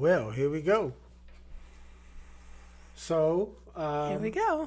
Well, 0.00 0.30
here 0.30 0.48
we 0.48 0.62
go. 0.62 0.94
So, 2.94 3.50
um, 3.76 4.08
Here 4.08 4.18
we 4.18 4.30
go. 4.30 4.66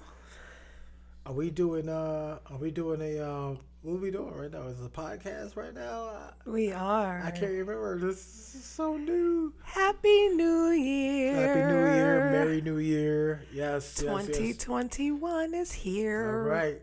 are 1.25 1.33
we 1.33 1.49
doing? 1.49 1.89
Uh, 1.89 2.37
are 2.51 2.57
we 2.57 2.69
doing 2.69 3.01
a? 3.01 3.19
Uh, 3.19 3.55
what 3.81 3.93
are 3.95 3.97
we 3.97 4.11
doing 4.11 4.31
right 4.31 4.51
now? 4.51 4.67
Is 4.67 4.79
it 4.79 4.85
a 4.85 4.89
podcast 4.89 5.55
right 5.55 5.73
now? 5.73 6.35
We 6.45 6.71
are. 6.71 7.19
I, 7.25 7.31
can't 7.31 7.51
remember. 7.51 7.97
This 7.97 8.19
is 8.53 8.63
so 8.63 8.95
new. 8.95 9.51
Happy 9.63 10.27
New 10.27 10.69
Year. 10.69 11.33
Happy 11.33 11.61
New 11.61 11.95
Year, 11.95 12.29
Merry 12.31 12.61
New 12.61 12.77
Year. 12.77 13.43
Yes, 13.51 14.03
yes, 14.03 14.03
yes. 14.03 14.27
2021 14.27 15.55
is 15.55 15.71
here. 15.71 16.29
All 16.29 16.47
right, 16.47 16.81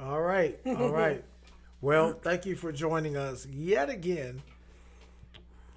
all 0.00 0.22
right, 0.22 0.58
all 0.64 0.88
right. 0.90 1.22
Well, 1.82 2.14
thank 2.14 2.46
you 2.46 2.56
for 2.56 2.72
joining 2.72 3.18
us 3.18 3.44
yet 3.44 3.90
again 3.90 4.42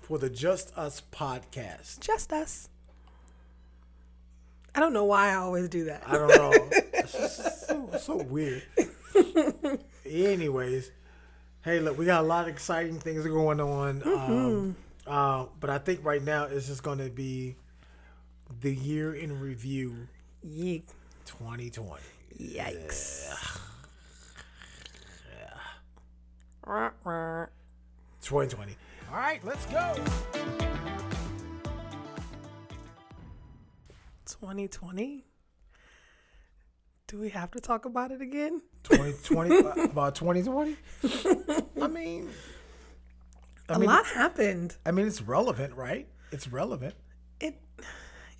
for 0.07 0.17
the 0.17 0.29
Just 0.29 0.71
Us 0.77 1.01
podcast. 1.11 1.99
Just 1.99 2.31
us. 2.31 2.69
I 4.73 4.79
don't 4.79 4.93
know 4.93 5.03
why 5.03 5.31
I 5.31 5.35
always 5.35 5.67
do 5.67 5.83
that. 5.85 6.03
I 6.07 6.13
don't 6.13 6.29
know. 6.29 6.69
It's 7.09 7.67
so, 7.67 7.89
so 7.99 8.17
weird. 8.17 8.63
Anyways, 10.05 10.91
hey, 11.63 11.79
look, 11.79 11.97
we 11.97 12.05
got 12.05 12.21
a 12.21 12.27
lot 12.27 12.43
of 12.43 12.49
exciting 12.49 12.99
things 12.99 13.25
going 13.25 13.61
on. 13.61 14.01
Um, 14.05 14.75
uh, 15.05 15.45
but 15.59 15.69
I 15.69 15.77
think 15.77 16.03
right 16.03 16.21
now 16.21 16.45
it's 16.45 16.67
just 16.67 16.83
going 16.83 16.97
to 16.97 17.09
be 17.09 17.55
the 18.61 18.73
year 18.73 19.13
in 19.13 19.39
review 19.39 19.95
Yeek. 20.43 20.87
2020. 21.25 22.01
Yikes. 22.41 23.59
Rah, 26.65 26.91
rah. 27.05 27.45
2020. 28.21 28.75
All 29.09 29.17
right, 29.17 29.43
let's 29.45 29.65
go. 29.67 29.95
2020? 34.25 35.23
Do 37.07 37.19
we 37.19 37.29
have 37.29 37.51
to 37.51 37.61
talk 37.61 37.85
about 37.85 38.11
it 38.11 38.21
again? 38.21 38.61
2020 38.83 39.59
about 39.91 40.15
2020. 40.15 40.75
I 41.81 41.87
mean, 41.87 42.29
I 43.69 43.73
a 43.75 43.79
mean, 43.79 43.87
lot 43.89 44.05
happened. 44.05 44.75
I 44.85 44.91
mean, 44.91 45.07
it's 45.07 45.21
relevant, 45.21 45.73
right? 45.75 46.07
It's 46.31 46.49
relevant. 46.49 46.95
It 47.39 47.61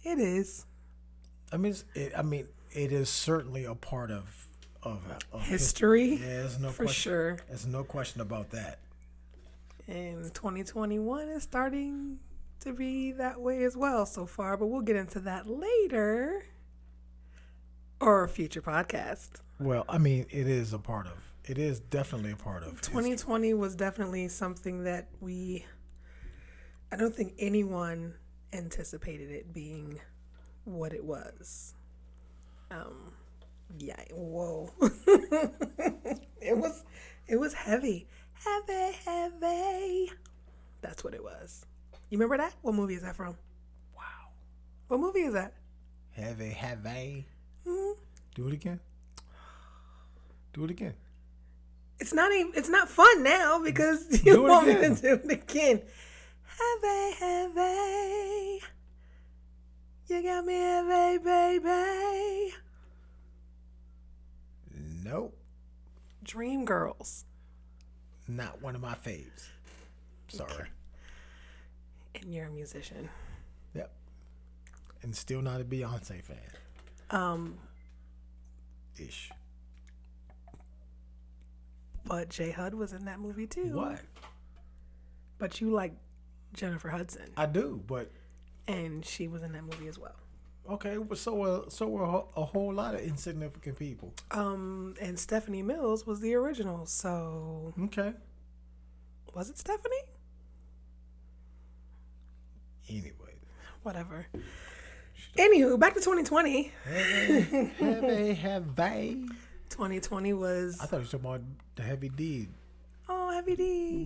it 0.04 0.20
is. 0.20 0.66
I 1.54 1.58
mean, 1.58 1.72
it's, 1.72 1.86
it, 1.96 2.12
I 2.18 2.22
mean, 2.24 2.48
it 2.72 2.92
is 2.92 3.10
certainly 3.10 3.64
a 3.64 3.76
part 3.76 4.12
of 4.12 4.48
of, 4.84 5.02
of 5.32 5.42
History, 5.44 6.16
Yeah, 6.16 6.28
there's 6.28 6.60
no 6.60 6.70
for 6.70 6.84
question. 6.84 7.12
sure. 7.12 7.38
There's 7.48 7.66
no 7.66 7.84
question 7.86 8.20
about 8.22 8.52
that. 8.52 8.80
And 9.88 10.34
2021 10.34 11.30
is 11.30 11.44
starting 11.44 12.20
to 12.60 12.74
be 12.74 13.14
that 13.14 13.40
way 13.40 13.64
as 13.64 13.78
well 13.78 14.06
so 14.06 14.26
far, 14.26 14.58
but 14.58 14.68
we'll 14.68 14.82
get 14.82 14.96
into 14.96 15.20
that 15.22 15.48
later 15.48 16.44
or 18.02 18.24
a 18.24 18.30
future 18.30 18.62
podcast. 18.62 19.42
Well, 19.60 19.86
I 19.88 19.98
mean, 19.98 20.26
it 20.30 20.48
is 20.48 20.74
a 20.74 20.80
part 20.80 21.08
of. 21.08 21.14
It 21.46 21.58
is 21.58 21.80
definitely 21.80 22.32
a 22.32 22.36
part 22.36 22.64
of. 22.64 22.72
history. 22.72 22.94
2020 22.94 23.54
was 23.54 23.76
definitely 23.76 24.28
something 24.28 24.84
that 24.84 25.08
we 25.22 25.66
I 26.92 26.96
don't 26.96 27.16
think 27.16 27.34
anyone 27.40 28.14
anticipated 28.54 29.32
it 29.32 29.54
being 29.54 30.00
what 30.66 30.94
it 30.94 31.04
was. 31.04 31.74
Um 32.70 33.14
yeah, 33.78 34.02
whoa. 34.12 34.72
it 36.42 36.58
was 36.58 36.84
it 37.28 37.40
was 37.40 37.54
heavy. 37.54 38.08
Heavy, 38.44 38.98
heavy. 39.06 40.12
That's 40.82 41.04
what 41.04 41.14
it 41.14 41.24
was. 41.24 41.66
You 42.10 42.18
remember 42.18 42.38
that? 42.38 42.54
What 42.62 42.76
movie 42.76 42.96
is 42.96 43.02
that 43.02 43.16
from? 43.16 43.36
Wow. 43.96 44.04
What 44.88 45.00
movie 45.00 45.22
is 45.22 45.34
that? 45.34 45.54
Heavy, 46.12 46.50
heavy. 46.50 47.26
Hmm? 47.68 47.92
Do 48.36 48.48
it 48.48 48.54
again. 48.54 48.80
Do 50.54 50.64
it 50.64 50.72
again. 50.72 50.94
It's 52.00 52.14
not 52.14 52.32
even 52.32 52.54
it's 52.56 52.70
not 52.70 52.90
fun 52.90 53.24
now 53.24 53.62
because 53.64 54.24
you 54.24 54.34
Do 54.34 54.46
it 54.46 54.50
want 54.50 54.68
me 54.68 54.74
to 54.76 54.96
do 54.96 55.14
it 55.14 55.32
again. 55.32 55.82
Heavy, 56.46 57.16
heavy. 57.20 58.62
You 60.08 60.24
got 60.24 60.46
me 60.46 60.54
heavy, 60.54 61.18
baby. 61.18 62.54
Nope. 65.04 65.38
Dreamgirls. 66.24 67.26
Not 68.28 68.62
one 68.62 68.76
of 68.76 68.82
my 68.82 68.94
faves. 68.96 69.48
Sorry. 70.28 70.68
And 72.16 72.34
you're 72.34 72.48
a 72.48 72.52
musician. 72.52 73.08
Yep. 73.74 73.92
And 75.04 75.16
still 75.16 75.42
not 75.42 75.62
a 75.62 75.64
Beyonce 75.64 76.22
fan. 76.24 76.38
Um, 77.10 77.56
Ish. 79.00 79.32
but 82.06 82.30
J-Hud 82.30 82.74
was 82.74 82.92
in 82.94 83.06
that 83.06 83.20
movie 83.20 83.48
too. 83.48 83.76
What? 83.76 84.02
But 85.38 85.62
you 85.62 85.70
like 85.70 85.94
Jennifer 86.54 86.90
Hudson. 86.90 87.30
I 87.38 87.46
do, 87.46 87.82
but 87.88 88.12
And 88.68 89.06
she 89.06 89.28
was 89.28 89.44
in 89.44 89.54
that 89.54 89.64
movie 89.64 89.88
as 89.88 89.98
well. 90.00 90.16
Okay. 90.70 90.98
So 91.16 91.42
uh, 91.44 91.70
so 91.70 91.88
were 91.88 92.04
a, 92.04 92.08
whole- 92.08 92.74
lot 92.74 92.96
of 92.96 93.02
insignificant 93.02 93.78
people. 93.78 94.14
Um, 94.32 94.96
and 95.02 95.18
Stephanie 95.20 95.64
Mills 95.64 96.06
was 96.06 96.20
the 96.20 96.36
original. 96.36 96.86
So 96.86 97.74
Okay. 97.86 98.14
was 99.34 99.50
it 99.50 99.58
Stephanie? 99.58 100.04
Anyway. 102.90 103.14
Whatever. 103.84 104.28
Anywho, 105.38 105.80
back 105.80 105.94
to 105.94 106.00
2020. 106.00 106.72
Heavy, 106.84 107.42
heavy, 107.80 108.34
heavy. 108.34 109.26
2020 109.70 110.34
was 110.34 110.80
I 110.82 110.86
thought 110.86 110.98
you 110.98 111.00
were 111.00 111.06
talking 111.06 111.20
about 111.26 111.42
the 111.76 111.84
heavy 111.84 112.10
D. 112.10 112.48
oh 113.10 113.30
heavy 113.32 113.56
D. 113.56 114.06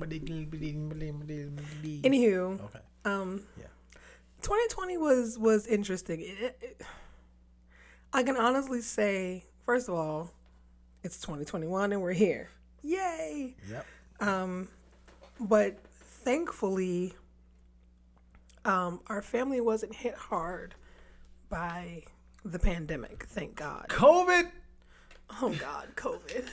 Anywho. 2.03 2.59
Okay. 2.65 2.79
Um, 3.05 3.41
Yeah. 3.57 3.65
2020 4.41 4.97
was 4.97 5.37
was 5.39 5.67
interesting. 5.67 6.21
It, 6.21 6.57
it, 6.61 6.81
I 8.13 8.23
can 8.23 8.35
honestly 8.35 8.81
say, 8.81 9.45
first 9.65 9.87
of 9.87 9.95
all, 9.95 10.31
it's 11.03 11.17
2021 11.19 11.93
and 11.93 12.01
we're 12.01 12.13
here. 12.13 12.49
Yay! 12.83 13.55
Yep. 13.69 13.85
Um, 14.19 14.67
but 15.39 15.79
thankfully, 16.23 17.13
um, 18.65 18.99
our 19.07 19.21
family 19.21 19.61
wasn't 19.61 19.95
hit 19.95 20.15
hard 20.15 20.75
by 21.49 22.03
the 22.43 22.59
pandemic. 22.59 23.25
Thank 23.27 23.55
God. 23.55 23.85
COVID. 23.89 24.49
Oh 25.41 25.55
God, 25.59 25.87
COVID. 25.95 26.47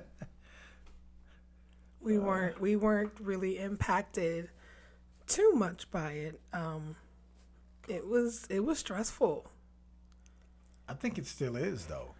we 2.00 2.18
weren't 2.18 2.60
we 2.60 2.76
weren't 2.76 3.12
really 3.20 3.58
impacted 3.58 4.50
too 5.26 5.52
much 5.52 5.90
by 5.90 6.12
it. 6.12 6.40
Um, 6.52 6.96
it 7.88 8.06
was 8.06 8.46
it 8.50 8.64
was 8.64 8.78
stressful. 8.78 9.50
I 10.88 10.94
think 10.94 11.18
it 11.18 11.26
still 11.26 11.56
is 11.56 11.86
though. 11.86 12.14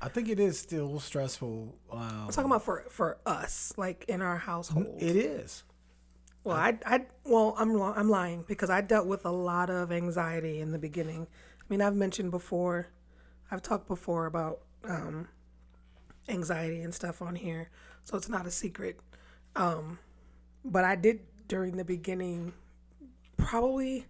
I 0.00 0.08
think 0.08 0.28
it 0.28 0.38
is 0.38 0.58
still 0.58 1.00
stressful. 1.00 1.74
Um, 1.90 2.00
I'm 2.00 2.30
talking 2.30 2.50
about 2.50 2.62
for 2.62 2.84
for 2.90 3.18
us, 3.26 3.72
like 3.76 4.04
in 4.08 4.22
our 4.22 4.36
household. 4.36 4.96
it 4.98 5.16
is. 5.16 5.64
Well, 6.46 6.56
I, 6.56 6.78
I, 6.86 7.06
well, 7.24 7.56
I'm, 7.58 7.74
I'm 7.82 8.08
lying 8.08 8.44
because 8.46 8.70
I 8.70 8.80
dealt 8.80 9.08
with 9.08 9.24
a 9.24 9.32
lot 9.32 9.68
of 9.68 9.90
anxiety 9.90 10.60
in 10.60 10.70
the 10.70 10.78
beginning. 10.78 11.26
I 11.60 11.64
mean, 11.68 11.82
I've 11.82 11.96
mentioned 11.96 12.30
before, 12.30 12.86
I've 13.50 13.62
talked 13.62 13.88
before 13.88 14.26
about 14.26 14.60
um, 14.84 15.26
anxiety 16.28 16.82
and 16.82 16.94
stuff 16.94 17.20
on 17.20 17.34
here, 17.34 17.68
so 18.04 18.16
it's 18.16 18.28
not 18.28 18.46
a 18.46 18.52
secret. 18.52 19.00
Um, 19.56 19.98
but 20.66 20.84
I 20.84 20.96
did 20.96 21.20
during 21.48 21.76
the 21.76 21.84
beginning, 21.84 22.52
probably 23.36 24.06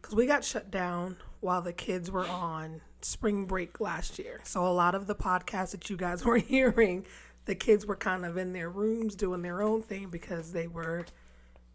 because 0.00 0.14
we 0.14 0.26
got 0.26 0.44
shut 0.44 0.70
down 0.70 1.16
while 1.40 1.62
the 1.62 1.72
kids 1.72 2.10
were 2.10 2.26
on 2.26 2.80
spring 3.02 3.46
break 3.46 3.80
last 3.80 4.18
year. 4.18 4.40
So 4.44 4.66
a 4.66 4.72
lot 4.72 4.94
of 4.94 5.06
the 5.06 5.14
podcasts 5.14 5.72
that 5.72 5.90
you 5.90 5.96
guys 5.96 6.24
were 6.24 6.38
hearing, 6.38 7.06
the 7.44 7.54
kids 7.54 7.86
were 7.86 7.96
kind 7.96 8.24
of 8.24 8.36
in 8.36 8.52
their 8.52 8.70
rooms 8.70 9.14
doing 9.14 9.42
their 9.42 9.62
own 9.62 9.82
thing 9.82 10.08
because 10.08 10.52
they 10.52 10.66
were 10.66 11.04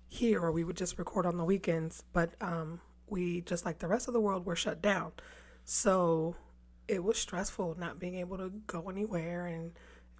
here 0.10 0.42
or 0.42 0.52
we 0.52 0.64
would 0.64 0.78
just 0.78 0.98
record 0.98 1.26
on 1.26 1.38
the 1.38 1.44
weekends 1.44 2.04
but 2.14 2.32
um 2.42 2.80
we 3.08 3.42
just 3.42 3.66
like 3.66 3.80
the 3.80 3.88
rest 3.88 4.08
of 4.08 4.14
the 4.14 4.20
world 4.20 4.46
were 4.46 4.56
shut 4.56 4.82
down 4.82 5.12
so 5.66 6.36
it 6.88 7.04
was 7.04 7.18
stressful 7.18 7.76
not 7.78 8.00
being 8.00 8.16
able 8.16 8.38
to 8.38 8.50
go 8.68 8.90
anywhere 8.90 9.48
and 9.48 9.74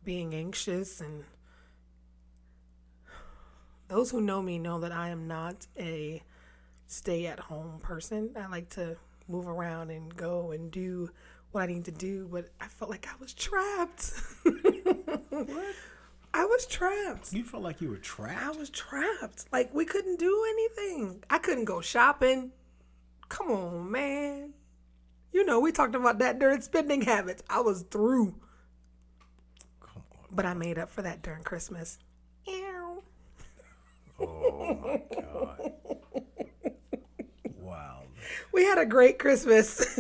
being 0.04 0.34
anxious 0.36 1.00
and 1.00 1.24
those 3.88 4.12
who 4.12 4.22
know 4.22 4.42
me 4.42 4.60
know 4.60 4.80
that 4.80 4.92
I 4.92 5.10
am 5.10 5.28
not 5.28 5.68
a 5.78 6.22
stay 6.88 7.28
at 7.28 7.40
home 7.40 7.80
person. 7.80 8.32
I 8.38 8.48
like 8.48 8.70
to 8.72 8.98
move 9.28 9.48
around 9.48 9.92
and 9.92 10.16
go 10.16 10.52
and 10.52 10.72
do 10.72 11.10
what 11.52 11.64
I 11.64 11.68
need 11.68 11.86
to 11.86 11.92
do, 11.92 12.28
but 12.32 12.50
I 12.60 12.68
felt 12.68 12.92
like 12.92 13.08
I 13.08 13.16
was 13.20 13.34
trapped. 13.34 14.14
What? 15.30 15.76
I 16.34 16.46
was 16.46 16.66
trapped. 16.66 17.34
You 17.34 17.44
felt 17.44 17.64
like 17.64 17.82
you 17.82 17.90
were 17.90 17.98
trapped? 17.98 18.44
I 18.44 18.52
was 18.52 18.70
trapped. 18.70 19.46
Like 19.52 19.74
we 19.74 19.86
couldn't 19.86 20.20
do 20.20 20.46
anything. 20.50 21.24
I 21.30 21.38
couldn't 21.38 21.66
go 21.66 21.82
shopping. 21.82 22.52
Come 23.30 23.52
on, 23.52 23.92
man. 23.92 24.54
You 25.32 25.46
know, 25.46 25.60
we 25.60 25.72
talked 25.72 25.96
about 25.96 26.20
that 26.20 26.40
during 26.40 26.62
spending 26.62 27.02
habits. 27.02 27.44
I 27.50 27.62
was 27.62 27.84
through. 27.84 28.36
Come 29.80 30.04
on. 30.12 30.28
But 30.32 30.46
I 30.46 30.54
made 30.54 30.78
up 30.78 30.90
for 30.90 31.02
that 31.02 31.22
during 31.22 31.44
Christmas. 31.44 31.98
Oh 34.68 34.76
my 34.84 35.02
god. 35.22 35.74
Wow. 37.60 38.04
We 38.52 38.64
had 38.66 38.78
a 38.78 38.86
great 38.86 39.18
Christmas. 39.20 40.00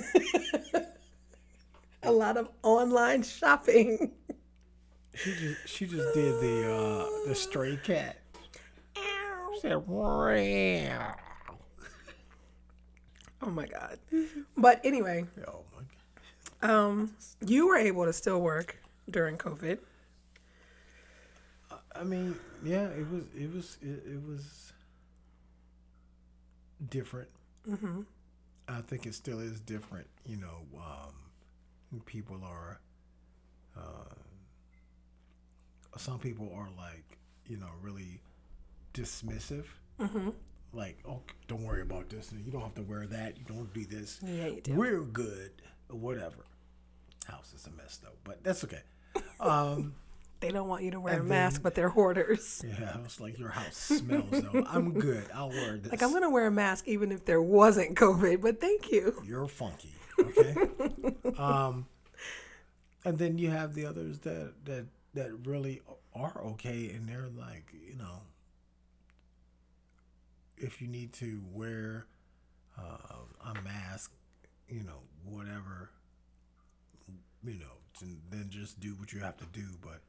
a 2.03 2.11
lot 2.11 2.37
of 2.37 2.49
online 2.63 3.23
shopping. 3.23 4.11
She 5.15 5.33
just 5.33 5.67
she 5.67 5.85
just 5.87 6.13
did 6.13 6.33
the 6.41 6.71
uh 6.71 7.27
the 7.27 7.35
stray 7.35 7.79
cat. 7.83 8.17
She 8.95 9.59
said. 9.61 9.83
Oh 13.41 13.49
my 13.49 13.65
god. 13.67 13.99
But 14.55 14.81
anyway, 14.83 15.25
Oh 15.47 15.63
my 15.75 15.83
god. 16.61 16.69
um, 16.69 17.11
you 17.45 17.67
were 17.67 17.77
able 17.77 18.05
to 18.05 18.13
still 18.13 18.41
work 18.41 18.77
during 19.09 19.37
COVID. 19.37 19.79
I 21.99 22.03
mean, 22.03 22.35
yeah, 22.63 22.87
it 22.87 23.09
was 23.09 23.23
it 23.35 23.53
was 23.53 23.77
it, 23.81 24.03
it 24.13 24.21
was 24.27 24.73
different. 26.89 27.29
Mm-hmm. 27.67 28.01
I 28.67 28.81
think 28.81 29.05
it 29.05 29.15
still 29.15 29.39
is 29.39 29.59
different. 29.59 30.07
You 30.25 30.37
know, 30.37 30.65
um, 30.77 32.01
people 32.05 32.39
are. 32.43 32.79
Uh, 33.75 34.13
some 35.97 36.19
people 36.19 36.51
are 36.55 36.69
like, 36.77 37.17
you 37.47 37.57
know, 37.57 37.69
really 37.81 38.21
dismissive. 38.93 39.65
Mm-hmm. 39.99 40.29
Like, 40.73 40.99
oh, 41.07 41.21
don't 41.47 41.63
worry 41.63 41.81
about 41.81 42.09
this. 42.09 42.31
You 42.31 42.51
don't 42.51 42.61
have 42.61 42.75
to 42.75 42.83
wear 42.83 43.07
that. 43.07 43.37
You 43.37 43.43
don't 43.45 43.73
do 43.73 43.85
this. 43.85 44.19
Yeah, 44.23 44.47
you 44.47 44.61
do. 44.61 44.73
We're 44.73 45.01
good. 45.01 45.51
Whatever. 45.89 46.45
House 47.25 47.53
is 47.53 47.67
a 47.67 47.71
mess 47.71 47.97
though, 47.97 48.15
but 48.23 48.43
that's 48.43 48.63
okay. 48.63 48.81
Um, 49.39 49.95
They 50.39 50.51
don't 50.51 50.67
want 50.67 50.83
you 50.83 50.91
to 50.91 50.99
wear 50.99 51.19
a 51.19 51.23
mask, 51.23 51.55
then- 51.57 51.63
but 51.63 51.73
they're 51.75 51.89
hoarders. 51.89 52.63
yeah, 52.79 52.93
I 52.95 52.99
was 53.01 53.19
like, 53.19 53.39
your 53.39 53.49
house 53.49 53.75
smells 53.75 54.29
though. 54.31 54.63
I'm 54.69 54.93
good. 54.93 55.25
I'll 55.33 55.49
wear 55.49 55.77
this. 55.77 55.91
Like 55.91 56.03
I'm 56.03 56.13
gonna 56.13 56.29
wear 56.29 56.45
a 56.47 56.51
mask 56.51 56.87
even 56.87 57.11
if 57.11 57.25
there 57.25 57.41
wasn't 57.41 57.95
COVID, 57.97 58.41
but 58.41 58.61
thank 58.61 58.91
you. 58.91 59.19
You're 59.25 59.47
funky. 59.47 59.93
Okay. 60.19 60.55
um, 61.37 61.87
and 63.05 63.17
then 63.17 63.37
you 63.37 63.49
have 63.49 63.73
the 63.73 63.85
others 63.85 64.19
that 64.19 64.53
that 64.65 64.85
that 65.15 65.31
really 65.47 65.81
are 66.13 66.41
okay, 66.45 66.89
and 66.91 67.07
they're 67.09 67.29
like, 67.35 67.71
you 67.73 67.95
know, 67.95 68.21
if 70.57 70.81
you 70.81 70.87
need 70.87 71.13
to 71.13 71.41
wear 71.51 72.05
uh, 72.77 73.51
a 73.55 73.61
mask, 73.63 74.11
you 74.67 74.83
know, 74.83 74.99
whatever, 75.25 75.89
you 77.43 77.53
know, 77.59 77.65
then- 77.99 78.21
then 78.29 78.49
just 78.49 78.79
do 78.79 78.93
what 78.95 79.13
you 79.13 79.19
have 79.19 79.37
to 79.37 79.45
do. 79.51 79.65
But 79.81 80.01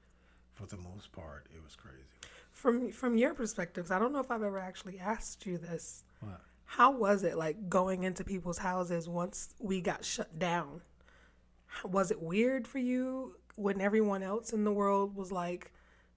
for 0.59 0.67
the 0.67 0.77
most 0.77 1.13
part, 1.13 1.47
it 1.55 1.63
was 1.63 1.77
crazy. 1.77 2.03
From 2.51 2.91
from 2.91 3.17
your 3.17 3.35
perspectives, 3.35 3.91
I 3.91 3.99
don't 3.99 4.13
know 4.13 4.19
if 4.19 4.31
I've 4.31 4.43
ever 4.43 4.59
actually 4.59 4.99
asked 4.99 5.47
you 5.47 5.57
this. 5.59 6.05
What? 6.21 6.41
How 6.65 6.91
was 6.91 7.23
it 7.23 7.37
like 7.37 7.69
going 7.69 8.03
into 8.03 8.25
people's 8.25 8.59
houses 8.59 9.09
once 9.09 9.55
we 9.61 9.81
got 9.81 10.05
shut 10.05 10.39
down? 10.39 10.83
Was 11.85 12.11
it 12.11 12.21
weird 12.21 12.67
for 12.67 12.79
you 12.79 13.37
when 13.55 13.81
everyone 13.81 14.23
else 14.23 14.53
in 14.53 14.65
the 14.65 14.73
world 14.73 15.15
was 15.15 15.31
like, 15.31 15.73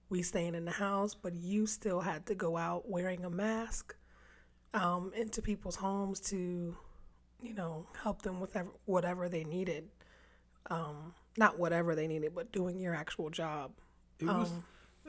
we 0.08 0.22
staying 0.22 0.54
in 0.54 0.64
the 0.64 0.72
house, 0.72 1.14
but 1.14 1.34
you 1.34 1.66
still 1.66 2.00
had 2.00 2.26
to 2.26 2.34
go 2.34 2.56
out 2.56 2.88
wearing 2.88 3.24
a 3.24 3.30
mask 3.30 3.94
um, 4.74 5.12
into 5.16 5.40
people's 5.40 5.76
homes 5.76 6.20
to, 6.20 6.76
you 7.40 7.54
know, 7.54 7.86
help 8.02 8.22
them 8.22 8.40
with 8.40 8.56
whatever 8.84 9.28
they 9.28 9.44
needed? 9.44 9.88
Um, 10.70 11.14
not 11.38 11.58
whatever 11.58 11.94
they 11.94 12.06
needed, 12.06 12.34
but 12.34 12.52
doing 12.52 12.78
your 12.78 12.94
actual 12.94 13.30
job. 13.30 13.72
It 14.22 14.26
was 14.32 14.52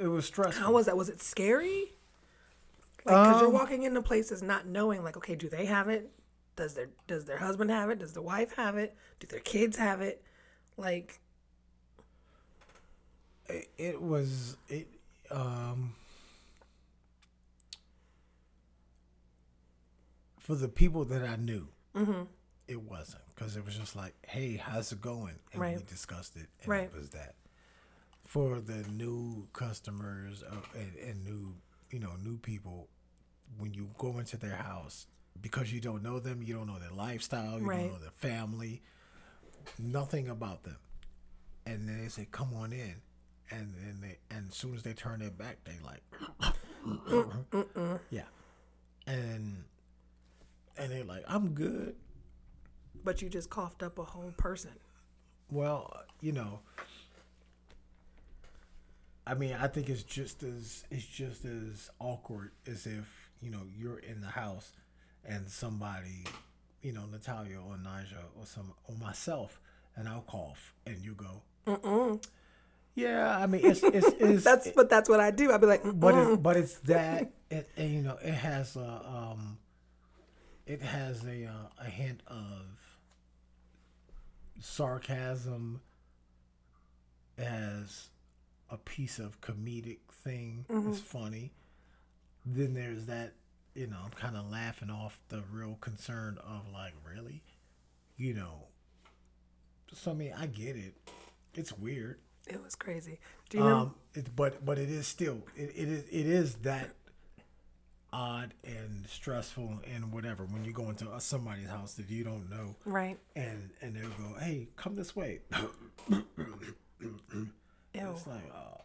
it 0.01 0.07
was 0.07 0.25
stressful. 0.25 0.63
How 0.65 0.71
was 0.71 0.85
that? 0.87 0.97
Was 0.97 1.09
it 1.09 1.21
scary? 1.21 1.93
Like, 3.05 3.21
because 3.23 3.39
you're 3.39 3.49
Um, 3.49 3.53
walking 3.53 3.83
into 3.83 4.01
places 4.01 4.41
not 4.41 4.65
knowing, 4.65 5.03
like, 5.03 5.17
okay, 5.17 5.35
do 5.35 5.49
they 5.49 5.65
have 5.65 5.89
it? 5.89 6.11
Does 6.55 6.73
their 6.73 6.89
does 7.07 7.25
their 7.25 7.37
husband 7.37 7.69
have 7.71 7.89
it? 7.89 7.99
Does 7.99 8.13
the 8.13 8.21
wife 8.21 8.53
have 8.55 8.77
it? 8.77 8.95
Do 9.19 9.27
their 9.27 9.39
kids 9.39 9.77
have 9.77 10.01
it? 10.01 10.23
Like, 10.77 11.19
it, 13.47 13.69
it 13.77 14.01
was 14.01 14.57
it 14.69 14.87
um 15.31 15.95
for 20.39 20.55
the 20.55 20.67
people 20.67 21.05
that 21.05 21.23
I 21.23 21.35
knew, 21.35 21.67
Mm-hmm. 21.95 22.23
it 22.67 22.81
wasn't 22.81 23.21
because 23.35 23.55
it 23.55 23.65
was 23.65 23.75
just 23.77 23.95
like, 23.95 24.13
"Hey, 24.27 24.55
how's 24.57 24.91
it 24.91 25.01
going?" 25.01 25.35
and 25.53 25.61
we 25.61 25.83
discussed 25.83 26.35
it, 26.35 26.47
and 26.61 26.69
Right. 26.69 26.83
it 26.85 26.93
was 26.95 27.09
that. 27.11 27.35
For 28.33 28.59
the 28.59 28.83
new 28.91 29.47
customers 29.53 30.41
uh, 30.41 30.55
and, 30.73 30.95
and 31.07 31.23
new, 31.23 31.53
you 31.91 31.99
know, 31.99 32.15
new 32.19 32.39
people, 32.39 32.87
when 33.59 33.75
you 33.75 33.91
go 33.99 34.17
into 34.17 34.37
their 34.37 34.55
house, 34.55 35.05
because 35.39 35.71
you 35.71 35.79
don't 35.79 36.01
know 36.01 36.17
them, 36.19 36.41
you 36.41 36.55
don't 36.55 36.65
know 36.65 36.79
their 36.79 36.89
lifestyle, 36.89 37.59
you 37.61 37.67
Right. 37.67 37.77
don't 37.77 37.89
know 37.93 37.99
their 37.99 38.09
family, 38.31 38.81
nothing 39.77 40.29
about 40.29 40.63
them, 40.63 40.77
and 41.67 41.87
then 41.87 42.01
they 42.01 42.07
say, 42.07 42.27
"Come 42.31 42.55
on 42.55 42.73
in," 42.73 42.95
and 43.51 43.75
then 43.75 43.99
they, 44.01 44.17
and 44.35 44.47
as 44.49 44.55
soon 44.55 44.73
as 44.73 44.81
they 44.81 44.93
turn 44.93 45.19
their 45.19 45.29
back, 45.29 45.57
they 45.63 45.77
like, 45.85 46.01
yeah, 48.09 48.23
and 49.05 49.63
and 50.75 50.91
they're 50.91 51.03
like, 51.03 51.23
"I'm 51.27 51.49
good." 51.53 51.95
but 53.03 53.21
you 53.21 53.29
just 53.29 53.51
coughed 53.51 53.83
up 53.83 53.99
a 53.99 54.03
whole 54.03 54.33
person. 54.37 54.71
Well, 55.51 55.93
you 56.19 56.31
know, 56.31 56.61
I 59.25 59.33
mean, 59.35 59.53
I 59.59 59.67
think 59.67 59.89
it's 59.89 60.03
just 60.03 60.43
as 60.43 60.83
it's 60.91 61.05
just 61.05 61.45
as 61.45 61.89
awkward 61.99 62.51
as 62.67 62.85
if 62.85 63.29
you 63.41 63.51
know 63.51 63.61
you're 63.77 63.99
in 63.99 64.21
the 64.21 64.27
house 64.27 64.71
and 65.25 65.49
somebody, 65.49 66.25
you 66.81 66.91
know, 66.91 67.05
Natalia 67.05 67.57
or 67.57 67.75
Naja 67.77 68.23
or 68.37 68.45
some 68.45 68.73
or 68.85 68.95
myself, 68.95 69.59
and 69.95 70.09
I'll 70.09 70.21
cough 70.21 70.73
and 70.85 70.97
you 71.03 71.13
go, 71.13 71.41
Mm-mm. 71.65 72.23
yeah. 72.95 73.37
I 73.37 73.45
mean, 73.47 73.61
it's 73.65 73.81
it's, 73.83 74.07
it's 74.19 74.43
That's 74.43 74.71
but 74.71 74.89
that's 74.89 75.07
what 75.09 75.21
I 75.21 75.31
do. 75.31 75.51
I'd 75.53 75.61
be 75.61 75.67
like, 75.67 75.83
but 75.83 76.15
"Mm-mm." 76.15 76.33
it's, 76.33 76.41
but 76.41 76.57
it's 76.57 76.79
that 76.79 77.31
it, 77.49 77.69
and, 77.77 77.93
you 77.93 78.01
know 78.01 78.17
it 78.21 78.33
has 78.33 78.75
a 78.75 79.01
um 79.07 79.57
it 80.65 80.81
has 80.81 81.23
a 81.25 81.45
uh, 81.45 81.69
a 81.79 81.85
hint 81.85 82.21
of 82.27 82.65
sarcasm 84.59 85.81
as 87.37 88.09
a 88.73 88.77
piece 88.77 89.19
of 89.19 89.39
comedic 89.41 89.99
thing 90.11 90.65
it's 90.89 90.99
funny 90.99 91.53
then 92.45 92.73
there's 92.73 93.05
that 93.05 93.33
you 93.75 93.87
know 93.87 93.97
i'm 94.03 94.11
kind 94.11 94.35
of 94.35 94.49
laughing 94.49 94.89
off 94.89 95.19
the 95.29 95.43
real 95.51 95.77
concern 95.79 96.37
of 96.39 96.61
like 96.73 96.93
really 97.09 97.41
you 98.17 98.33
know 98.33 98.65
so 99.93 100.11
i 100.11 100.13
mean 100.13 100.33
i 100.37 100.45
get 100.45 100.75
it 100.75 100.95
it's 101.53 101.71
weird 101.77 102.17
it 102.47 102.61
was 102.61 102.75
crazy. 102.75 103.19
Do 103.49 103.57
you 103.57 103.63
remember? 103.63 103.85
um, 103.85 103.95
it, 104.13 104.35
but 104.35 104.65
but 104.65 104.77
it 104.77 104.89
is 104.89 105.07
still 105.07 105.41
it, 105.55 105.71
it 105.75 105.87
is 105.87 106.03
it 106.09 106.25
is 106.25 106.55
that 106.55 106.89
odd 108.11 108.53
and 108.63 109.05
stressful 109.07 109.79
and 109.91 110.11
whatever 110.11 110.43
when 110.45 110.63
you 110.63 110.71
go 110.71 110.89
into 110.89 111.09
uh, 111.09 111.19
somebody's 111.19 111.67
house 111.67 111.93
that 111.95 112.09
you 112.09 112.23
don't 112.23 112.47
know 112.49 112.75
right. 112.85 113.17
and 113.35 113.71
and 113.81 113.95
they'll 113.95 114.09
go 114.09 114.35
hey 114.39 114.67
come 114.75 114.95
this 114.95 115.15
way 115.15 115.39
Ew. 117.93 118.09
it's 118.11 118.27
like 118.27 118.51
uh, 118.53 118.77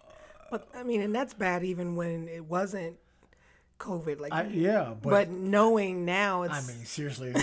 But 0.50 0.68
I 0.74 0.82
mean, 0.82 1.00
and 1.00 1.14
that's 1.14 1.34
bad 1.34 1.64
even 1.64 1.96
when 1.96 2.28
it 2.28 2.44
wasn't 2.44 2.96
COVID. 3.78 4.18
Like, 4.20 4.32
I, 4.32 4.44
yeah 4.46 4.94
but, 5.00 5.10
but 5.10 5.28
knowing 5.30 6.04
now, 6.04 6.42
it's 6.42 6.54
I 6.54 6.60
mean 6.72 6.84
seriously 6.84 7.32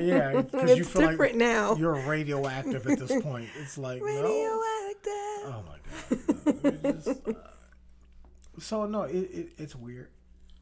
yeah, 0.00 0.42
because 0.42 0.76
you 0.76 0.84
feel 0.84 1.02
different 1.10 1.18
like 1.18 1.34
now. 1.36 1.74
you're 1.76 1.94
radioactive 2.06 2.86
at 2.86 2.98
this 2.98 3.22
point 3.22 3.48
it's 3.60 3.76
like 3.76 4.00
no 4.00 4.06
radioactive. 4.06 5.46
oh 5.46 5.64
my 5.66 5.78
god 6.10 6.84
It's 6.94 7.04
just, 7.06 7.28
uh, 7.28 7.32
so 8.60 8.86
no 8.86 9.02
it, 9.02 9.16
it 9.16 9.48
it's 9.58 9.74
weird 9.74 10.08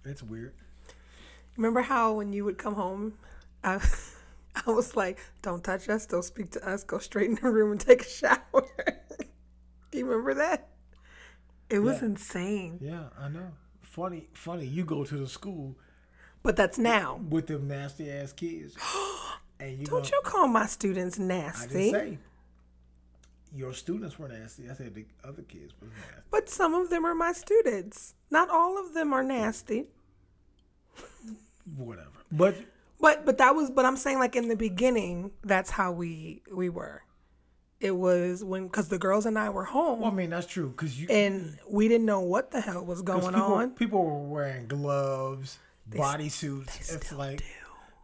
it's 0.05 0.23
weird 0.23 0.55
Remember 1.57 1.81
how 1.83 2.13
when 2.15 2.33
you 2.33 2.45
would 2.45 2.57
come 2.57 2.75
home, 2.75 3.15
I, 3.65 3.85
I 4.67 4.71
was 4.71 4.95
like, 4.95 5.19
"Don't 5.43 5.65
touch 5.65 5.89
us. 5.89 6.07
Don't 6.07 6.23
speak 6.23 6.53
to 6.53 6.65
us. 6.69 6.85
Go 6.85 6.99
straight 6.99 7.31
in 7.31 7.35
the 7.43 7.51
room 7.51 7.73
and 7.73 7.81
take 7.81 8.03
a 8.03 8.09
shower." 8.09 8.39
Do 9.91 9.99
you 9.99 10.07
remember 10.07 10.35
that? 10.35 10.69
It 11.71 11.81
was 11.81 11.99
Yeah. 12.01 12.07
insane. 12.07 12.79
Yeah, 12.81 13.05
I 13.19 13.29
know. 13.29 13.53
Funny, 13.83 14.29
funny. 14.33 14.67
You 14.67 14.85
go 14.85 15.05
to 15.05 15.17
the 15.19 15.27
school 15.27 15.77
But 16.43 16.57
that's 16.57 16.79
now. 16.79 17.17
with 17.29 17.47
them 17.47 17.69
nasty 17.69 18.11
ass 18.11 18.33
kids, 18.33 18.77
and 19.61 19.79
you 19.79 19.87
Don't 19.87 20.11
you 20.11 20.21
call 20.25 20.47
my 20.49 20.67
students 20.67 21.19
nasty? 21.19 21.91
I 21.91 21.93
didn't 21.93 21.93
say. 21.93 22.19
your 23.55 23.73
students 23.73 24.19
were 24.19 24.29
nasty. 24.29 24.69
I 24.71 24.75
said 24.75 24.95
the 24.95 25.07
other 25.25 25.43
kids 25.43 25.73
was 25.81 25.91
nasty. 25.91 26.23
But 26.31 26.49
some 26.49 26.75
of 26.75 26.91
them 26.91 27.05
are 27.05 27.15
my 27.15 27.33
students. 27.33 28.15
Not 28.31 28.51
all 28.51 28.79
of 28.79 28.95
them 28.95 29.13
are 29.13 29.23
nasty. 29.23 29.87
Whatever. 31.77 32.11
But 32.31 32.57
But 33.01 33.25
but 33.27 33.39
that 33.39 33.55
was 33.55 33.71
but 33.71 33.85
I'm 33.85 33.97
saying 33.97 34.19
like 34.19 34.37
in 34.37 34.49
the 34.49 34.57
beginning, 34.57 35.33
that's 35.45 35.71
how 35.71 35.93
we 35.93 36.43
we 36.53 36.69
were. 36.69 37.03
It 37.81 37.93
was 37.93 38.43
when 38.43 38.67
because 38.67 38.89
the 38.89 38.99
girls 38.99 39.25
and 39.25 39.39
I 39.39 39.51
were 39.51 39.65
home 39.65 40.01
well, 40.01 40.11
I 40.11 40.15
mean 40.15 40.31
that's 40.31 40.47
true 40.47 40.71
because 40.71 41.01
you 41.01 41.07
and 41.09 41.57
we 41.69 41.87
didn't 41.87 42.07
know 42.07 42.21
what 42.21 42.51
the 42.51 42.61
hell 42.61 42.85
was 42.85 43.03
going 43.03 43.21
people, 43.21 43.55
on. 43.55 43.71
People 43.71 44.05
were 44.05 44.19
wearing 44.19 44.67
gloves, 44.67 45.59
bodysuits. 45.89 46.77
It's 46.77 47.07
still 47.07 47.19
like 47.19 47.39
do. 47.39 47.45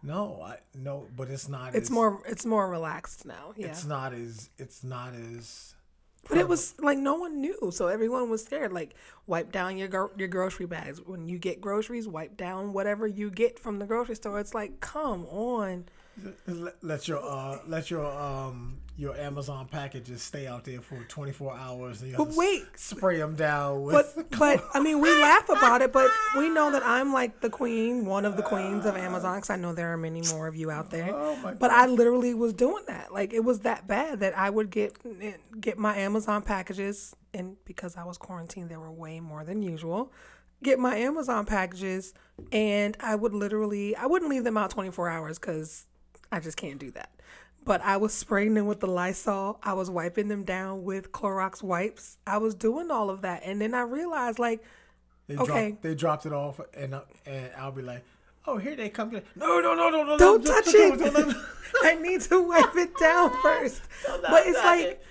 no, 0.04 0.40
I 0.44 0.58
no, 0.76 1.08
but 1.16 1.28
it's 1.28 1.48
not. 1.48 1.74
It's 1.74 1.88
as, 1.88 1.90
more 1.90 2.22
it's 2.26 2.46
more 2.46 2.70
relaxed 2.70 3.26
now. 3.26 3.52
Yeah. 3.56 3.66
It's 3.66 3.84
not 3.84 4.12
as. 4.14 4.48
It's 4.58 4.84
not 4.84 5.12
as. 5.14 5.74
But 6.28 6.38
it 6.38 6.48
was 6.48 6.74
like 6.78 6.96
no 6.96 7.16
one 7.16 7.40
knew, 7.40 7.70
so 7.72 7.88
everyone 7.88 8.30
was 8.30 8.44
scared. 8.44 8.72
Like, 8.72 8.94
wipe 9.26 9.52
down 9.52 9.76
your 9.76 9.88
gro- 9.88 10.12
your 10.16 10.28
grocery 10.28 10.66
bags 10.66 11.00
when 11.04 11.28
you 11.28 11.38
get 11.38 11.60
groceries. 11.60 12.08
Wipe 12.08 12.36
down 12.36 12.72
whatever 12.72 13.06
you 13.06 13.30
get 13.30 13.58
from 13.58 13.78
the 13.78 13.86
grocery 13.86 14.14
store. 14.14 14.40
It's 14.40 14.54
like, 14.54 14.80
come 14.80 15.26
on. 15.26 15.86
Let, 16.46 16.82
let 16.82 17.08
your 17.08 17.22
uh 17.22 17.58
let 17.66 17.90
your 17.90 18.06
um 18.06 18.78
your 18.96 19.16
Amazon 19.16 19.66
packages 19.66 20.22
stay 20.22 20.46
out 20.46 20.64
there 20.64 20.80
for 20.80 20.96
24 21.08 21.56
hours 21.56 22.00
and 22.00 22.12
you 22.12 22.16
But 22.16 22.28
wait. 22.36 22.62
spray 22.76 23.18
them 23.18 23.34
down 23.34 23.82
with 23.82 24.14
But 24.14 24.30
but 24.38 24.64
I 24.72 24.80
mean, 24.80 25.00
we 25.00 25.10
laugh 25.10 25.48
about 25.48 25.82
it, 25.82 25.92
but 25.92 26.10
we 26.36 26.48
know 26.48 26.70
that 26.70 26.82
I'm 26.84 27.12
like 27.12 27.40
the 27.40 27.50
queen, 27.50 28.06
one 28.06 28.24
of 28.24 28.36
the 28.36 28.42
queens 28.42 28.86
of 28.86 28.96
Amazon. 28.96 29.36
Because 29.38 29.50
I 29.50 29.56
know 29.56 29.74
there 29.74 29.92
are 29.92 29.96
many 29.96 30.22
more 30.32 30.46
of 30.46 30.54
you 30.54 30.70
out 30.70 30.90
there. 30.90 31.10
Oh 31.12 31.54
but 31.58 31.70
I 31.72 31.86
literally 31.86 32.34
was 32.34 32.52
doing 32.52 32.84
that. 32.86 33.12
Like 33.12 33.32
it 33.32 33.42
was 33.42 33.60
that 33.60 33.88
bad 33.88 34.20
that 34.20 34.38
I 34.38 34.48
would 34.48 34.70
get 34.70 34.94
get 35.60 35.76
my 35.76 35.96
Amazon 35.96 36.42
packages, 36.42 37.16
and 37.32 37.56
because 37.64 37.96
I 37.96 38.04
was 38.04 38.16
quarantined, 38.16 38.70
there 38.70 38.80
were 38.80 38.92
way 38.92 39.18
more 39.18 39.44
than 39.44 39.60
usual. 39.60 40.12
Get 40.62 40.78
my 40.78 40.96
Amazon 40.96 41.46
packages, 41.46 42.14
and 42.52 42.96
I 43.00 43.16
would 43.16 43.34
literally 43.34 43.96
I 43.96 44.06
wouldn't 44.06 44.30
leave 44.30 44.44
them 44.44 44.56
out 44.56 44.70
24 44.70 45.10
hours 45.10 45.38
because 45.38 45.86
I 46.30 46.38
just 46.38 46.56
can't 46.56 46.78
do 46.78 46.92
that. 46.92 47.10
But 47.64 47.80
I 47.82 47.96
was 47.96 48.12
spraying 48.12 48.54
them 48.54 48.66
with 48.66 48.80
the 48.80 48.86
Lysol. 48.86 49.58
I 49.62 49.72
was 49.72 49.90
wiping 49.90 50.28
them 50.28 50.44
down 50.44 50.84
with 50.84 51.12
Clorox 51.12 51.62
wipes. 51.62 52.18
I 52.26 52.38
was 52.38 52.54
doing 52.54 52.90
all 52.90 53.10
of 53.10 53.22
that, 53.22 53.42
and 53.44 53.60
then 53.60 53.74
I 53.74 53.82
realized 53.82 54.38
like 54.38 54.62
they 55.26 55.36
okay. 55.36 55.70
dropped, 55.70 55.82
they 55.82 55.94
dropped 55.94 56.26
it 56.26 56.32
off 56.32 56.60
and 56.74 56.94
uh, 56.94 57.02
and 57.24 57.50
I'll 57.56 57.72
be 57.72 57.80
like 57.80 58.04
oh 58.46 58.58
here 58.58 58.76
they 58.76 58.90
come 58.90 59.10
no 59.36 59.60
no 59.60 59.74
no 59.74 59.88
no 59.88 60.02
no 60.02 60.18
don't 60.18 60.44
touch 60.44 60.68
it. 60.68 60.98
don't- 60.98 61.34
I 61.82 61.94
need 61.96 62.20
to 62.22 62.42
wipe 62.42 62.76
it 62.76 62.96
down 62.98 63.30
first. 63.42 63.82
But 64.06 64.46
it's 64.46 64.58
like, 64.58 65.02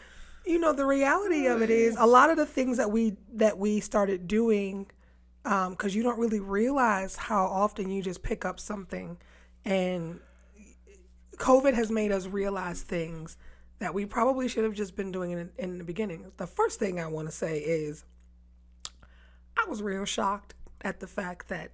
you 0.46 0.60
know, 0.60 0.74
the 0.74 0.86
reality 0.86 1.48
of 1.48 1.62
it 1.62 1.70
is 1.70 1.96
a 1.98 2.06
lot 2.06 2.30
of 2.30 2.38
the 2.38 2.46
things 2.46 2.78
that 2.78 2.92
we 2.92 3.18
that 3.34 3.58
we 3.58 3.80
started 3.80 4.28
doing, 4.28 4.88
because 5.44 5.96
you 5.96 6.04
don't 6.04 6.20
really 6.20 6.40
realize 6.40 7.16
how 7.16 7.46
often 7.46 7.90
you 7.90 8.02
just 8.02 8.24
pick 8.24 8.46
up 8.46 8.60
something, 8.60 9.18
and 9.66 10.20
COVID 11.38 11.74
has 11.74 11.90
made 11.90 12.12
us 12.12 12.28
realize 12.28 12.82
things 12.82 13.38
that 13.80 13.94
we 13.94 14.06
probably 14.06 14.48
should 14.48 14.64
have 14.64 14.74
just 14.74 14.96
been 14.96 15.12
doing 15.12 15.32
in, 15.32 15.50
in 15.58 15.78
the 15.78 15.84
beginning. 15.84 16.32
The 16.38 16.48
first 16.48 16.80
thing 16.80 17.00
I 17.00 17.08
want 17.08 17.28
to 17.28 17.34
say 17.34 17.60
is, 17.60 18.06
I 19.58 19.68
was 19.68 19.82
real 19.82 20.06
shocked 20.06 20.54
at 20.82 21.00
the 21.00 21.08
fact 21.08 21.50
that 21.50 21.72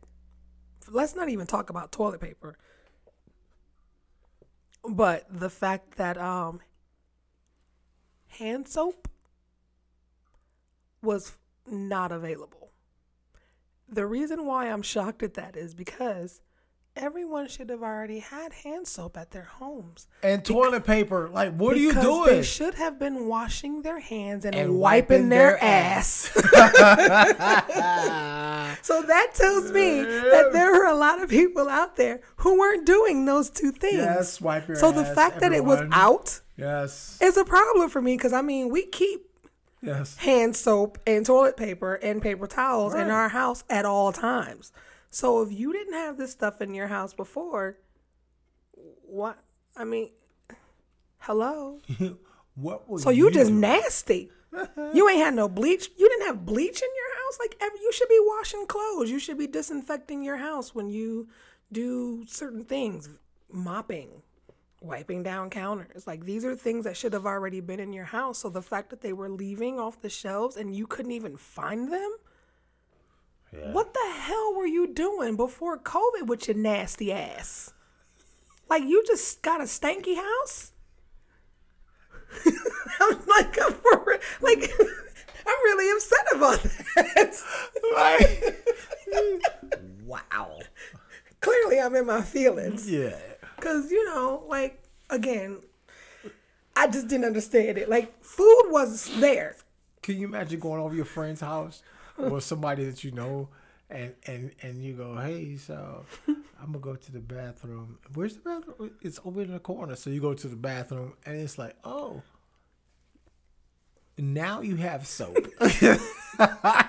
let's 0.92 1.16
not 1.16 1.30
even 1.30 1.48
talk 1.48 1.70
about 1.70 1.92
toilet 1.92 2.22
paper 2.22 2.56
but 4.88 5.26
the 5.30 5.50
fact 5.50 5.98
that 5.98 6.18
um 6.18 6.62
hand 8.28 8.68
soap 8.68 9.08
was 11.02 11.34
not 11.68 12.12
available 12.12 12.72
the 13.88 14.06
reason 14.06 14.46
why 14.46 14.68
i'm 14.70 14.82
shocked 14.82 15.24
at 15.24 15.34
that 15.34 15.56
is 15.56 15.74
because 15.74 16.42
everyone 17.00 17.48
should 17.48 17.70
have 17.70 17.82
already 17.82 18.20
had 18.20 18.54
hand 18.54 18.88
soap 18.88 19.18
at 19.18 19.32
their 19.32 19.44
homes. 19.44 20.08
And 20.22 20.44
toilet 20.44 20.86
paper. 20.86 21.30
Like 21.30 21.56
what 21.56 21.76
are 21.76 21.80
you 21.80 21.94
doing 21.94 22.26
they 22.26 22.44
should 22.44 22.76
have 22.76 23.00
been 23.00 23.28
washing 23.28 23.82
their 23.82 24.00
hands 24.00 24.46
and, 24.46 24.54
And 24.54 24.78
wiping, 24.78 25.30
wiping 25.30 25.30
their, 25.30 25.52
their 25.52 25.64
ass. 25.64 26.30
So 28.82 29.02
that 29.02 29.32
tells 29.34 29.72
me 29.72 30.02
that 30.02 30.50
there 30.54 30.84
are 30.84 30.92
a 30.92 30.96
lot 30.96 31.22
of 31.22 31.30
people 31.30 31.70
out 31.70 31.96
there 31.96 32.22
who 32.38 32.60
weren't 32.60 32.86
doing 32.86 33.26
those 33.26 33.50
two 33.50 33.72
things. 33.72 33.98
Yes, 33.98 34.42
wipe 34.42 34.68
your 34.68 34.78
So 34.78 34.92
the 34.92 35.02
ass, 35.02 35.16
fact 35.16 35.40
that 35.42 35.54
it 35.54 35.64
was 35.64 35.82
out 35.92 36.40
yes. 36.58 37.18
is 37.22 37.38
a 37.38 37.46
problem 37.46 37.90
for 37.90 38.02
me 38.02 38.16
because 38.16 38.34
I 38.34 38.42
mean 38.42 38.70
we 38.70 38.86
keep 38.86 39.30
yes. 39.82 40.18
hand 40.18 40.56
soap 40.56 40.98
and 41.06 41.26
toilet 41.26 41.58
paper 41.58 41.96
and 41.96 42.22
paper 42.22 42.48
towels 42.48 42.94
in 42.94 43.10
our 43.10 43.30
house 43.30 43.64
at 43.70 43.86
all 43.86 44.12
times. 44.12 44.72
So 45.10 45.42
if 45.42 45.52
you 45.52 45.74
didn't 45.74 45.94
have 45.94 46.18
this 46.18 46.32
stuff 46.32 46.62
in 46.62 46.74
your 46.74 46.88
house 46.88 47.14
before, 47.14 47.78
what? 49.06 49.38
I 49.76 49.84
mean, 49.84 50.10
hello. 51.20 51.80
what 52.56 52.90
will 52.90 53.00
So 53.00 53.10
you 53.10 53.32
just 53.32 53.52
nasty. 53.52 54.32
You 54.94 55.08
ain't 55.08 55.20
had 55.20 55.36
no 55.36 55.48
bleach. 55.48 55.92
You 55.96 56.10
didn't 56.10 56.26
have 56.26 56.44
bleach 56.44 56.82
in 56.82 56.90
your 56.96 57.24
house. 57.24 57.38
Like 57.40 57.56
every, 57.62 57.80
you 57.82 57.92
should 57.94 58.10
be 58.10 58.20
washing 58.20 58.66
clothes. 58.66 59.12
You 59.12 59.20
should 59.20 59.38
be 59.38 59.46
disinfecting 59.46 60.24
your 60.24 60.38
house 60.38 60.74
when 60.74 60.90
you 60.90 61.28
do 61.72 62.26
certain 62.26 62.66
things, 62.66 63.10
mopping, 63.52 64.24
wiping 64.82 65.22
down 65.22 65.52
counters. 65.52 66.08
Like 66.08 66.26
these 66.26 66.44
are 66.46 66.56
things 66.56 66.86
that 66.86 66.98
should 66.98 67.14
have 67.14 67.28
already 67.28 67.62
been 67.62 67.80
in 67.80 67.94
your 67.94 68.06
house. 68.06 68.40
So 68.40 68.50
the 68.50 68.64
fact 68.64 68.90
that 68.90 69.02
they 69.02 69.14
were 69.14 69.30
leaving 69.30 69.80
off 69.80 70.02
the 70.02 70.10
shelves 70.10 70.58
and 70.58 70.76
you 70.76 70.88
couldn't 70.88 71.12
even 71.12 71.38
find 71.38 71.92
them. 71.94 72.16
What 73.52 73.94
the 73.94 74.14
hell 74.20 74.54
were 74.56 74.68
you 74.68 74.88
doing 74.88 75.36
before 75.36 75.78
COVID 75.78 76.28
with 76.28 76.48
your 76.48 76.58
nasty 76.58 77.12
ass? 77.12 77.74
Like 78.70 78.84
you 78.84 79.04
just 79.06 79.42
got 79.42 79.62
a 79.62 79.64
stanky 79.64 80.16
house? 80.16 80.72
I'm 83.02 83.18
like, 83.28 83.58
I'm 83.60 83.74
for 83.74 84.20
like, 84.42 84.72
I'm 84.80 85.64
really 85.64 85.92
upset 85.92 86.26
about 86.36 86.64
that. 86.96 87.44
wow 90.06 90.60
Clearly, 91.42 91.80
I'm 91.80 91.96
in 91.96 92.06
my 92.06 92.22
feelings 92.22 92.90
yeah 92.90 93.18
because 93.56 93.92
you 93.92 94.06
know, 94.06 94.46
like, 94.48 94.82
again, 95.10 95.62
I 96.76 96.88
just 96.88 97.08
didn't 97.08 97.26
understand 97.26 97.78
it. 97.78 97.90
Like, 97.90 98.24
food 98.24 98.66
was 98.68 99.10
there. 99.20 99.56
Can 100.02 100.18
you 100.18 100.28
imagine 100.28 100.60
going 100.60 100.80
over 100.82 100.96
your 100.96 101.06
friend's 101.06 101.42
house 101.42 101.84
or 102.20 102.42
somebody 102.42 102.86
that 102.86 103.04
you 103.04 103.12
know, 103.12 103.50
and 103.90 104.14
and 104.26 104.52
and 104.62 104.84
you 104.84 104.94
go, 104.94 105.18
hey, 105.18 105.58
so 105.58 106.06
I'm 106.28 106.72
gonna 106.72 106.80
go 106.80 106.96
to 106.96 107.12
the 107.12 107.20
bathroom. 107.20 107.98
Where's 108.14 108.36
the 108.36 108.42
bathroom? 108.42 108.92
It's 109.02 109.20
over 109.26 109.42
in 109.42 109.52
the 109.52 109.60
corner. 109.60 109.96
So 109.96 110.10
you 110.10 110.22
go 110.22 110.34
to 110.34 110.48
the 110.48 110.56
bathroom, 110.56 111.14
and 111.26 111.38
it's 111.38 111.58
like, 111.58 111.76
oh, 111.84 112.22
now 114.18 114.62
you 114.62 114.76
have 114.76 115.08
soap. 115.08 115.38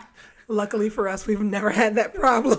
Luckily 0.48 0.88
for 0.88 1.08
us, 1.08 1.28
we've 1.28 1.40
never 1.40 1.70
had 1.70 1.94
that 1.94 2.12
problem. 2.12 2.58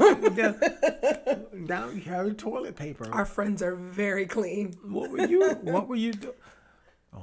now 1.68 1.90
you 1.90 2.02
have 2.02 2.38
toilet 2.38 2.78
paper. 2.78 3.10
Our 3.12 3.26
friends 3.26 3.62
are 3.62 3.76
very 3.76 4.26
clean. 4.26 4.74
what 4.84 5.12
were 5.12 5.28
you? 5.28 5.50
What 5.62 5.90
were 5.90 5.98
you 5.98 6.14
doing? 6.14 6.34
Oh. 7.14 7.20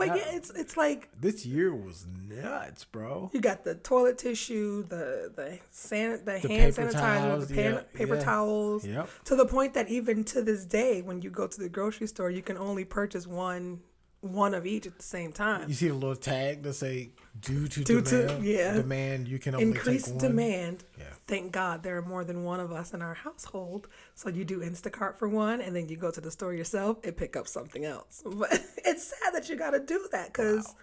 Like, 0.00 0.16
yeah, 0.16 0.34
it's 0.36 0.50
it's 0.50 0.76
like 0.76 1.08
this 1.20 1.44
year 1.44 1.74
was 1.74 2.06
nuts, 2.28 2.84
bro. 2.84 3.30
You 3.32 3.40
got 3.40 3.64
the 3.64 3.74
toilet 3.74 4.18
tissue, 4.18 4.82
the 4.84 5.32
the 5.34 5.58
san, 5.70 6.24
the, 6.24 6.38
hand 6.38 6.74
paper 6.74 6.88
sanitizer, 6.88 6.92
towels, 6.92 7.48
the 7.48 7.54
pan, 7.54 7.74
yeah, 7.74 7.98
paper 7.98 8.14
yeah. 8.14 8.24
towels. 8.24 8.86
Yep. 8.86 9.08
To 9.24 9.36
the 9.36 9.46
point 9.46 9.74
that 9.74 9.88
even 9.88 10.24
to 10.24 10.42
this 10.42 10.64
day, 10.64 11.02
when 11.02 11.20
you 11.22 11.30
go 11.30 11.46
to 11.46 11.60
the 11.60 11.68
grocery 11.68 12.06
store, 12.06 12.30
you 12.30 12.42
can 12.42 12.56
only 12.56 12.84
purchase 12.84 13.26
one 13.26 13.80
one 14.20 14.54
of 14.54 14.66
each 14.66 14.86
at 14.86 14.96
the 14.96 15.02
same 15.02 15.32
time. 15.32 15.68
You 15.68 15.74
see 15.74 15.88
the 15.88 15.94
little 15.94 16.16
tag 16.16 16.62
that 16.62 16.74
say 16.74 17.10
due 17.38 17.68
to 17.68 17.84
Due 17.84 18.00
to- 18.02 18.22
demand. 18.26 18.44
yeah. 18.44 18.72
Demand 18.74 19.28
you 19.28 19.38
can 19.38 19.54
take 19.84 20.18
demand. 20.18 20.84
Yeah. 20.98 21.04
Thank 21.26 21.52
God 21.52 21.82
there 21.84 21.96
are 21.96 22.02
more 22.02 22.24
than 22.24 22.42
one 22.42 22.58
of 22.58 22.72
us 22.72 22.92
in 22.92 23.02
our 23.02 23.14
household. 23.14 23.86
So 24.14 24.28
you 24.28 24.44
do 24.44 24.60
Instacart 24.60 25.16
for 25.16 25.28
one, 25.28 25.60
and 25.60 25.74
then 25.76 25.88
you 25.88 25.96
go 25.96 26.10
to 26.10 26.20
the 26.20 26.30
store 26.30 26.52
yourself 26.54 26.98
and 27.04 27.16
pick 27.16 27.36
up 27.36 27.46
something 27.46 27.84
else. 27.84 28.22
But 28.26 28.52
it's 28.84 29.04
sad 29.08 29.34
that 29.34 29.48
you 29.48 29.56
got 29.56 29.70
to 29.70 29.80
do 29.80 30.08
that 30.12 30.28
because, 30.32 30.74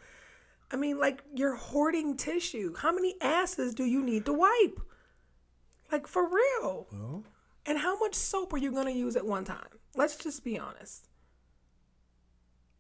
I 0.72 0.78
mean, 0.78 0.98
like 1.00 1.24
you're 1.36 1.56
hoarding 1.56 2.16
tissue. 2.16 2.74
How 2.78 2.94
many 2.94 3.16
asses 3.22 3.74
do 3.76 3.84
you 3.84 4.02
need 4.02 4.26
to 4.26 4.34
wipe? 4.34 4.80
Like 5.92 6.08
for 6.08 6.24
real. 6.28 6.88
Well, 6.92 7.24
And 7.66 7.78
how 7.80 7.98
much 8.00 8.16
soap 8.16 8.54
are 8.54 8.58
you 8.58 8.72
going 8.72 8.88
to 8.88 8.94
use 8.94 9.16
at 9.18 9.26
one 9.26 9.44
time? 9.44 9.68
Let's 9.96 10.16
just 10.16 10.44
be 10.46 10.58
honest. 10.58 11.08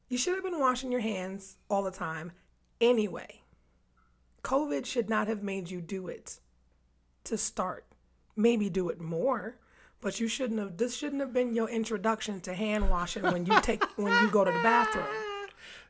You 0.09 0.17
should 0.17 0.35
have 0.35 0.43
been 0.43 0.59
washing 0.59 0.91
your 0.91 1.01
hands 1.01 1.57
all 1.69 1.83
the 1.83 1.91
time 1.91 2.31
anyway. 2.79 3.41
COVID 4.47 4.85
should 4.85 5.09
not 5.09 5.27
have 5.27 5.43
made 5.43 5.69
you 5.69 5.81
do 5.81 6.07
it 6.07 6.39
to 7.25 7.37
start. 7.37 7.83
Maybe 8.37 8.69
do 8.69 8.87
it 8.87 9.01
more, 9.01 9.57
but 9.99 10.21
you 10.21 10.29
shouldn't 10.29 10.59
have 10.61 10.77
this 10.77 10.95
shouldn't 10.95 11.19
have 11.19 11.33
been 11.33 11.53
your 11.53 11.67
introduction 11.67 12.39
to 12.41 12.53
hand 12.53 12.89
washing 12.89 13.23
when 13.23 13.45
you 13.45 13.59
take 13.59 13.83
when 13.97 14.13
you 14.23 14.31
go 14.31 14.45
to 14.45 14.51
the 14.51 14.63
bathroom. 14.63 15.05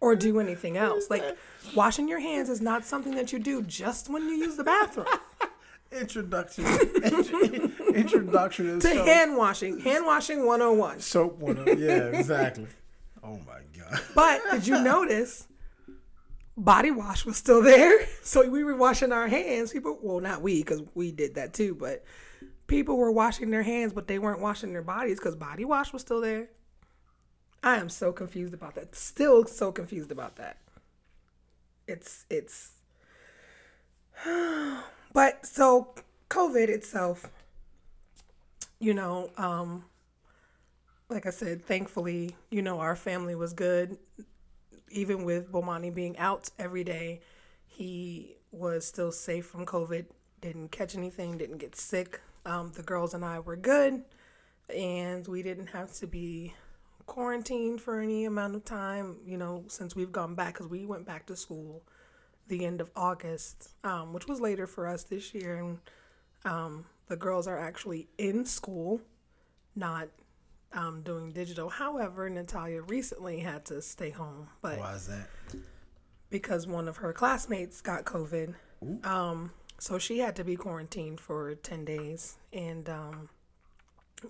or 0.02 0.16
do 0.16 0.40
anything 0.40 0.76
else. 0.76 1.08
Like 1.08 1.38
washing 1.76 2.08
your 2.08 2.20
hands 2.20 2.50
is 2.50 2.60
not 2.60 2.84
something 2.84 3.14
that 3.14 3.32
you 3.32 3.38
do 3.38 3.62
just 3.62 4.10
when 4.10 4.24
you 4.24 4.36
use 4.36 4.56
the 4.58 4.64
bathroom. 4.64 5.06
Introduction. 5.92 6.66
int- 6.66 7.80
introduction 7.94 8.80
to 8.80 8.90
hand 9.06 9.38
washing. 9.38 9.80
Hand 9.82 10.04
washing 10.04 10.48
101. 10.48 11.00
soap 11.00 11.38
one. 11.38 11.64
Oh, 11.64 11.72
yeah, 11.74 12.08
exactly. 12.08 12.66
Oh 13.24 13.40
my 13.46 13.60
god. 13.78 14.02
But 14.16 14.42
did 14.50 14.66
you 14.68 14.82
notice 14.82 15.48
body 16.58 16.92
wash 16.92 17.26
was 17.26 17.38
still 17.38 17.62
there? 17.62 18.06
So 18.28 18.46
we 18.50 18.66
were 18.66 18.76
washing 18.76 19.14
our 19.14 19.30
hands. 19.30 19.72
People, 19.72 19.98
well, 20.02 20.20
not 20.20 20.42
we, 20.42 20.62
because 20.62 20.82
we 20.94 21.14
did 21.14 21.36
that 21.36 21.54
too, 21.54 21.74
but 21.76 22.04
people 22.68 22.98
were 22.98 23.10
washing 23.10 23.52
their 23.52 23.64
hands, 23.64 23.94
but 23.94 24.10
they 24.10 24.20
weren't 24.20 24.42
washing 24.42 24.74
their 24.74 24.82
bodies 24.82 25.18
because 25.18 25.34
body 25.34 25.64
wash 25.64 25.94
was 25.94 26.02
still 26.02 26.20
there. 26.20 26.50
I 27.64 27.78
am 27.78 27.88
so 27.88 28.12
confused 28.12 28.54
about 28.54 28.76
that. 28.76 28.96
Still 28.96 29.46
so 29.46 29.72
confused 29.72 30.12
about 30.12 30.36
that. 30.36 30.58
It's, 31.88 32.26
it's, 32.30 32.74
but 35.14 35.46
so 35.46 35.96
COVID 36.30 36.68
itself, 36.68 37.32
you 38.80 38.94
know, 38.94 39.32
um, 39.38 39.86
like 41.10 41.26
I 41.26 41.30
said, 41.30 41.66
thankfully, 41.66 42.36
you 42.50 42.62
know, 42.62 42.82
our 42.82 42.98
family 42.98 43.36
was 43.36 43.54
good. 43.54 43.98
Even 44.90 45.24
with 45.24 45.52
Bomani 45.52 45.94
being 45.94 46.18
out 46.18 46.50
every 46.58 46.84
day, 46.84 47.22
he 47.66 48.36
was 48.52 48.86
still 48.86 49.12
safe 49.12 49.46
from 49.46 49.66
COVID. 49.66 50.06
Didn't 50.42 50.72
catch 50.72 50.96
anything, 50.96 51.38
didn't 51.38 51.58
get 51.58 51.76
sick. 51.76 52.22
Um, 52.46 52.72
the 52.76 52.84
girls 52.84 53.14
and 53.14 53.26
I 53.26 53.40
were 53.40 53.56
good, 53.58 54.04
and 54.74 55.28
we 55.28 55.44
didn't 55.44 55.68
have 55.68 55.94
to 55.96 56.08
be 56.08 56.54
quarantined 57.06 57.82
for 57.82 58.00
any 58.00 58.26
amount 58.26 58.56
of 58.56 58.64
time, 58.64 59.18
you 59.26 59.38
know, 59.38 59.64
since 59.68 59.96
we've 59.96 60.12
gone 60.12 60.36
back, 60.36 60.54
because 60.54 60.68
we 60.68 60.86
went 60.86 61.06
back 61.06 61.26
to 61.28 61.36
school 61.36 61.84
the 62.48 62.66
end 62.66 62.80
of 62.80 62.90
August, 62.96 63.70
um, 63.84 64.14
which 64.14 64.28
was 64.28 64.40
later 64.40 64.68
for 64.68 64.88
us 64.88 65.04
this 65.04 65.34
year. 65.34 65.58
And 65.58 65.80
um, 66.46 66.86
the 67.08 67.16
girls 67.16 67.48
are 67.48 67.58
actually 67.58 68.08
in 68.18 68.46
school, 68.46 69.02
not 69.76 70.08
um, 70.74 71.02
doing 71.02 71.32
digital. 71.32 71.70
However, 71.70 72.30
Natalia 72.30 72.82
recently 72.82 73.40
had 73.40 73.66
to 73.66 73.82
stay 73.82 74.10
home, 74.10 74.48
but 74.62 74.80
Why 74.80 74.94
is 74.94 75.08
that? 75.08 75.28
because 76.30 76.68
one 76.68 76.88
of 76.88 76.98
her 76.98 77.14
classmates 77.14 77.82
got 77.82 78.06
COVID, 78.06 78.54
um, 79.04 79.52
so 79.80 79.98
she 79.98 80.20
had 80.20 80.36
to 80.36 80.44
be 80.44 80.56
quarantined 80.56 81.20
for 81.20 81.56
ten 81.56 81.86
days, 81.86 82.38
and 82.52 82.90
um, 82.90 83.30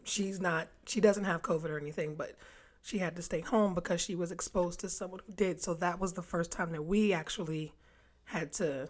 she's 0.03 0.39
not. 0.39 0.67
She 0.85 1.01
doesn't 1.01 1.23
have 1.25 1.41
COVID 1.41 1.69
or 1.69 1.79
anything, 1.79 2.15
but 2.15 2.35
she 2.81 2.99
had 2.99 3.15
to 3.15 3.21
stay 3.21 3.41
home 3.41 3.73
because 3.73 3.99
she 3.99 4.15
was 4.15 4.31
exposed 4.31 4.79
to 4.81 4.89
someone 4.89 5.21
who 5.25 5.33
did. 5.33 5.61
So 5.61 5.73
that 5.75 5.99
was 5.99 6.13
the 6.13 6.21
first 6.21 6.51
time 6.51 6.71
that 6.71 6.83
we 6.83 7.13
actually 7.13 7.73
had 8.25 8.53
to 8.53 8.89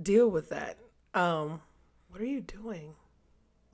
deal 0.00 0.28
with 0.28 0.48
that. 0.50 0.78
Um, 1.12 1.60
what 2.08 2.20
are 2.20 2.26
you 2.26 2.40
doing? 2.40 2.94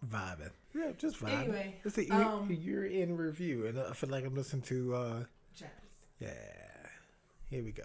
Vibing. 0.06 0.50
Yeah, 0.74 0.92
just 0.96 1.18
vibing. 1.20 1.40
Anyway, 1.40 1.74
it's 1.84 1.98
a, 1.98 2.08
um, 2.10 2.48
you're 2.50 2.84
in 2.84 3.16
review, 3.16 3.66
and 3.66 3.78
I 3.80 3.92
feel 3.92 4.10
like 4.10 4.24
I'm 4.24 4.34
listening 4.34 4.62
to. 4.62 4.94
uh 4.94 5.24
Yeah, 6.20 6.28
here 7.48 7.64
we 7.64 7.72
go. 7.72 7.84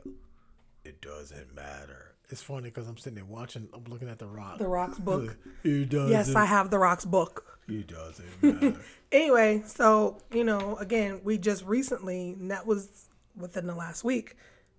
It 0.83 1.01
doesn't 1.01 1.55
matter. 1.55 2.11
It's 2.29 2.41
funny 2.41 2.69
because 2.69 2.87
I'm 2.87 2.97
sitting 2.97 3.15
there 3.15 3.25
watching. 3.25 3.67
I'm 3.73 3.83
looking 3.85 4.09
at 4.09 4.19
the 4.19 4.27
rock. 4.27 4.57
The 4.59 4.67
Rock's 4.67 4.99
book. 4.99 5.35
It 5.63 5.89
doesn't. 5.89 6.11
Yes, 6.11 6.35
I 6.35 6.45
have 6.45 6.69
the 6.69 6.77
Rock's 6.79 7.05
book. 7.05 7.59
It 7.67 7.87
doesn't 7.87 8.43
matter. 8.43 8.79
Anyway, 9.11 9.63
so 9.65 10.21
you 10.31 10.43
know, 10.43 10.75
again, 10.77 11.21
we 11.23 11.37
just 11.37 11.63
recently, 11.65 12.33
and 12.33 12.51
that 12.51 12.65
was 12.67 13.09
within 13.35 13.65
the 13.67 13.75
last 13.75 14.03
week, 14.03 14.35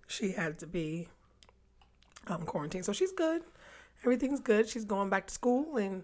she 0.07 0.31
had 0.31 0.59
to 0.59 0.67
be 0.67 1.07
um, 2.27 2.43
quarantined. 2.43 2.85
So 2.85 2.93
she's 2.93 3.11
good. 3.11 3.41
Everything's 4.03 4.39
good. 4.39 4.69
She's 4.69 4.85
going 4.85 5.09
back 5.09 5.27
to 5.27 5.33
school, 5.33 5.77
and 5.77 6.03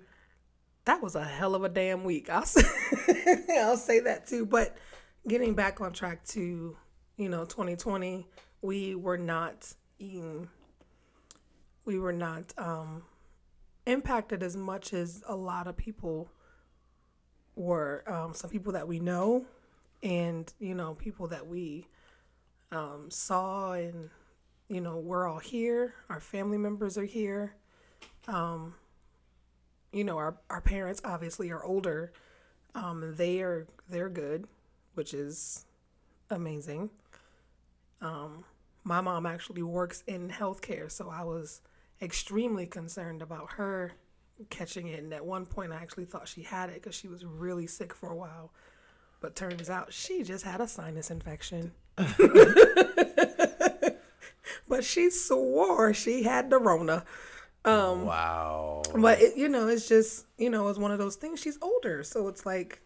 that 0.85 1.01
was 1.01 1.15
a 1.15 1.23
hell 1.23 1.55
of 1.55 1.63
a 1.63 1.69
damn 1.69 2.03
week. 2.03 2.29
I'll 2.29 2.45
say, 2.45 2.63
I'll 3.57 3.77
say 3.77 3.99
that 4.01 4.27
too. 4.27 4.45
But 4.45 4.75
getting 5.27 5.53
back 5.53 5.81
on 5.81 5.93
track 5.93 6.25
to, 6.27 6.75
you 7.17 7.29
know, 7.29 7.45
2020, 7.45 8.27
we 8.61 8.95
were 8.95 9.17
not 9.17 9.73
eating. 9.99 10.49
We 11.85 11.99
were 11.99 12.13
not 12.13 12.53
um, 12.57 13.03
impacted 13.85 14.43
as 14.43 14.55
much 14.55 14.93
as 14.93 15.23
a 15.27 15.35
lot 15.35 15.67
of 15.67 15.77
people 15.77 16.29
were. 17.55 18.03
Um, 18.07 18.33
some 18.33 18.49
people 18.49 18.73
that 18.73 18.87
we 18.87 18.99
know, 18.99 19.45
and 20.01 20.51
you 20.59 20.75
know, 20.75 20.95
people 20.95 21.27
that 21.27 21.47
we 21.47 21.87
um, 22.71 23.07
saw, 23.09 23.73
and 23.73 24.09
you 24.69 24.81
know, 24.81 24.97
we're 24.97 25.27
all 25.27 25.39
here. 25.39 25.93
Our 26.09 26.19
family 26.19 26.57
members 26.57 26.97
are 26.97 27.05
here. 27.05 27.55
Um, 28.27 28.75
you 29.93 30.03
know, 30.03 30.17
our 30.17 30.35
our 30.49 30.61
parents 30.61 31.01
obviously 31.05 31.51
are 31.51 31.63
older. 31.63 32.11
Um, 32.75 33.13
they 33.15 33.41
are 33.41 33.67
they're 33.89 34.09
good, 34.09 34.47
which 34.95 35.13
is 35.13 35.65
amazing. 36.29 36.89
Um, 38.01 38.43
my 38.83 38.99
mom 38.99 39.25
actually 39.25 39.63
works 39.63 40.03
in 40.07 40.29
healthcare, 40.29 40.91
so 40.91 41.09
I 41.09 41.23
was 41.23 41.61
extremely 42.01 42.65
concerned 42.65 43.21
about 43.21 43.53
her 43.53 43.93
catching 44.49 44.87
it. 44.87 45.03
And 45.03 45.13
at 45.13 45.25
one 45.25 45.45
point, 45.45 45.71
I 45.71 45.75
actually 45.75 46.05
thought 46.05 46.27
she 46.27 46.41
had 46.41 46.69
it 46.69 46.75
because 46.75 46.95
she 46.95 47.07
was 47.07 47.23
really 47.23 47.67
sick 47.67 47.93
for 47.93 48.09
a 48.09 48.15
while. 48.15 48.51
But 49.21 49.35
turns 49.35 49.69
out 49.69 49.93
she 49.93 50.23
just 50.23 50.43
had 50.43 50.59
a 50.59 50.67
sinus 50.67 51.11
infection. 51.11 51.71
but 54.67 54.83
she 54.83 55.09
swore 55.09 55.93
she 55.93 56.23
had 56.23 56.49
the 56.49 56.57
Rona. 56.57 57.05
Um, 57.65 58.05
wow. 58.05 58.81
but 58.95 59.21
it, 59.21 59.37
you 59.37 59.47
know, 59.47 59.67
it's 59.67 59.87
just 59.87 60.25
you 60.37 60.49
know, 60.49 60.67
it's 60.69 60.79
one 60.79 60.91
of 60.91 60.99
those 60.99 61.15
things. 61.15 61.39
She's 61.39 61.57
older, 61.61 62.03
so 62.03 62.27
it's 62.27 62.45
like, 62.45 62.81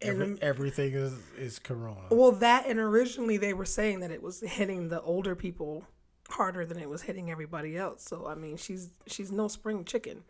and 0.00 0.22
Every, 0.22 0.42
everything 0.42 0.92
is 0.94 1.12
is 1.38 1.58
Corona. 1.58 2.06
well, 2.10 2.32
that 2.32 2.66
and 2.66 2.78
originally 2.78 3.36
they 3.36 3.52
were 3.52 3.66
saying 3.66 4.00
that 4.00 4.10
it 4.10 4.22
was 4.22 4.40
hitting 4.40 4.88
the 4.88 5.02
older 5.02 5.34
people 5.34 5.84
harder 6.30 6.64
than 6.64 6.78
it 6.78 6.88
was 6.88 7.02
hitting 7.02 7.30
everybody 7.30 7.76
else. 7.76 8.02
So 8.02 8.26
I 8.26 8.34
mean, 8.34 8.56
she's 8.56 8.90
she's 9.06 9.30
no 9.30 9.48
spring 9.48 9.84
chicken. 9.84 10.24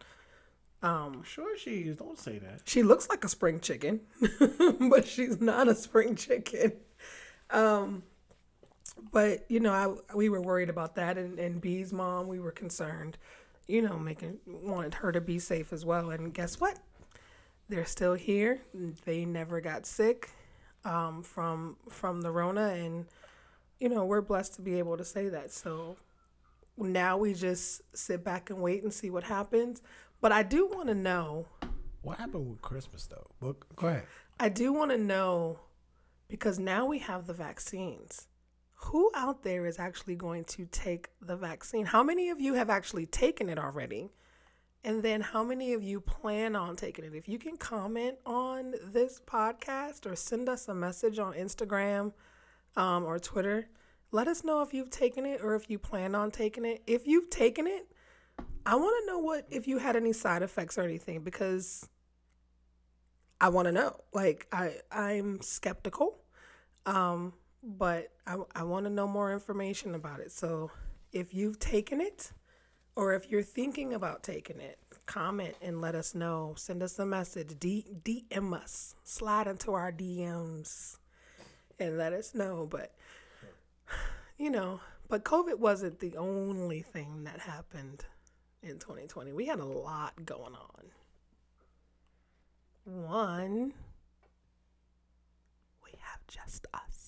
Sure, 1.24 1.56
she 1.56 1.80
is. 1.82 1.96
Don't 1.96 2.18
say 2.18 2.38
that. 2.38 2.60
She 2.64 2.82
looks 2.82 3.08
like 3.08 3.24
a 3.24 3.28
spring 3.28 3.60
chicken, 3.60 4.00
but 4.90 5.06
she's 5.06 5.40
not 5.40 5.68
a 5.68 5.74
spring 5.74 6.14
chicken. 6.16 6.72
Um, 7.50 8.02
but 9.12 9.44
you 9.48 9.60
know, 9.60 9.72
I 9.72 10.14
we 10.14 10.28
were 10.28 10.40
worried 10.40 10.68
about 10.68 10.94
that, 10.96 11.18
and 11.18 11.38
and 11.38 11.60
B's 11.60 11.92
mom, 11.92 12.28
we 12.28 12.38
were 12.40 12.52
concerned. 12.52 13.16
You 13.66 13.82
know, 13.82 13.98
making 13.98 14.38
wanted 14.46 14.94
her 14.94 15.12
to 15.12 15.20
be 15.20 15.38
safe 15.38 15.72
as 15.72 15.84
well. 15.84 16.10
And 16.10 16.34
guess 16.34 16.60
what? 16.60 16.78
They're 17.68 17.86
still 17.86 18.14
here. 18.14 18.60
They 19.04 19.24
never 19.24 19.60
got 19.60 19.86
sick 19.86 20.30
um, 20.84 21.22
from 21.22 21.76
from 21.88 22.20
the 22.20 22.30
Rona, 22.30 22.68
and 22.70 23.06
you 23.78 23.88
know, 23.88 24.04
we're 24.04 24.20
blessed 24.20 24.54
to 24.54 24.62
be 24.62 24.78
able 24.78 24.96
to 24.96 25.04
say 25.04 25.28
that. 25.28 25.50
So 25.50 25.96
now 26.76 27.16
we 27.16 27.34
just 27.34 27.82
sit 27.96 28.24
back 28.24 28.50
and 28.50 28.60
wait 28.60 28.82
and 28.82 28.92
see 28.92 29.10
what 29.10 29.24
happens. 29.24 29.82
But 30.20 30.32
I 30.32 30.42
do 30.42 30.66
want 30.66 30.88
to 30.88 30.94
know. 30.94 31.46
What 32.02 32.18
happened 32.18 32.50
with 32.50 32.62
Christmas 32.62 33.06
though? 33.06 33.26
Well, 33.40 33.56
go 33.76 33.88
ahead. 33.88 34.06
I 34.38 34.48
do 34.48 34.72
want 34.72 34.90
to 34.90 34.98
know 34.98 35.60
because 36.28 36.58
now 36.58 36.86
we 36.86 36.98
have 36.98 37.26
the 37.26 37.32
vaccines. 37.32 38.26
Who 38.84 39.10
out 39.14 39.42
there 39.42 39.64
is 39.66 39.78
actually 39.78 40.14
going 40.14 40.44
to 40.44 40.66
take 40.66 41.08
the 41.20 41.36
vaccine? 41.36 41.86
How 41.86 42.02
many 42.02 42.28
of 42.28 42.40
you 42.40 42.54
have 42.54 42.68
actually 42.68 43.06
taken 43.06 43.48
it 43.48 43.58
already? 43.58 44.10
And 44.84 45.02
then 45.02 45.22
how 45.22 45.42
many 45.42 45.72
of 45.72 45.82
you 45.82 46.00
plan 46.00 46.54
on 46.54 46.76
taking 46.76 47.06
it? 47.06 47.14
If 47.14 47.26
you 47.26 47.38
can 47.38 47.56
comment 47.56 48.18
on 48.26 48.74
this 48.92 49.22
podcast 49.26 50.04
or 50.04 50.14
send 50.14 50.50
us 50.50 50.68
a 50.68 50.74
message 50.74 51.18
on 51.18 51.32
Instagram 51.32 52.12
um, 52.76 53.04
or 53.04 53.18
Twitter, 53.18 53.68
let 54.12 54.28
us 54.28 54.44
know 54.44 54.60
if 54.60 54.74
you've 54.74 54.90
taken 54.90 55.24
it 55.24 55.40
or 55.42 55.54
if 55.54 55.70
you 55.70 55.78
plan 55.78 56.14
on 56.14 56.30
taking 56.30 56.66
it. 56.66 56.82
If 56.86 57.06
you've 57.06 57.30
taken 57.30 57.66
it, 57.66 57.86
I 58.66 58.74
want 58.74 59.02
to 59.02 59.06
know 59.10 59.18
what 59.18 59.46
if 59.50 59.66
you 59.66 59.78
had 59.78 59.96
any 59.96 60.12
side 60.12 60.42
effects 60.42 60.76
or 60.76 60.82
anything 60.82 61.22
because 61.22 61.88
I 63.40 63.48
want 63.48 63.66
to 63.66 63.72
know. 63.72 63.96
Like 64.12 64.46
I 64.52 64.76
I'm 64.92 65.40
skeptical. 65.40 66.18
Um 66.84 67.32
but 67.64 68.12
I 68.26 68.36
I 68.54 68.62
want 68.62 68.86
to 68.86 68.90
know 68.90 69.08
more 69.08 69.32
information 69.32 69.94
about 69.94 70.20
it. 70.20 70.32
So 70.32 70.70
if 71.12 71.34
you've 71.34 71.58
taken 71.58 72.00
it 72.00 72.32
or 72.96 73.14
if 73.14 73.30
you're 73.30 73.42
thinking 73.42 73.94
about 73.94 74.22
taking 74.22 74.60
it, 74.60 74.78
comment 75.06 75.54
and 75.60 75.80
let 75.80 75.94
us 75.94 76.14
know. 76.14 76.54
Send 76.56 76.82
us 76.82 76.98
a 76.98 77.06
message. 77.06 77.58
D- 77.58 77.86
DM 78.04 78.54
us. 78.54 78.94
Slide 79.04 79.46
into 79.46 79.72
our 79.72 79.92
DMs 79.92 80.98
and 81.78 81.98
let 81.98 82.12
us 82.12 82.34
know, 82.34 82.66
but 82.70 82.94
you 84.38 84.50
know, 84.50 84.80
but 85.08 85.24
COVID 85.24 85.58
wasn't 85.58 86.00
the 86.00 86.16
only 86.16 86.82
thing 86.82 87.24
that 87.24 87.40
happened 87.40 88.04
in 88.62 88.78
2020. 88.78 89.32
We 89.32 89.46
had 89.46 89.60
a 89.60 89.64
lot 89.64 90.24
going 90.24 90.54
on. 90.54 90.84
One, 92.84 93.72
we 95.82 95.90
have 96.00 96.26
just 96.26 96.66
us. 96.74 97.03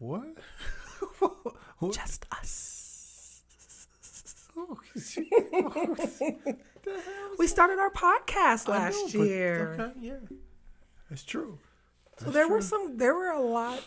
What? 1.80 1.92
Just 1.92 2.24
us. 2.32 3.42
We 7.38 7.46
started 7.46 7.78
our 7.78 7.90
podcast 7.90 8.66
last 8.68 9.14
know, 9.14 9.20
but- 9.20 9.28
year. 9.28 9.76
okay, 9.78 9.92
yeah, 10.00 10.14
that's 11.10 11.22
true. 11.22 11.58
So 12.18 12.30
there 12.30 12.48
were 12.48 12.62
some 12.62 12.96
there 12.96 13.14
were 13.14 13.30
a 13.30 13.40
lot 13.42 13.82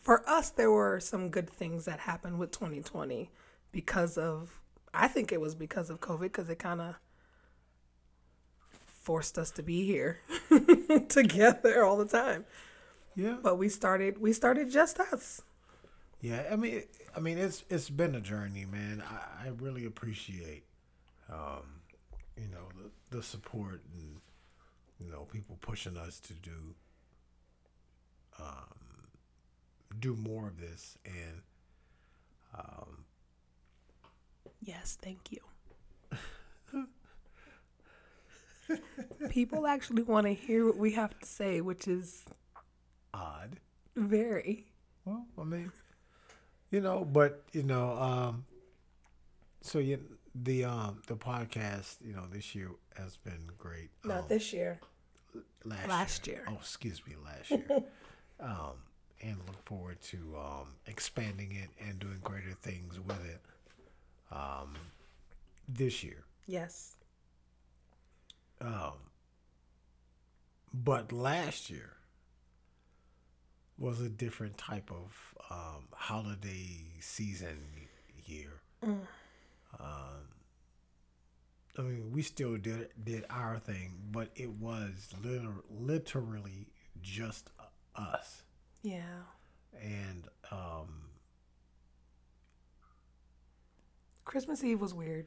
for 0.00 0.28
us 0.28 0.50
there 0.50 0.70
were 0.70 1.00
some 1.00 1.30
good 1.30 1.48
things 1.48 1.84
that 1.86 2.00
happened 2.00 2.38
with 2.38 2.50
2020 2.50 3.30
because 3.72 4.18
of 4.18 4.60
I 4.92 5.08
think 5.08 5.32
it 5.32 5.40
was 5.40 5.54
because 5.54 5.88
of 5.88 6.00
COVID 6.00 6.32
cuz 6.32 6.48
it 6.50 6.58
kind 6.58 6.80
of 6.80 6.96
forced 8.86 9.38
us 9.38 9.50
to 9.52 9.62
be 9.62 9.86
here 9.86 10.18
together 11.08 11.84
all 11.84 11.96
the 11.96 12.06
time. 12.06 12.44
Yeah, 13.16 13.36
But 13.42 13.56
we 13.56 13.68
started 13.68 14.18
we 14.18 14.32
started 14.32 14.70
just 14.70 15.00
us. 15.00 15.42
yeah. 16.20 16.44
I 16.52 16.56
mean, 16.56 16.82
I 17.16 17.20
mean, 17.20 17.38
it's 17.38 17.64
it's 17.70 17.90
been 17.90 18.14
a 18.14 18.20
journey, 18.20 18.66
man. 18.66 19.02
I, 19.08 19.46
I 19.46 19.48
really 19.58 19.86
appreciate, 19.86 20.64
um, 21.30 21.80
you 22.36 22.48
know, 22.48 22.68
the, 23.10 23.16
the 23.18 23.22
support 23.22 23.80
and 23.94 24.20
you 25.00 25.10
know 25.10 25.22
people 25.32 25.56
pushing 25.60 25.96
us 25.96 26.20
to 26.20 26.34
do, 26.34 26.74
um, 28.38 29.08
do 29.98 30.14
more 30.16 30.46
of 30.48 30.60
this 30.60 30.98
and 31.06 31.42
um, 32.54 33.04
Yes, 34.62 34.98
thank 35.00 35.30
you. 35.30 35.38
People 39.30 39.66
actually 39.66 40.02
want 40.02 40.26
to 40.26 40.32
hear 40.34 40.66
what 40.66 40.76
we 40.76 40.92
have 40.92 41.18
to 41.20 41.26
say, 41.26 41.60
which 41.60 41.86
is 41.86 42.24
odd. 43.16 43.56
very 43.96 44.66
Well, 45.04 45.24
I 45.38 45.44
mean, 45.44 45.72
you 46.70 46.80
know, 46.80 47.04
but 47.04 47.42
you 47.52 47.62
know, 47.62 47.92
um, 47.92 48.44
so 49.62 49.78
you 49.78 50.00
the 50.34 50.64
um 50.64 51.00
the 51.06 51.16
podcast, 51.16 51.96
you 52.04 52.12
know, 52.12 52.24
this 52.30 52.54
year 52.54 52.70
has 52.96 53.16
been 53.16 53.50
great. 53.58 53.90
not 54.04 54.18
um, 54.18 54.24
this 54.28 54.52
year. 54.52 54.80
last 55.64 55.88
last 55.88 56.26
year. 56.26 56.36
year. 56.36 56.46
Oh, 56.48 56.58
excuse 56.60 57.00
me, 57.06 57.14
last 57.24 57.50
year. 57.50 57.82
um, 58.40 58.76
and 59.22 59.38
look 59.46 59.64
forward 59.64 60.00
to 60.02 60.36
um 60.36 60.68
expanding 60.86 61.52
it 61.52 61.70
and 61.86 61.98
doing 61.98 62.18
greater 62.22 62.52
things 62.62 63.00
with 63.00 63.24
it. 63.24 63.40
Um, 64.30 64.74
this 65.68 66.02
year. 66.04 66.24
Yes. 66.46 66.96
Um, 68.60 68.94
but 70.72 71.12
last 71.12 71.70
year 71.70 71.96
was 73.78 74.00
a 74.00 74.08
different 74.08 74.56
type 74.58 74.90
of 74.90 75.34
um, 75.50 75.84
holiday 75.92 76.80
season 77.00 77.58
year. 78.24 78.60
Um, 78.82 79.00
I 81.78 81.82
mean, 81.82 82.10
we 82.12 82.22
still 82.22 82.56
did 82.56 82.88
did 83.02 83.24
our 83.30 83.58
thing, 83.58 83.92
but 84.10 84.30
it 84.34 84.50
was 84.50 85.10
liter- 85.22 85.64
literally 85.70 86.68
just 87.02 87.50
us, 87.94 88.42
Yeah. 88.82 89.00
and 89.80 90.24
um, 90.50 91.10
Christmas 94.24 94.64
Eve 94.64 94.80
was 94.80 94.94
weird 94.94 95.26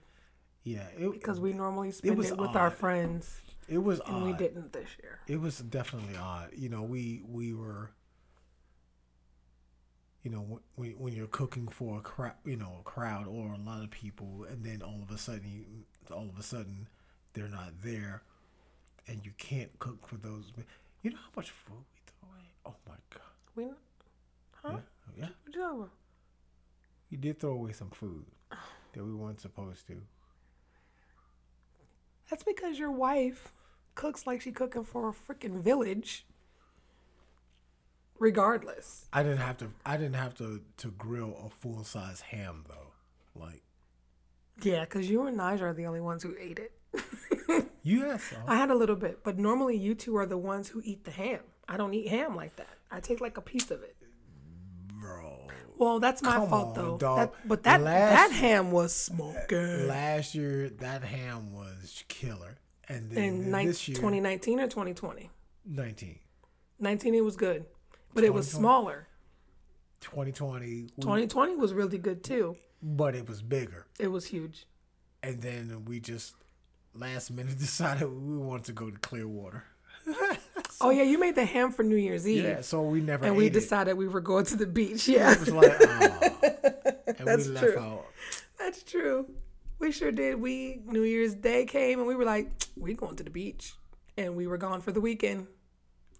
yeah, 0.64 0.88
it 0.98 1.12
because 1.14 1.40
we 1.40 1.54
normally 1.54 1.92
spend 1.92 2.14
it, 2.14 2.18
was 2.18 2.32
with 2.34 2.56
our 2.56 2.70
friends 2.70 3.42
it 3.68 3.78
was 3.78 4.00
and 4.06 4.18
odd. 4.18 4.24
we 4.24 4.34
didn't 4.34 4.74
this 4.74 4.90
year. 5.02 5.20
It 5.28 5.40
was 5.40 5.60
definitely 5.60 6.16
odd. 6.18 6.50
You 6.56 6.70
know, 6.70 6.84
we 6.84 7.22
we 7.28 7.54
were. 7.54 7.92
You 10.24 10.32
know, 10.32 10.62
when- 10.76 10.98
when 11.00 11.14
you're 11.14 11.28
cooking 11.28 11.68
for 11.70 12.00
a 12.00 12.02
crowd, 12.02 12.36
you 12.44 12.58
know, 12.58 12.78
a 12.80 12.84
crowd 12.84 13.26
or 13.28 13.54
a 13.54 13.58
lot 13.58 13.84
of 13.84 13.90
people, 13.92 14.44
and 14.44 14.66
then 14.66 14.82
all 14.82 15.02
of 15.02 15.12
a 15.12 15.18
sudden, 15.18 15.50
you, 15.50 15.86
all 16.14 16.28
of 16.28 16.38
a 16.38 16.44
sudden, 16.44 16.90
they're 17.34 17.48
not 17.48 17.82
there, 17.82 18.24
and 19.08 19.26
you 19.26 19.32
can't 19.38 19.78
cook 19.80 20.08
for 20.08 20.18
those. 20.18 20.52
You 21.02 21.12
know 21.12 21.18
how 21.18 21.32
much 21.36 21.52
food 21.52 21.86
we 21.94 22.00
throw 22.06 22.30
away? 22.30 22.54
Oh 22.66 22.76
my 22.86 22.98
god! 23.10 23.22
We 23.56 23.64
Huh? 24.62 24.72
Yeah, 24.72 24.80
yeah. 25.18 25.30
What 25.44 25.56
you 25.56 25.62
talking 25.62 25.80
about? 25.80 25.92
We 27.10 27.18
did 27.18 27.40
throw 27.40 27.52
away 27.52 27.72
some 27.72 27.92
food 27.92 28.26
that 28.50 29.04
we 29.06 29.14
weren't 29.14 29.40
supposed 29.40 29.88
to. 29.88 30.06
That's 32.30 32.44
because 32.44 32.78
your 32.78 32.92
wife 32.92 33.54
cooks 33.96 34.28
like 34.28 34.42
she 34.42 34.52
cooking 34.52 34.84
for 34.84 35.10
a 35.10 35.14
freaking 35.14 35.62
village. 35.62 36.26
Regardless. 38.20 39.06
I 39.14 39.24
didn't 39.24 39.38
have 39.40 39.58
to. 39.58 39.72
I 39.86 39.98
didn't 39.98 40.16
have 40.16 40.36
to 40.36 40.62
to 40.78 40.88
grill 40.92 41.36
a 41.46 41.50
full 41.50 41.84
size 41.84 42.22
ham 42.22 42.64
though. 42.68 42.94
Like 43.42 43.64
Yeah, 44.62 44.82
because 44.86 45.10
you 45.10 45.26
and 45.28 45.38
Nigel 45.38 45.68
are 45.68 45.74
the 45.74 45.86
only 45.86 46.02
ones 46.02 46.24
who 46.24 46.36
ate 46.40 46.60
it. 46.60 47.68
you 47.84 48.02
had 48.06 48.20
some. 48.22 48.40
I 48.48 48.56
had 48.56 48.72
a 48.72 48.76
little 48.76 48.96
bit, 48.96 49.24
but 49.24 49.38
normally 49.38 49.78
you 49.78 49.96
two 49.96 50.16
are 50.18 50.26
the 50.26 50.38
ones 50.38 50.68
who 50.68 50.82
eat 50.84 51.06
the 51.06 51.12
ham. 51.12 51.40
I 51.68 51.78
don't 51.78 51.94
eat 51.94 52.08
ham 52.10 52.36
like 52.36 52.56
that. 52.58 52.68
I 52.92 53.00
take 53.00 53.22
like 53.22 53.38
a 53.38 53.42
piece 53.42 53.72
of 53.72 53.84
it. 53.84 53.96
bro. 55.00 55.48
Well, 55.78 56.00
that's 56.02 56.22
my 56.22 56.34
Come 56.34 56.50
fault 56.50 56.78
on, 56.78 56.84
though. 56.84 56.98
dog. 56.98 57.18
That, 57.20 57.48
but 57.48 57.64
that 57.64 57.82
Last- 57.82 58.12
that 58.32 58.32
ham 58.36 58.72
was 58.72 58.94
smoking. 58.94 59.88
Last 59.88 60.36
year, 60.36 60.70
that 60.80 61.04
ham 61.04 61.54
was 61.54 62.04
killer, 62.10 62.58
and 62.90 63.10
then 63.12 63.24
In 63.24 63.52
this 63.52 63.88
ni- 63.88 63.94
year, 63.94 63.96
2019 64.02 64.60
or 64.60 64.68
2020? 64.68 65.30
nineteen. 65.66 66.20
19 66.82 67.14
it 67.16 67.24
was 67.24 67.36
good, 67.38 67.66
but 68.14 68.24
it 68.24 68.34
was 68.34 68.50
smaller. 68.52 69.08
2020, 70.02 70.66
we- 70.66 70.90
2020 71.02 71.56
was 71.56 71.74
really 71.74 71.98
good 71.98 72.24
too. 72.24 72.56
but 72.82 73.16
it 73.16 73.28
was 73.28 73.42
bigger. 73.42 73.86
It 74.00 74.08
was 74.08 74.26
huge. 74.28 74.66
And 75.22 75.42
then 75.42 75.84
we 75.86 76.00
just 76.00 76.36
last 76.94 77.30
minute 77.32 77.60
decided 77.60 78.08
we 78.08 78.38
wanted 78.38 78.66
to 78.66 78.74
go 78.74 78.90
to 78.90 78.98
Clearwater. 79.00 79.64
Oh 80.82 80.92
yeah, 80.92 81.04
you 81.04 81.20
made 81.20 81.36
the 81.36 81.44
ham 81.44 81.74
for 81.74 81.84
New 81.84 81.98
Year's 81.98 82.26
Eve, 82.26 82.46
Yeah, 82.46 82.62
so 82.62 82.82
we 82.84 83.02
never 83.02 83.26
and 83.26 83.36
ate 83.36 83.38
we 83.38 83.48
it. 83.48 83.54
decided 83.54 83.96
we 83.98 84.08
were 84.08 84.22
going 84.22 84.46
to 84.46 84.56
the 84.56 84.66
beach. 84.66 85.10
Yeah, 85.10 85.34
It 85.34 85.40
was 85.42 85.52
like, 85.52 85.76
oh. 85.78 86.20
and 87.18 87.28
That's 87.28 87.48
we 87.48 87.54
left 87.54 87.66
true. 87.74 87.80
out. 87.80 88.06
that's 88.58 88.84
true. 88.84 89.30
We 89.80 89.92
sure 89.92 90.14
did. 90.14 90.40
We 90.40 90.80
New 90.86 91.04
Year's 91.04 91.36
Day 91.36 91.66
came 91.66 92.00
and 92.00 92.08
we 92.08 92.16
were 92.16 92.24
like, 92.24 92.50
we 92.78 92.94
going 92.94 93.18
to 93.18 93.24
the 93.24 93.30
beach, 93.30 93.74
and 94.18 94.38
we 94.38 94.48
were 94.48 94.58
gone 94.58 94.80
for 94.80 94.94
the 94.94 95.02
weekend, 95.02 95.48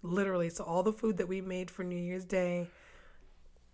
literally. 0.02 0.50
So 0.50 0.64
all 0.64 0.82
the 0.82 0.92
food 0.92 1.16
that 1.18 1.28
we 1.28 1.40
made 1.40 1.70
for 1.70 1.84
New 1.84 1.96
Year's 1.96 2.24
Day, 2.24 2.68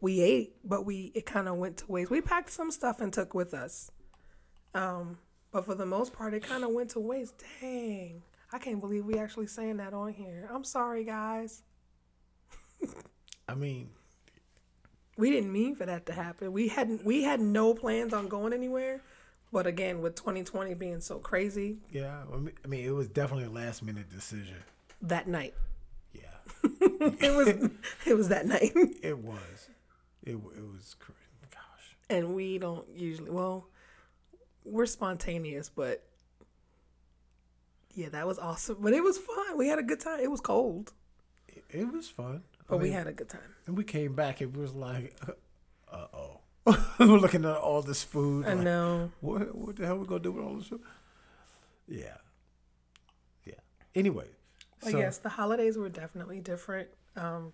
we 0.01 0.21
ate, 0.21 0.55
but 0.65 0.85
we 0.85 1.13
it 1.15 1.27
kind 1.27 1.49
of 1.49 1.57
went 1.57 1.79
to 1.79 1.87
waste. 1.87 2.11
We 2.11 2.21
packed 2.21 2.51
some 2.51 2.71
stuff 2.71 3.01
and 3.01 3.13
took 3.13 3.35
with 3.35 3.55
us, 3.55 3.91
um, 4.75 5.19
but 5.53 5.65
for 5.65 5.75
the 5.75 5.87
most 5.87 6.13
part, 6.13 6.35
it 6.35 6.43
kind 6.43 6.65
of 6.65 6.71
went 6.71 6.91
to 6.91 7.01
waste. 7.01 7.43
Dang, 7.61 8.23
I 8.53 8.59
can't 8.59 8.81
believe 8.81 9.05
we 9.05 9.19
actually 9.19 9.47
saying 9.47 9.79
that 9.79 9.95
on 9.95 10.13
here. 10.13 10.49
I'm 10.53 10.65
sorry, 10.65 11.05
guys. 11.05 11.63
I 13.49 13.55
mean, 13.55 13.89
we 15.17 15.31
didn't 15.31 15.53
mean 15.53 15.75
for 15.75 15.87
that 15.87 16.07
to 16.07 16.13
happen. 16.13 16.53
We 16.53 16.69
hadn't 16.69 17.05
we 17.05 17.23
had 17.23 17.41
no 17.41 17.75
plans 17.75 18.13
on 18.13 18.29
going 18.29 18.53
anywhere. 18.53 19.01
But 19.53 19.67
again, 19.67 20.03
with 20.03 20.17
2020 20.17 20.75
being 20.75 21.01
so 21.01 21.19
crazy, 21.19 21.79
yeah. 21.91 22.23
I 22.33 22.67
mean, 22.67 22.85
it 22.85 22.91
was 22.91 23.09
definitely 23.09 23.45
a 23.45 23.51
last 23.51 23.83
minute 23.83 24.11
decision. 24.11 24.57
that 25.03 25.29
night 25.29 25.55
it 27.21 27.35
was 27.35 27.71
it 28.07 28.15
was 28.15 28.29
that 28.29 28.47
night, 28.47 28.73
it 29.03 29.19
was. 29.19 29.69
It 30.25 30.33
it 30.33 30.65
was. 30.65 30.97
Gosh. 31.51 31.97
and 32.11 32.35
we 32.35 32.59
don't 32.59 32.87
usually. 32.97 33.31
Well, 33.31 33.69
we're 34.65 34.87
spontaneous, 34.87 35.69
but 35.69 36.03
yeah, 37.95 38.09
that 38.11 38.27
was 38.27 38.39
awesome. 38.39 38.79
But 38.81 38.93
it 38.93 39.03
was 39.03 39.19
fun. 39.19 39.57
We 39.57 39.69
had 39.69 39.79
a 39.79 39.83
good 39.83 40.01
time. 40.01 40.21
It 40.21 40.31
was 40.31 40.41
cold, 40.41 40.93
It, 41.49 41.65
it 41.71 41.93
was 41.93 42.09
fun. 42.09 42.43
I 42.61 42.65
but 42.69 42.81
we 42.81 42.91
had 42.91 43.07
a 43.07 43.13
good 43.13 43.29
time. 43.29 43.55
And 43.67 43.77
we 43.77 43.85
came 43.85 44.15
back. 44.15 44.41
and 44.41 44.55
It 44.55 44.61
was 44.61 44.75
like, 44.75 45.15
uh 45.93 46.07
oh. 46.13 46.41
We're 46.99 47.19
looking 47.19 47.45
at 47.45 47.57
all 47.57 47.81
this 47.81 48.03
food. 48.03 48.45
I 48.45 48.55
like, 48.55 48.65
know. 48.65 49.13
What, 49.21 49.55
what 49.55 49.77
the 49.77 49.87
hell 49.87 49.97
are 49.97 50.01
we 50.01 50.07
gonna 50.07 50.21
do 50.21 50.33
with 50.33 50.45
all 50.45 50.55
this 50.57 50.67
food? 50.67 50.81
Yeah. 51.87 52.17
Yeah. 53.45 53.55
Anyway. 53.95 54.27
But 54.87 54.93
so, 54.93 54.99
yes, 54.99 55.19
the 55.19 55.31
holidays 55.31 55.77
were 55.77 55.89
definitely 55.89 56.39
different. 56.39 56.89
Um, 57.17 57.53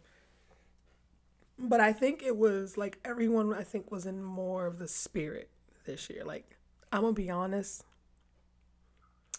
but 1.59 1.81
I 1.81 1.95
think 1.95 2.23
it 2.23 2.37
was 2.37 2.77
like 2.77 2.99
everyone 3.07 3.55
I 3.55 3.63
think 3.63 3.91
was 3.91 4.05
in 4.05 4.23
more 4.23 4.67
of 4.67 4.79
the 4.79 4.87
spirit 4.87 5.49
this 5.87 6.11
year. 6.11 6.25
Like 6.27 6.59
I'm 6.93 7.01
gonna 7.01 7.15
be 7.15 7.31
honest, 7.31 7.87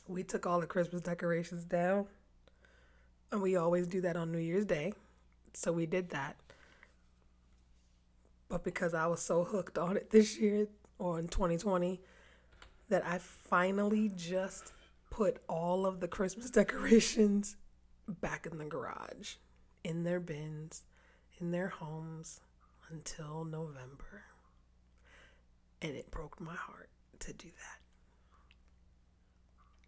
we 0.08 0.23
took 0.23 0.47
all 0.47 0.60
the 0.60 0.65
Christmas 0.65 1.03
decorations 1.03 1.65
down, 1.65 2.08
and 3.32 3.43
we 3.43 3.58
always 3.58 3.86
do 3.86 4.01
that 4.01 4.17
on 4.17 4.32
New 4.32 4.39
Year's 4.39 4.65
Day, 4.65 4.93
so 5.53 5.71
we 5.71 5.86
did 5.86 6.10
that. 6.10 6.36
But 8.49 8.63
because 8.63 8.95
I 8.95 9.06
was 9.06 9.21
so 9.21 9.43
hooked 9.43 9.77
on 9.77 9.97
it 9.97 10.10
this 10.10 10.39
year 10.39 10.65
or 10.97 11.19
in 11.19 11.27
2020, 11.27 12.01
that 12.89 13.06
I 13.06 13.19
finally 13.19 14.12
just 14.15 14.73
put 15.12 15.43
all 15.47 15.86
of 15.86 15.99
the 15.99 16.08
Christmas 16.08 16.49
decorations 16.49 17.56
back 18.07 18.47
in 18.49 18.57
the 18.57 18.65
garage, 18.65 19.35
in 19.83 20.03
their 20.03 20.19
bins, 20.19 20.83
in 21.39 21.51
their 21.51 21.69
homes, 21.69 22.41
until 22.89 23.45
November. 23.45 24.23
And 25.81 25.95
it 25.95 26.11
broke 26.11 26.39
my 26.39 26.55
heart 26.55 26.89
to 27.19 27.33
do 27.33 27.47
that. 27.47 27.79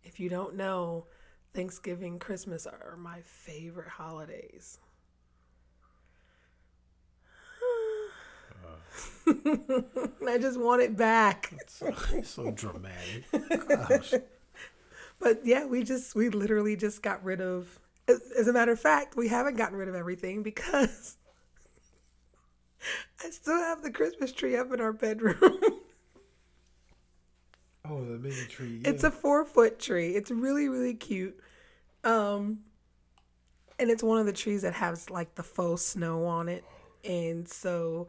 If 0.04 0.20
you 0.20 0.30
don't 0.30 0.56
know, 0.56 1.08
Thanksgiving, 1.54 2.20
Christmas 2.20 2.68
are 2.68 2.96
my 2.98 3.22
favorite 3.22 3.90
holidays. 3.90 4.78
I 9.28 10.38
just 10.38 10.60
want 10.60 10.82
it 10.82 10.96
back. 10.98 11.54
So, 11.68 11.94
so 12.24 12.52
dramatic. 12.52 13.24
Gosh. 13.68 14.14
But 15.20 15.42
yeah, 15.46 15.66
we 15.66 15.84
just 15.84 16.14
we 16.16 16.30
literally 16.30 16.76
just 16.76 17.02
got 17.02 17.24
rid 17.24 17.42
of. 17.42 17.80
As, 18.08 18.22
as 18.38 18.48
a 18.48 18.54
matter 18.54 18.72
of 18.72 18.80
fact, 18.80 19.16
we 19.16 19.28
haven't 19.28 19.58
gotten 19.58 19.78
rid 19.78 19.90
of 19.90 19.96
everything 19.96 20.44
because 20.44 21.18
I 23.24 23.30
still 23.32 23.58
have 23.58 23.82
the 23.82 23.92
Christmas 23.92 24.32
tree 24.32 24.56
up 24.56 24.72
in 24.74 24.82
our 24.82 24.94
bedroom. 24.94 25.40
Oh, 27.88 28.04
the 28.04 28.18
mini 28.18 28.36
tree. 28.48 28.82
Yeah. 28.84 28.90
it's 28.90 29.04
a 29.04 29.12
four 29.12 29.46
foot 29.46 29.80
tree. 29.80 30.16
It's 30.16 30.32
really 30.32 30.70
really 30.70 30.94
cute. 30.94 31.40
Um, 32.04 32.60
and 33.78 33.90
it's 33.90 34.04
one 34.04 34.18
of 34.18 34.26
the 34.26 34.34
trees 34.34 34.62
that 34.64 34.74
has 34.74 35.10
like 35.10 35.36
the 35.36 35.44
faux 35.44 35.82
snow 35.84 36.26
on 36.26 36.50
it, 36.50 36.64
and 37.04 37.48
so 37.48 38.08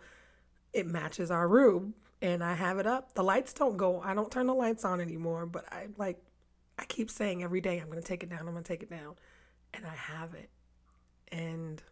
it 0.73 0.87
matches 0.87 1.31
our 1.31 1.49
room. 1.49 1.95
And 2.23 2.43
I 2.43 2.55
have 2.55 2.79
it 2.79 2.87
up. 2.87 3.13
The 3.13 3.23
lights 3.23 3.53
don't 3.53 3.77
go. 3.77 4.01
I 4.01 4.15
don't 4.15 4.31
turn 4.31 4.47
the 4.47 4.55
lights 4.55 4.85
on 4.85 5.01
anymore. 5.01 5.45
But 5.45 5.71
I 5.71 5.89
like. 5.99 6.19
I 6.79 6.85
keep 6.85 7.11
saying 7.11 7.43
every 7.43 7.61
day 7.61 7.79
I'm 7.79 7.89
gonna 7.89 8.01
take 8.03 8.23
it 8.23 8.31
down. 8.31 8.41
I'm 8.41 8.47
gonna 8.47 8.63
take 8.63 8.83
it 8.83 8.91
down, 8.91 9.17
and 9.75 9.87
I 9.87 9.95
have 9.95 10.35
it. 10.35 10.51
And 11.31 11.83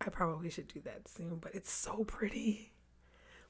I 0.00 0.10
probably 0.10 0.50
should 0.50 0.68
do 0.68 0.80
that 0.80 1.08
soon. 1.08 1.36
But 1.36 1.54
it's 1.54 1.70
so 1.70 2.04
pretty. 2.04 2.72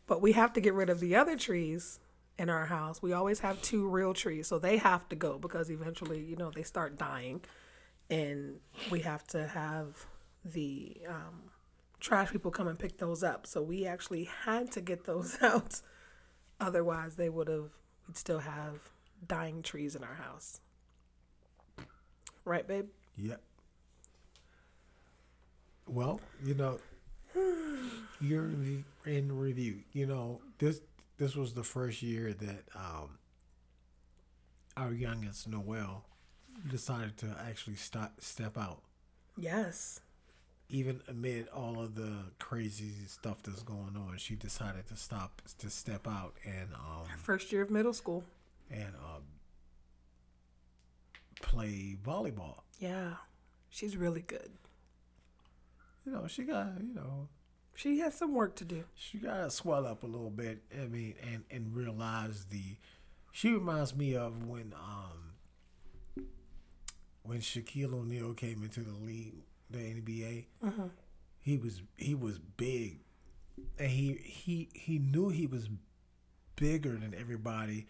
But 0.07 0.22
we 0.22 0.33
have 0.33 0.53
to 0.55 0.61
get 0.61 0.74
rid 0.74 0.90
of 0.90 1.01
the 1.01 1.16
other 1.16 1.37
trees 1.37 2.01
in 2.38 2.48
our 2.48 2.66
house. 2.66 3.03
We 3.03 3.12
always 3.12 3.40
have 3.40 3.61
two 3.61 3.88
real 3.88 4.14
trees, 4.14 4.46
so 4.46 4.59
they 4.59 4.79
have 4.79 5.09
to 5.09 5.16
go 5.16 5.38
because 5.38 5.70
eventually, 5.70 6.20
you 6.20 6.37
know, 6.37 6.51
they 6.51 6.62
start 6.62 6.96
dying, 6.96 7.42
and 8.09 8.61
we 8.90 9.01
have 9.01 9.27
to 9.29 9.46
have 9.46 10.07
the 10.44 10.98
um, 11.09 11.51
trash 12.01 12.31
people 12.31 12.51
come 12.51 12.68
and 12.68 12.79
pick 12.79 12.98
those 12.98 13.22
up. 13.22 13.46
So 13.46 13.61
we 13.61 13.87
actually 13.87 14.29
had 14.44 14.70
to 14.72 14.81
get 14.81 15.05
those 15.05 15.37
out, 15.42 15.81
otherwise 16.61 17.16
they 17.16 17.29
would 17.29 17.48
have. 17.48 17.70
We'd 18.07 18.16
still 18.16 18.38
have 18.38 18.90
dying 19.27 19.61
trees 19.61 19.94
in 19.94 20.03
our 20.03 20.14
house. 20.14 20.61
Right, 22.48 22.66
babe? 22.66 22.87
Yep. 23.18 23.42
Well, 25.87 26.20
you 26.42 26.54
know, 26.54 26.80
you're 28.20 28.44
in 28.46 28.84
the- 29.04 29.11
in 29.18 29.38
review. 29.38 29.84
You 29.92 30.06
know, 30.06 30.40
this 30.58 30.80
this 31.18 31.34
was 31.34 31.52
the 31.54 31.64
first 31.64 32.00
year 32.00 32.32
that 32.32 32.64
um, 32.76 33.18
our 34.76 34.92
youngest 34.92 35.46
Noel 35.48 36.04
decided 36.70 37.16
to 37.18 37.37
actually 37.40 37.74
stop, 37.76 38.20
step 38.20 38.56
out, 38.56 38.82
Yes. 39.37 40.00
even 40.68 41.02
amid 41.08 41.48
all 41.48 41.80
of 41.82 41.96
the 41.96 42.30
crazy 42.38 43.04
stuff 43.06 43.42
that's 43.42 43.62
going 43.64 43.96
on. 43.96 44.16
She 44.18 44.37
decided 44.37 44.87
to 44.88 44.96
stop 44.96 45.42
to 45.58 45.68
step 45.70 46.06
out 46.06 46.34
and 46.44 46.72
um, 46.74 47.08
First 47.18 47.50
year 47.52 47.62
of 47.62 47.70
middle 47.70 47.92
school. 47.92 48.22
and 48.70 48.94
um, 48.94 49.24
play 51.42 51.96
volleyball. 52.05 52.61
Yeah. 52.79 53.14
She's 53.70 53.96
really 53.96 54.22
good. 54.22 54.51
You 56.05 56.12
know, 56.12 56.27
she 56.27 56.44
got 56.44 56.72
you 56.81 56.94
know 56.94 57.29
She 57.74 57.98
has 58.01 58.14
some 58.14 58.35
work 58.35 58.57
to 58.57 58.64
do. 58.64 58.85
she 58.94 59.18
gotta 59.18 59.51
swell 59.51 59.87
up 59.87 60.03
a 60.03 60.07
little 60.07 60.31
bit. 60.31 60.62
I 60.74 60.87
mean, 60.87 61.14
and 61.33 61.44
and 61.51 61.74
realize 61.74 62.46
the. 62.46 62.77
She 63.33 63.53
reminds 63.53 63.94
me 63.94 64.16
of 64.16 64.46
when 64.46 64.72
um 64.74 65.35
when 67.22 67.40
Shaquille 67.40 67.92
O'Neal 67.94 68.33
came 68.35 68.62
into 68.62 68.81
the 68.81 68.94
league, 68.94 69.35
the 69.70 69.79
NBA. 69.79 70.46
He 71.40 71.57
was 71.59 71.83
he 71.96 72.14
was 72.14 72.38
big, 72.38 73.01
and 73.79 73.88
he 73.90 74.14
he 74.24 74.68
he 74.74 74.98
knew 74.98 75.29
he 75.29 75.46
was 75.46 75.68
bigger 76.57 76.96
than 76.96 77.14
everybody, 77.18 77.87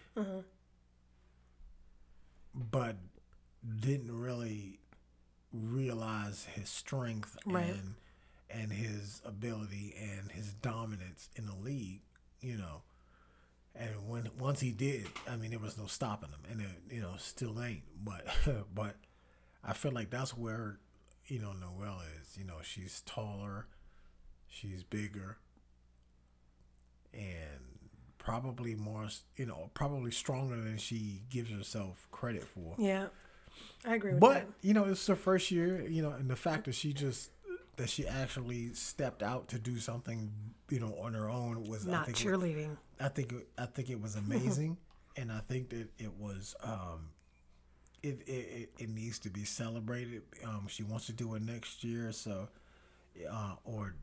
but 2.54 2.96
didn't 3.80 4.12
really 4.18 4.78
realize 5.52 6.44
his 6.54 6.68
strength 6.68 7.36
Right. 7.46 7.64
and 7.70 7.94
and 8.50 8.72
his 8.72 9.20
ability 9.26 9.94
and 10.00 10.32
his 10.32 10.54
dominance 10.54 11.28
in 11.36 11.46
the 11.46 11.54
league, 11.54 12.00
you 12.40 12.56
know. 12.56 12.82
And 13.74 14.08
when 14.08 14.28
once 14.38 14.60
he 14.60 14.72
did, 14.72 15.06
I 15.28 15.36
mean, 15.36 15.50
there 15.50 15.58
was 15.58 15.76
no 15.78 15.86
stopping 15.86 16.30
him, 16.30 16.40
and 16.50 16.60
it, 16.62 16.94
you 16.94 17.00
know, 17.00 17.14
still 17.18 17.62
ain't. 17.62 17.82
But 18.02 18.26
but 18.74 18.96
I 19.62 19.72
feel 19.74 19.92
like 19.92 20.10
that's 20.10 20.36
where 20.36 20.78
you 21.26 21.38
know 21.40 21.52
Noelle 21.52 22.00
is. 22.20 22.36
You 22.38 22.44
know, 22.44 22.56
she's 22.62 23.02
taller, 23.02 23.66
she's 24.48 24.82
bigger, 24.82 25.36
and 27.12 27.78
probably 28.18 28.74
more, 28.74 29.08
you 29.36 29.46
know, 29.46 29.70
probably 29.74 30.10
stronger 30.10 30.56
than 30.56 30.76
she 30.78 31.22
gives 31.30 31.50
herself 31.50 32.08
credit 32.10 32.44
for. 32.44 32.74
Yeah. 32.78 33.06
I 33.84 33.94
agree 33.94 34.12
with 34.12 34.20
But 34.20 34.34
that. 34.34 34.46
you 34.62 34.74
know, 34.74 34.84
it's 34.84 35.06
her 35.06 35.16
first 35.16 35.50
year. 35.50 35.86
You 35.88 36.02
know, 36.02 36.10
and 36.10 36.28
the 36.30 36.36
fact 36.36 36.64
that 36.66 36.74
she 36.74 36.92
just 36.92 37.30
that 37.76 37.88
she 37.88 38.06
actually 38.06 38.72
stepped 38.74 39.22
out 39.22 39.48
to 39.48 39.58
do 39.58 39.78
something, 39.78 40.32
you 40.68 40.80
know, 40.80 40.96
on 41.00 41.14
her 41.14 41.28
own 41.30 41.62
was 41.64 41.86
I 41.86 41.92
Not 41.92 42.06
think 42.06 42.18
cheerleading. 42.18 42.76
I 42.98 43.08
think 43.08 43.32
it- 43.32 43.48
I 43.56 43.66
think 43.66 43.88
it 43.90 44.00
was 44.00 44.16
amazing, 44.24 44.76
and 45.16 45.30
I 45.30 45.40
think 45.40 45.70
that 45.70 45.88
it 45.98 46.12
was 46.18 46.54
um, 46.62 47.10
it, 48.02 48.20
it 48.26 48.30
it 48.32 48.70
it 48.78 48.88
needs 48.88 49.18
to 49.20 49.30
be 49.30 49.44
celebrated. 49.44 50.22
Um, 50.44 50.66
she 50.68 50.82
wants 50.82 51.06
to 51.06 51.12
do 51.12 51.34
it 51.34 51.42
next 51.42 51.84
year, 51.84 52.10
so 52.12 52.48
uh, 53.30 53.54
or 53.64 53.94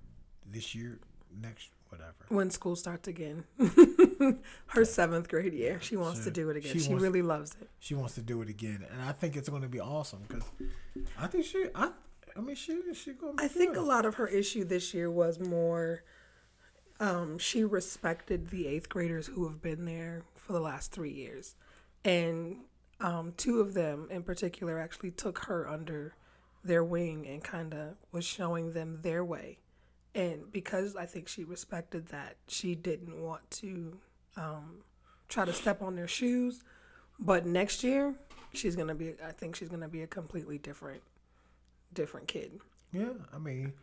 this 0.49 0.73
year, 0.75 0.99
next 1.41 1.69
whatever. 1.97 2.25
when 2.29 2.49
school 2.49 2.75
starts 2.75 3.08
again. 3.08 3.43
Her 4.67 4.86
seventh 4.86 5.27
grade 5.29 5.53
year. 5.53 5.79
She 5.81 5.95
wants 5.97 6.23
to 6.23 6.31
do 6.31 6.49
it 6.49 6.58
again. 6.58 6.73
she 6.73 6.79
She, 6.79 6.89
wants- 6.89 7.03
really 7.03 7.21
loves 7.21 7.55
it. 7.62 7.69
She 7.79 7.95
wants 7.95 8.15
to 8.15 8.21
do 8.21 8.41
it 8.41 8.49
again, 8.49 8.86
and 8.91 9.01
I 9.01 9.12
think 9.12 9.36
it's 9.36 9.49
going 9.49 9.62
to 9.62 9.67
be 9.69 9.79
awesome 9.79 10.23
because 10.27 10.43
I 11.19 11.27
think 11.27 11.45
she 11.45 11.65
I 11.75 11.91
I 12.36 12.41
mean 12.41 12.55
she 12.55 12.81
she 12.93 13.13
going. 13.13 13.36
I 13.39 13.47
think 13.47 13.75
a 13.75 13.81
lot 13.81 14.05
of 14.05 14.15
her 14.15 14.27
issue 14.27 14.63
this 14.63 14.93
year 14.93 15.10
was 15.10 15.39
more 15.39 16.03
um, 16.99 17.38
she 17.38 17.63
respected 17.63 18.49
the 18.49 18.67
eighth 18.67 18.89
graders 18.89 19.27
who 19.27 19.47
have 19.47 19.62
been 19.62 19.86
there 19.86 20.23
for 20.36 20.53
the 20.53 20.60
last 20.62 20.91
three 20.91 21.12
years. 21.12 21.55
And 22.03 22.58
um, 23.01 23.34
two 23.36 23.60
of 23.60 23.73
them 23.73 24.08
in 24.10 24.23
particular 24.23 24.79
actually 24.79 25.12
took 25.12 25.39
her 25.45 25.67
under 25.67 26.15
their 26.63 26.84
wing 26.84 27.27
and 27.27 27.43
kind 27.43 27.73
of 27.73 27.95
was 28.12 28.23
showing 28.25 28.71
them 28.73 28.99
their 29.01 29.25
way. 29.25 29.58
And 30.15 30.49
because 30.51 30.95
I 30.95 31.06
think 31.06 31.28
she 31.28 31.43
respected 31.43 32.08
that, 32.08 32.38
she 32.47 32.73
didn't 32.73 33.21
want 33.21 33.49
to 33.51 33.97
um, 34.38 34.78
try 35.28 35.43
to 35.45 35.51
step 35.54 35.82
on 35.82 35.95
their 35.95 36.08
shoes. 36.08 36.63
But 37.19 37.45
next 37.45 37.84
year, 37.84 38.15
she's 38.54 38.75
gonna 38.78 38.95
be. 38.95 39.13
I 39.25 39.32
think 39.32 39.56
she's 39.58 39.67
gonna 39.69 39.89
be 39.89 40.01
a 40.04 40.08
completely 40.08 40.58
different, 40.58 41.01
different 41.93 42.28
kid. 42.30 42.60
Yeah, 42.93 43.10
I 43.34 43.38
mean, 43.39 43.73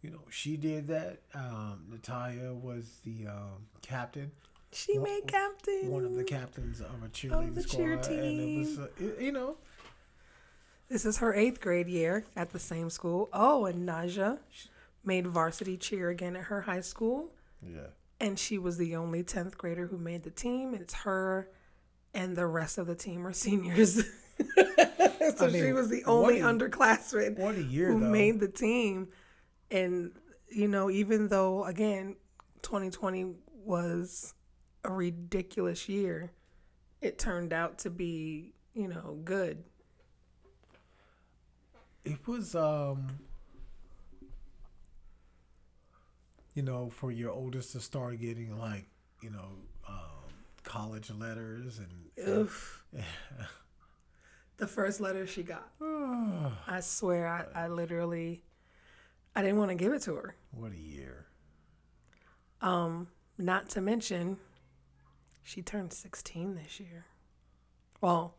you 0.00 0.10
know, 0.10 0.22
she 0.30 0.56
did 0.56 0.88
that. 0.88 1.20
Um, 1.34 1.84
Natalia 1.90 2.52
was 2.54 3.00
the 3.04 3.26
um, 3.28 3.66
captain, 3.82 4.32
She 4.72 4.98
One- 4.98 5.04
made 5.10 5.26
captain. 5.28 5.90
one 5.90 6.04
of 6.06 6.14
the 6.14 6.24
captains 6.24 6.80
of 6.80 7.02
a 7.04 7.08
cheerleading 7.08 7.54
the 7.54 7.62
squad, 7.62 7.76
cheer 7.76 7.92
and 7.92 8.40
it 8.40 8.58
was, 8.58 8.78
uh, 8.78 8.88
you 9.20 9.32
know, 9.32 9.56
This 10.88 11.04
is 11.04 11.18
her 11.18 11.34
eighth 11.34 11.60
grade 11.60 11.88
year 11.88 12.24
at 12.36 12.50
the 12.50 12.58
same 12.58 12.88
school. 12.90 13.28
Oh, 13.34 13.64
and 13.66 13.86
Naja 13.88 14.38
made 15.04 15.26
varsity 15.26 15.76
cheer 15.76 16.10
again 16.10 16.36
at 16.36 16.44
her 16.44 16.62
high 16.62 16.80
school. 16.80 17.32
yeah, 17.66 17.88
And 18.20 18.38
she 18.38 18.58
was 18.58 18.76
the 18.78 18.96
only 18.96 19.22
10th 19.24 19.56
grader 19.56 19.86
who 19.86 19.98
made 19.98 20.22
the 20.22 20.30
team. 20.30 20.74
It's 20.74 20.94
her 20.94 21.48
and 22.14 22.36
the 22.36 22.46
rest 22.46 22.78
of 22.78 22.86
the 22.86 22.94
team 22.94 23.26
are 23.26 23.32
seniors. 23.32 23.94
so 25.36 25.46
I 25.46 25.50
mean, 25.50 25.62
she 25.64 25.72
was 25.72 25.88
the 25.88 26.04
only 26.04 26.40
a- 26.40 26.44
underclassman 26.44 27.38
what 27.38 27.54
a 27.56 27.62
year 27.62 27.92
who 27.92 28.00
though. 28.00 28.08
made 28.10 28.40
the 28.40 28.48
team. 28.48 29.08
And, 29.70 30.12
you 30.48 30.68
know, 30.68 30.90
even 30.90 31.28
though, 31.28 31.64
again, 31.64 32.16
2020 32.62 33.34
was 33.64 34.34
a 34.84 34.92
ridiculous 34.92 35.88
year, 35.88 36.32
it 37.00 37.18
turned 37.18 37.52
out 37.52 37.78
to 37.80 37.90
be, 37.90 38.52
you 38.74 38.88
know, 38.88 39.18
good. 39.24 39.64
it 42.04 42.26
was 42.26 42.54
um, 42.54 43.06
you 46.54 46.62
know, 46.62 46.90
for 46.90 47.10
your 47.10 47.30
oldest 47.30 47.72
to 47.72 47.80
start 47.80 48.20
getting 48.20 48.58
like, 48.58 48.86
you 49.22 49.30
know, 49.30 49.48
um, 49.88 49.96
college 50.64 51.10
letters 51.10 51.78
and 51.78 52.28
Oof. 52.28 52.84
the 54.58 54.66
first 54.66 55.00
letter 55.00 55.26
she 55.26 55.42
got. 55.42 55.70
I 55.80 56.80
swear, 56.80 57.26
I, 57.26 57.64
I 57.64 57.68
literally, 57.68 58.42
I 59.34 59.42
didn't 59.42 59.58
want 59.58 59.70
to 59.70 59.74
give 59.76 59.92
it 59.92 60.02
to 60.02 60.14
her. 60.14 60.34
what 60.52 60.72
a 60.72 60.78
year. 60.78 61.26
Um, 62.60 63.08
not 63.38 63.68
to 63.70 63.80
mention, 63.80 64.36
she 65.42 65.62
turned 65.62 65.92
16 65.92 66.54
this 66.54 66.78
year. 66.78 67.06
Well, 68.00 68.34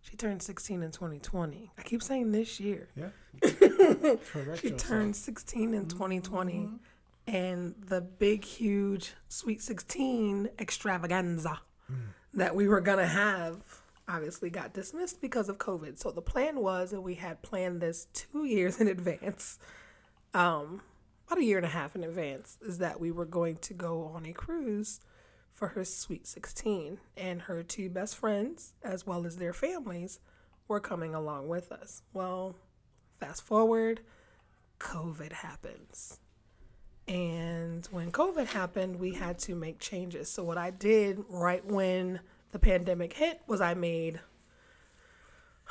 she 0.00 0.16
turned 0.16 0.42
16 0.42 0.82
in 0.82 0.90
2020. 0.90 1.70
I 1.78 1.82
keep 1.82 2.02
saying 2.02 2.32
this 2.32 2.58
year. 2.58 2.88
Yeah. 2.96 3.08
She 4.56 4.68
yourself. 4.68 4.76
turned 4.78 5.16
16 5.16 5.74
in 5.74 5.86
2020. 5.88 6.68
And 7.26 7.74
the 7.78 8.00
big, 8.00 8.44
huge 8.44 9.12
Sweet 9.28 9.62
16 9.62 10.50
extravaganza 10.58 11.60
that 12.34 12.54
we 12.54 12.66
were 12.66 12.80
going 12.80 12.98
to 12.98 13.06
have 13.06 13.82
obviously 14.08 14.50
got 14.50 14.74
dismissed 14.74 15.20
because 15.20 15.48
of 15.48 15.58
COVID. 15.58 15.98
So 15.98 16.10
the 16.10 16.22
plan 16.22 16.60
was, 16.60 16.92
and 16.92 17.02
we 17.02 17.14
had 17.14 17.42
planned 17.42 17.80
this 17.80 18.06
two 18.12 18.44
years 18.44 18.80
in 18.80 18.88
advance, 18.88 19.58
um, 20.34 20.82
about 21.26 21.38
a 21.38 21.44
year 21.44 21.58
and 21.58 21.66
a 21.66 21.70
half 21.70 21.94
in 21.94 22.04
advance, 22.04 22.58
is 22.60 22.78
that 22.78 23.00
we 23.00 23.10
were 23.10 23.24
going 23.24 23.56
to 23.56 23.74
go 23.74 24.04
on 24.14 24.26
a 24.26 24.32
cruise 24.32 25.00
for 25.52 25.68
her 25.68 25.84
Sweet 25.84 26.26
16. 26.26 26.98
And 27.16 27.42
her 27.42 27.62
two 27.62 27.88
best 27.88 28.16
friends, 28.16 28.74
as 28.82 29.06
well 29.06 29.26
as 29.26 29.36
their 29.36 29.52
families, 29.52 30.18
were 30.68 30.80
coming 30.80 31.14
along 31.14 31.48
with 31.48 31.70
us. 31.70 32.02
Well, 32.12 32.56
fast 33.20 33.42
forward, 33.42 34.00
COVID 34.78 35.32
happens. 35.32 36.18
And 37.08 37.86
when 37.90 38.12
COVID 38.12 38.46
happened, 38.46 38.98
we 38.98 39.14
had 39.14 39.38
to 39.40 39.54
make 39.54 39.78
changes. 39.80 40.30
So, 40.30 40.44
what 40.44 40.58
I 40.58 40.70
did 40.70 41.24
right 41.28 41.64
when 41.64 42.20
the 42.52 42.58
pandemic 42.58 43.14
hit 43.14 43.40
was 43.46 43.60
I 43.60 43.74
made 43.74 44.20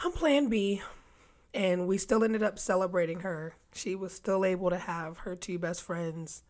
a 0.03 0.09
plan 0.09 0.49
B, 0.49 0.81
and 1.53 1.87
we 1.87 1.97
still 1.97 2.23
ended 2.23 2.43
up 2.43 2.59
celebrating 2.59 3.21
her. 3.21 3.55
She 3.73 3.95
was 3.95 4.13
still 4.13 4.43
able 4.43 4.69
to 4.69 4.77
have 4.77 5.19
her 5.19 5.35
two 5.35 5.57
best 5.57 5.81
friends 5.81 6.43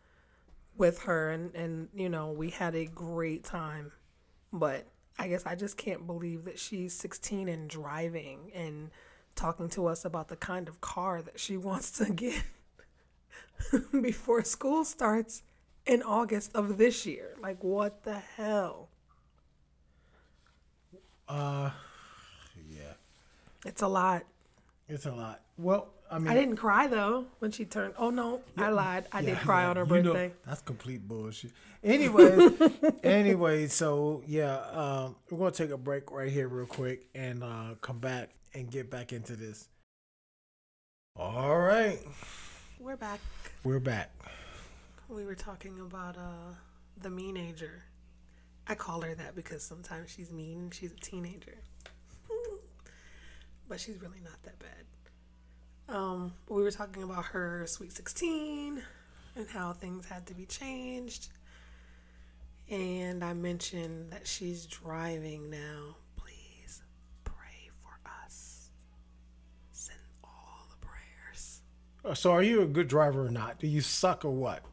with 0.76 1.04
her, 1.04 1.30
and, 1.30 1.54
and 1.54 1.89
you 1.94 2.10
know, 2.10 2.32
we 2.32 2.50
had 2.50 2.76
a 2.76 2.86
great 2.86 3.44
time. 3.44 3.91
But 4.52 4.88
I 5.20 5.28
guess 5.28 5.46
I 5.46 5.56
just 5.56 5.78
can't 5.78 6.08
believe 6.08 6.46
that 6.46 6.58
she's 6.58 6.94
16 6.94 7.48
and 7.48 7.70
driving 7.70 8.52
and 8.56 8.89
talking 9.36 9.70
to 9.70 9.88
us 9.88 10.06
about 10.06 10.30
the 10.30 10.36
kind 10.36 10.67
of 10.67 10.82
car 10.82 11.22
that 11.22 11.39
she 11.39 11.58
wants 11.58 11.91
to 11.91 12.12
get 12.12 12.41
before 14.01 14.43
school 14.43 14.84
starts 14.86 15.43
in 15.86 16.01
August 16.04 16.51
of 16.56 16.77
this 16.77 17.06
year. 17.06 17.36
Like, 17.41 17.63
what 17.63 18.04
the 18.04 18.19
hell? 18.38 18.89
Uh, 21.27 21.71
yeah, 22.69 22.93
It's 23.65 23.82
a 23.82 23.88
lot. 23.88 24.23
it's 24.89 25.06
a 25.06 25.12
lot. 25.12 25.41
Well, 25.58 25.89
I 26.12 26.19
mean, 26.19 26.27
I 26.27 26.34
didn't 26.34 26.58
cry 26.58 26.88
though 26.88 27.25
when 27.39 27.51
she 27.51 27.63
turned. 27.63 27.93
Oh 27.97 28.10
no, 28.10 28.41
I 28.58 28.69
lied. 28.69 29.06
I 29.13 29.21
did 29.21 29.38
cry 29.38 29.62
yeah, 29.62 29.69
on 29.69 29.75
her 29.77 29.86
you 29.86 30.04
know, 30.04 30.13
birthday. 30.13 30.34
that's 30.45 30.62
complete 30.62 31.08
bullshit. 31.08 31.51
Anyways, 31.84 32.51
anyway, 33.04 33.67
so 33.67 34.21
yeah, 34.27 34.58
um, 34.73 35.15
we're 35.30 35.38
gonna 35.38 35.51
take 35.51 35.69
a 35.71 35.77
break 35.77 36.12
right 36.12 36.30
here 36.30 36.49
real 36.49 36.65
quick 36.65 37.08
and 37.15 37.43
uh, 37.43 37.75
come 37.80 37.99
back 37.99 38.32
and 38.54 38.69
get 38.69 38.91
back 38.91 39.13
into 39.13 39.38
this. 39.38 39.69
All 41.15 41.58
right, 41.58 41.99
We're 42.82 42.98
back. 42.98 43.20
we're 43.63 43.80
back. 43.80 44.10
We 45.08 45.24
were 45.24 45.36
talking 45.36 45.80
about 45.80 46.17
uh 46.17 46.54
the 47.02 47.10
meanager. 47.12 47.84
I 48.67 48.74
call 48.76 49.02
her 49.02 49.13
that 49.15 49.36
because 49.36 49.62
sometimes 49.63 50.10
she's 50.10 50.32
mean 50.32 50.60
and 50.60 50.74
she's 50.74 50.91
a 50.91 50.96
teenager. 51.00 51.58
but 53.70 53.80
she's 53.80 54.02
really 54.02 54.20
not 54.24 54.41
that 54.44 54.58
bad. 54.60 55.96
Um, 55.96 56.34
we 56.50 56.63
were 56.63 56.72
talking 56.72 57.04
about 57.04 57.26
her 57.26 57.65
sweet 57.67 57.91
16 57.91 58.82
and 59.36 59.48
how 59.50 59.74
things 59.74 60.06
had 60.08 60.26
to 60.28 60.34
be 60.34 60.46
changed. 60.46 61.28
And 62.70 63.24
I 63.24 63.34
mentioned 63.34 64.12
that 64.12 64.26
she's 64.26 64.65
driving 64.65 65.50
now. 65.50 65.98
Please 66.15 66.82
pray 67.26 67.70
for 67.82 68.00
us. 68.26 68.70
Send 69.72 70.00
all 70.24 70.67
the 70.70 70.78
prayers. 70.78 71.62
Uh, 71.90 71.90
So, 72.13 72.31
are 72.31 72.41
you 72.43 72.61
a 72.61 72.65
good 72.65 72.87
driver 72.87 73.25
or 73.25 73.29
not? 73.29 73.59
Do 73.59 73.67
you 73.67 73.81
suck 73.81 74.25
or 74.25 74.31
what? 74.31 74.63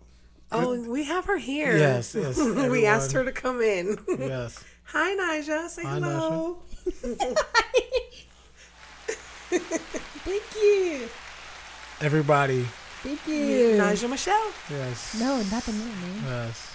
Oh, 0.51 0.81
we 0.89 1.05
have 1.05 1.27
her 1.27 1.37
here. 1.37 1.77
Yes, 1.77 2.15
yes, 2.15 2.39
we 2.71 2.87
asked 2.87 3.13
her 3.13 3.23
to 3.25 3.33
come 3.33 3.61
in. 3.61 3.99
Yes. 4.09 4.65
Hi, 4.85 5.15
Nija. 5.15 5.69
Say 5.69 5.83
hello. 5.83 6.63
Hi, 7.03 7.15
hello. 7.21 7.35
Thank 10.25 10.43
you. 10.57 11.09
Everybody. 12.01 12.67
Thank 13.03 13.27
you. 13.27 13.77
Nija 13.77 14.09
Michelle. 14.09 14.51
Yes. 14.71 15.21
No, 15.21 15.43
not 15.51 15.63
the 15.65 15.73
name. 15.73 16.23
Yes. 16.25 16.75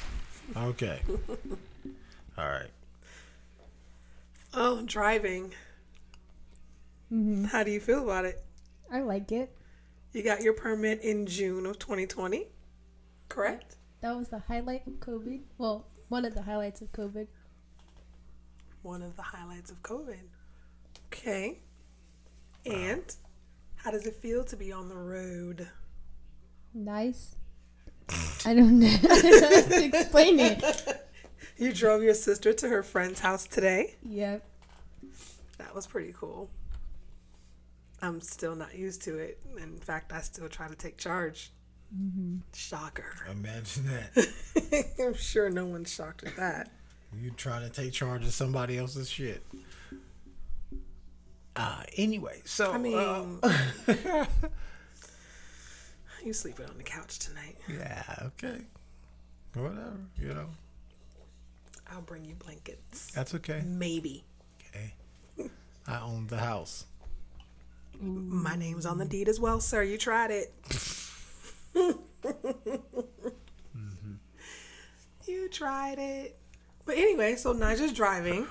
Okay. 0.56 1.02
All 2.38 2.48
right. 2.50 2.70
Oh, 4.54 4.84
driving. 4.86 5.52
Mm-hmm. 7.12 7.46
How 7.46 7.64
do 7.64 7.72
you 7.72 7.80
feel 7.80 8.04
about 8.04 8.26
it? 8.26 8.44
I 8.92 9.02
like 9.02 9.32
it. 9.32 9.52
You 10.14 10.22
got 10.22 10.44
your 10.44 10.54
permit 10.54 11.02
in 11.02 11.26
June 11.26 11.66
of 11.66 11.80
2020, 11.80 12.48
correct? 13.30 13.78
That 14.02 14.16
was 14.16 14.30
the 14.30 14.38
highlight 14.38 14.86
of 14.86 14.94
COVID. 15.00 15.42
Well, 15.58 15.88
one 16.10 16.24
of 16.24 16.36
the 16.36 16.44
highlights 16.44 16.82
of 16.82 16.92
COVID. 16.92 17.26
One 18.84 19.02
of 19.02 19.16
the 19.16 19.24
highlights 19.24 19.72
of 19.72 19.82
COVID. 19.82 20.20
Okay. 21.08 21.62
And 22.64 23.04
how 23.76 23.90
does 23.90 24.06
it 24.06 24.16
feel 24.18 24.44
to 24.44 24.56
be 24.56 24.72
on 24.72 24.88
the 24.88 24.96
road? 24.96 25.68
Nice. 26.76 27.36
I 28.46 28.54
don't 28.54 28.80
know 28.80 28.88
how 29.02 29.20
to 29.20 29.84
explain 29.84 30.40
it. 30.40 30.64
You 31.56 31.72
drove 31.72 32.02
your 32.02 32.16
sister 32.16 32.52
to 32.52 32.68
her 32.68 32.82
friend's 32.82 33.20
house 33.20 33.46
today. 33.46 33.96
Yep. 34.04 34.44
That 35.60 35.76
was 35.76 35.86
pretty 35.86 36.14
cool. 36.18 36.50
I'm 38.04 38.20
still 38.20 38.54
not 38.54 38.76
used 38.76 39.02
to 39.04 39.18
it. 39.18 39.40
In 39.58 39.78
fact, 39.78 40.12
I 40.12 40.20
still 40.20 40.50
try 40.50 40.68
to 40.68 40.76
take 40.76 40.98
charge. 40.98 41.52
Shocker. 42.54 43.16
Imagine 43.32 43.86
that. 43.86 44.94
I'm 45.00 45.14
sure 45.14 45.50
no 45.50 45.66
one's 45.66 45.90
shocked 45.94 46.24
at 46.24 46.36
that. 46.36 46.70
You 47.18 47.32
trying 47.32 47.62
to 47.62 47.70
take 47.70 47.94
charge 47.94 48.26
of 48.26 48.34
somebody 48.34 48.78
else's 48.78 49.10
shit. 49.10 49.42
Uh, 51.56 51.84
anyway, 51.96 52.42
so 52.44 52.74
I 52.74 52.78
mean, 52.78 52.98
uh, 52.98 53.26
you 56.26 56.34
sleeping 56.34 56.66
on 56.66 56.78
the 56.78 56.84
couch 56.84 57.20
tonight. 57.20 57.56
yeah, 57.70 58.04
okay, 58.24 58.62
whatever, 59.54 59.94
you 60.20 60.34
know, 60.34 60.48
I'll 61.92 62.02
bring 62.02 62.26
you 62.26 62.34
blankets. 62.34 63.12
that's 63.12 63.36
okay. 63.36 63.62
Maybe. 63.64 64.24
Okay, 64.68 64.94
I 65.88 66.00
own 66.02 66.26
the 66.26 66.38
house. 66.38 66.86
My 68.02 68.56
name's 68.56 68.86
on 68.86 68.98
the 68.98 69.06
deed 69.06 69.30
as 69.30 69.40
well, 69.40 69.60
sir. 69.60 69.84
You 69.84 69.98
tried 69.98 70.32
it. 70.32 70.54
You 75.26 75.50
tried 75.50 76.00
it. 76.00 76.38
But 76.86 76.98
anyway, 76.98 77.36
so 77.36 77.54
Nija's 77.54 77.94
driving. 77.94 78.48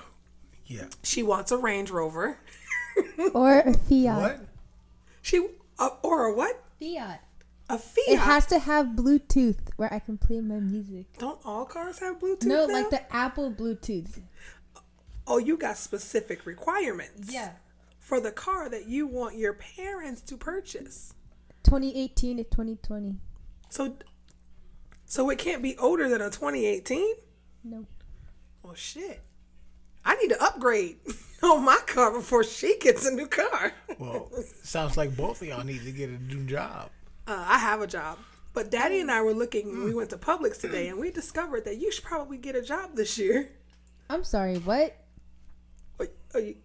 Yeah. 0.65 0.85
She 1.03 1.23
wants 1.23 1.51
a 1.51 1.57
Range 1.57 1.89
Rover. 1.91 2.39
Or 3.33 3.59
a 3.59 3.73
Fiat. 3.73 4.21
What? 4.21 4.39
She 5.23 5.47
uh, 5.79 5.89
or 6.03 6.25
a 6.25 6.35
what? 6.35 6.63
Fiat. 6.79 7.23
A 7.69 7.79
Fiat. 7.79 8.07
It 8.07 8.19
has 8.19 8.45
to 8.47 8.59
have 8.59 8.87
Bluetooth 8.87 9.57
where 9.77 9.91
I 9.91 9.97
can 9.97 10.19
play 10.19 10.41
my 10.41 10.59
music. 10.59 11.07
Don't 11.17 11.39
all 11.43 11.65
cars 11.65 11.97
have 11.99 12.19
Bluetooth? 12.19 12.45
No, 12.45 12.67
now? 12.67 12.73
like 12.73 12.89
the 12.91 13.11
Apple 13.11 13.51
Bluetooth. 13.51 14.21
Oh, 15.25 15.39
you 15.39 15.57
got 15.57 15.75
specific 15.77 16.45
requirements. 16.45 17.33
Yeah. 17.33 17.53
For 18.03 18.19
the 18.19 18.31
car 18.31 18.67
that 18.69 18.85
you 18.87 19.07
want 19.07 19.37
your 19.37 19.53
parents 19.53 20.21
to 20.23 20.35
purchase. 20.35 21.13
2018 21.63 22.37
to 22.37 22.43
2020. 22.43 23.15
So, 23.69 23.95
so 25.05 25.29
it 25.29 25.37
can't 25.39 25.63
be 25.63 25.77
older 25.77 26.09
than 26.09 26.19
a 26.21 26.25
2018. 26.29 27.13
No. 27.63 27.85
Well, 28.61 28.73
shit. 28.73 29.21
I 30.03 30.15
need 30.15 30.27
to 30.29 30.43
upgrade 30.43 30.97
on 31.43 31.63
my 31.63 31.79
car 31.87 32.11
before 32.11 32.43
she 32.43 32.77
gets 32.79 33.07
a 33.07 33.11
new 33.11 33.27
car. 33.27 33.71
Well, 33.99 34.27
sounds 34.63 34.97
like 34.97 35.15
both 35.15 35.41
of 35.43 35.47
y'all 35.47 35.63
need 35.63 35.83
to 35.83 35.91
get 35.91 36.09
a 36.09 36.17
new 36.23 36.43
job. 36.45 36.89
Uh, 37.27 37.45
I 37.47 37.59
have 37.59 37.81
a 37.81 37.87
job, 37.87 38.17
but 38.51 38.69
Daddy 38.71 38.99
and 38.99 39.09
I 39.11 39.21
were 39.21 39.33
looking. 39.35 39.83
We 39.85 39.93
went 39.93 40.09
to 40.09 40.17
Publix 40.17 40.59
today, 40.59 40.87
and 40.89 40.99
we 40.99 41.11
discovered 41.11 41.63
that 41.65 41.77
you 41.77 41.91
should 41.91 42.03
probably 42.03 42.37
get 42.37 42.55
a 42.55 42.61
job 42.63 42.95
this 42.95 43.17
year. 43.19 43.51
I'm 44.09 44.23
sorry, 44.23 44.57
what? 44.57 44.97
Or- 45.99 46.07
or 46.33 46.39
you- 46.41 46.57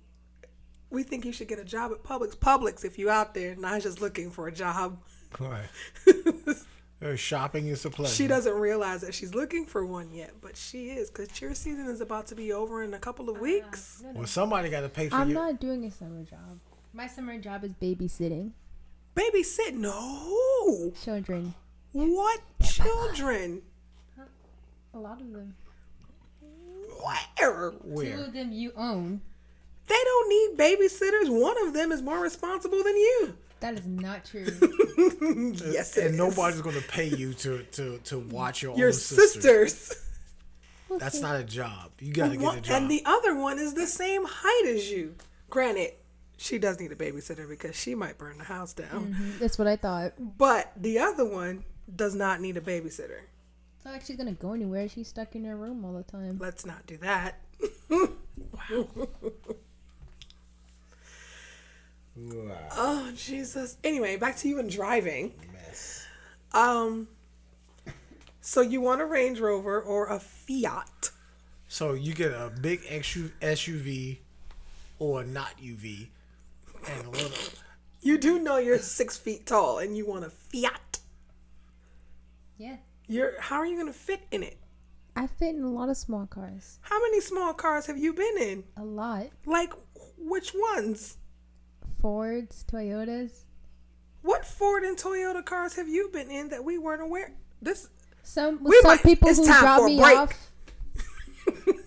we 0.91 1.03
think 1.03 1.25
you 1.25 1.33
should 1.33 1.49
get 1.49 1.59
a 1.59 1.65
job 1.65 1.93
at 1.93 2.03
Publix. 2.03 2.37
Publix, 2.37 2.85
if 2.85 2.99
you 2.99 3.11
out 3.11 3.35
there, 3.35 3.55
Naja's 3.57 4.01
looking 4.01 4.31
for 4.31 4.49
a 4.49 4.53
job. 4.53 4.99
Right. 5.39 5.69
Uh, 7.01 7.15
Shopping 7.15 7.69
is 7.69 7.85
a 7.85 7.91
pleasure. 7.91 8.13
She 8.13 8.27
doesn't 8.27 8.55
realize 8.55 9.03
that 9.03 9.15
she's 9.15 9.33
looking 9.33 9.67
for 9.67 9.87
one 9.87 10.11
yet, 10.13 10.33
but 10.41 10.57
she 10.57 10.89
is 10.89 11.11
because 11.11 11.29
cheer 11.29 11.55
season 11.55 11.87
is 11.87 12.01
about 12.01 12.27
to 12.27 12.35
be 12.35 12.53
over 12.53 12.83
in 12.83 12.93
a 12.93 12.99
couple 12.99 13.31
of 13.31 13.39
weeks. 13.39 14.03
Well, 14.15 14.27
somebody 14.27 14.69
got 14.69 14.81
to 14.81 14.89
pay 14.89 15.09
for 15.09 15.15
I'm 15.15 15.29
you. 15.29 15.35
not 15.35 15.61
doing 15.61 15.85
a 15.85 15.93
summer 15.93 16.25
job. 16.25 16.59
My 16.93 17.07
summer 17.07 17.39
job 17.39 17.63
is 17.63 17.73
babysitting 17.75 18.51
Babysit? 19.15 19.75
No. 19.75 20.93
children. 21.01 21.55
What 21.93 22.41
children? 22.65 23.63
A 24.95 24.99
lot 24.99 25.21
of 25.21 25.31
them. 25.31 25.55
Where? 27.85 28.17
Two 28.17 28.23
of 28.23 28.33
them 28.33 28.53
you 28.53 28.73
own. 28.77 29.21
They 29.89 29.95
don't 30.05 30.29
need 30.29 30.59
babysitters. 30.59 31.29
One 31.31 31.67
of 31.67 31.73
them 31.75 31.91
is 31.93 32.03
more 32.03 32.21
responsible 32.21 32.83
than 32.85 32.97
you. 32.97 33.37
That 33.61 33.75
is 33.75 33.87
not 33.87 34.25
true. 34.25 34.45
yes, 35.73 35.97
it 35.97 36.05
And 36.05 36.11
is. 36.15 36.17
nobody's 36.17 36.61
gonna 36.63 36.81
pay 36.83 37.07
you 37.09 37.35
to 37.35 37.63
to 37.73 37.99
to 38.05 38.19
watch 38.21 38.63
your, 38.63 38.77
Your 38.77 38.89
own 38.89 38.93
sister. 38.93 39.67
sisters. 39.67 40.05
That's 40.99 41.21
not 41.21 41.41
a 41.41 41.45
job. 41.45 41.91
You 41.99 42.13
gotta 42.13 42.37
get 42.37 42.41
One- 42.43 42.59
a 42.59 42.61
job. 42.61 42.83
and 42.83 42.91
the 42.91 43.03
other 43.05 43.35
one 43.35 43.59
is 43.59 43.75
the 43.75 43.87
same 43.87 44.25
height 44.27 44.65
as 44.69 44.91
you. 44.91 45.17
Granted, 45.51 45.93
she 46.37 46.59
does 46.59 46.79
need 46.79 46.93
a 46.93 46.97
babysitter 46.97 47.49
because 47.49 47.75
she 47.75 47.95
might 47.95 48.17
burn 48.17 48.39
the 48.39 48.45
house 48.45 48.73
down. 48.75 49.13
Mm-hmm. 49.15 49.39
That's 49.41 49.59
what 49.59 49.67
I 49.67 49.77
thought. 49.77 50.13
But 50.19 50.73
the 50.77 50.99
other 51.01 51.25
one 51.25 51.65
does 51.95 52.15
not 52.15 52.41
need 52.41 52.57
a 52.57 52.61
babysitter. 52.61 53.23
It's 53.77 53.85
not 53.85 53.93
like 53.95 54.05
she's 54.05 54.17
gonna 54.17 54.33
go 54.33 54.53
anywhere. 54.53 54.89
She's 54.89 55.09
stuck 55.09 55.35
in 55.35 55.45
her 55.45 55.57
room 55.57 55.85
all 55.85 55.95
the 55.95 56.05
time. 56.05 56.39
Let's 56.41 56.65
not 56.65 56.87
do 56.87 56.97
that. 56.99 57.41
Wow. 57.91 58.89
Oh 62.77 63.11
Jesus. 63.15 63.77
Anyway, 63.85 64.17
back 64.17 64.37
to 64.39 64.49
you 64.49 64.59
and 64.59 64.71
driving. 64.71 65.35
Mess. 65.53 66.07
Um 66.53 67.09
so 68.41 68.63
you 68.63 68.81
want 68.81 69.03
a 69.03 69.05
Range 69.05 69.39
Rover 69.41 69.81
or 69.81 70.07
a 70.07 70.19
Fiat. 70.19 71.11
So 71.69 71.93
you 71.93 72.15
get 72.15 72.33
a 72.33 72.51
big 72.61 72.81
XU 72.83 73.31
SUV 73.43 74.19
or 74.99 75.23
not 75.23 75.59
UV 75.61 76.09
and 76.89 77.07
a 77.07 77.11
little. 77.11 77.53
You 78.01 78.17
do 78.17 78.39
know 78.39 78.57
you're 78.57 78.79
six 78.79 79.19
feet 79.19 79.45
tall 79.45 79.79
and 79.79 79.97
you 79.97 80.07
want 80.07 80.25
a 80.25 80.31
Fiat. 80.31 81.01
Yeah. 82.57 82.77
You're 83.07 83.39
how 83.41 83.57
are 83.57 83.67
you 83.67 83.77
gonna 83.77 83.93
fit 83.93 84.23
in 84.31 84.43
it? 84.43 84.57
I 85.15 85.27
fit 85.27 85.55
in 85.55 85.63
a 85.63 85.71
lot 85.71 85.91
of 85.91 85.97
small 85.97 86.27
cars. 86.27 86.79
How 86.81 86.99
many 87.01 87.21
small 87.21 87.53
cars 87.53 87.87
have 87.87 87.99
you 87.99 88.15
been 88.15 88.39
in? 88.39 88.65
A 88.77 88.85
lot. 88.85 89.27
Like 89.45 89.73
which 90.17 90.53
ones? 90.55 91.18
Fords, 92.01 92.65
Toyotas. 92.71 93.45
What 94.23 94.45
Ford 94.45 94.83
and 94.85 94.97
Toyota 94.97 95.45
cars 95.45 95.75
have 95.77 95.89
you 95.89 96.09
been 96.13 96.31
in 96.31 96.49
that 96.51 96.65
we 96.65 96.79
weren't 96.79 97.03
aware? 97.03 97.33
This 97.63 97.89
Some 98.23 98.63
We 98.63 98.79
some 98.83 98.91
might- 98.93 99.03
people 99.03 99.33
who 99.35 99.47
time 99.47 99.61
drop 99.61 99.85
me 99.85 99.99
break. 99.99 100.17
off. 100.17 100.51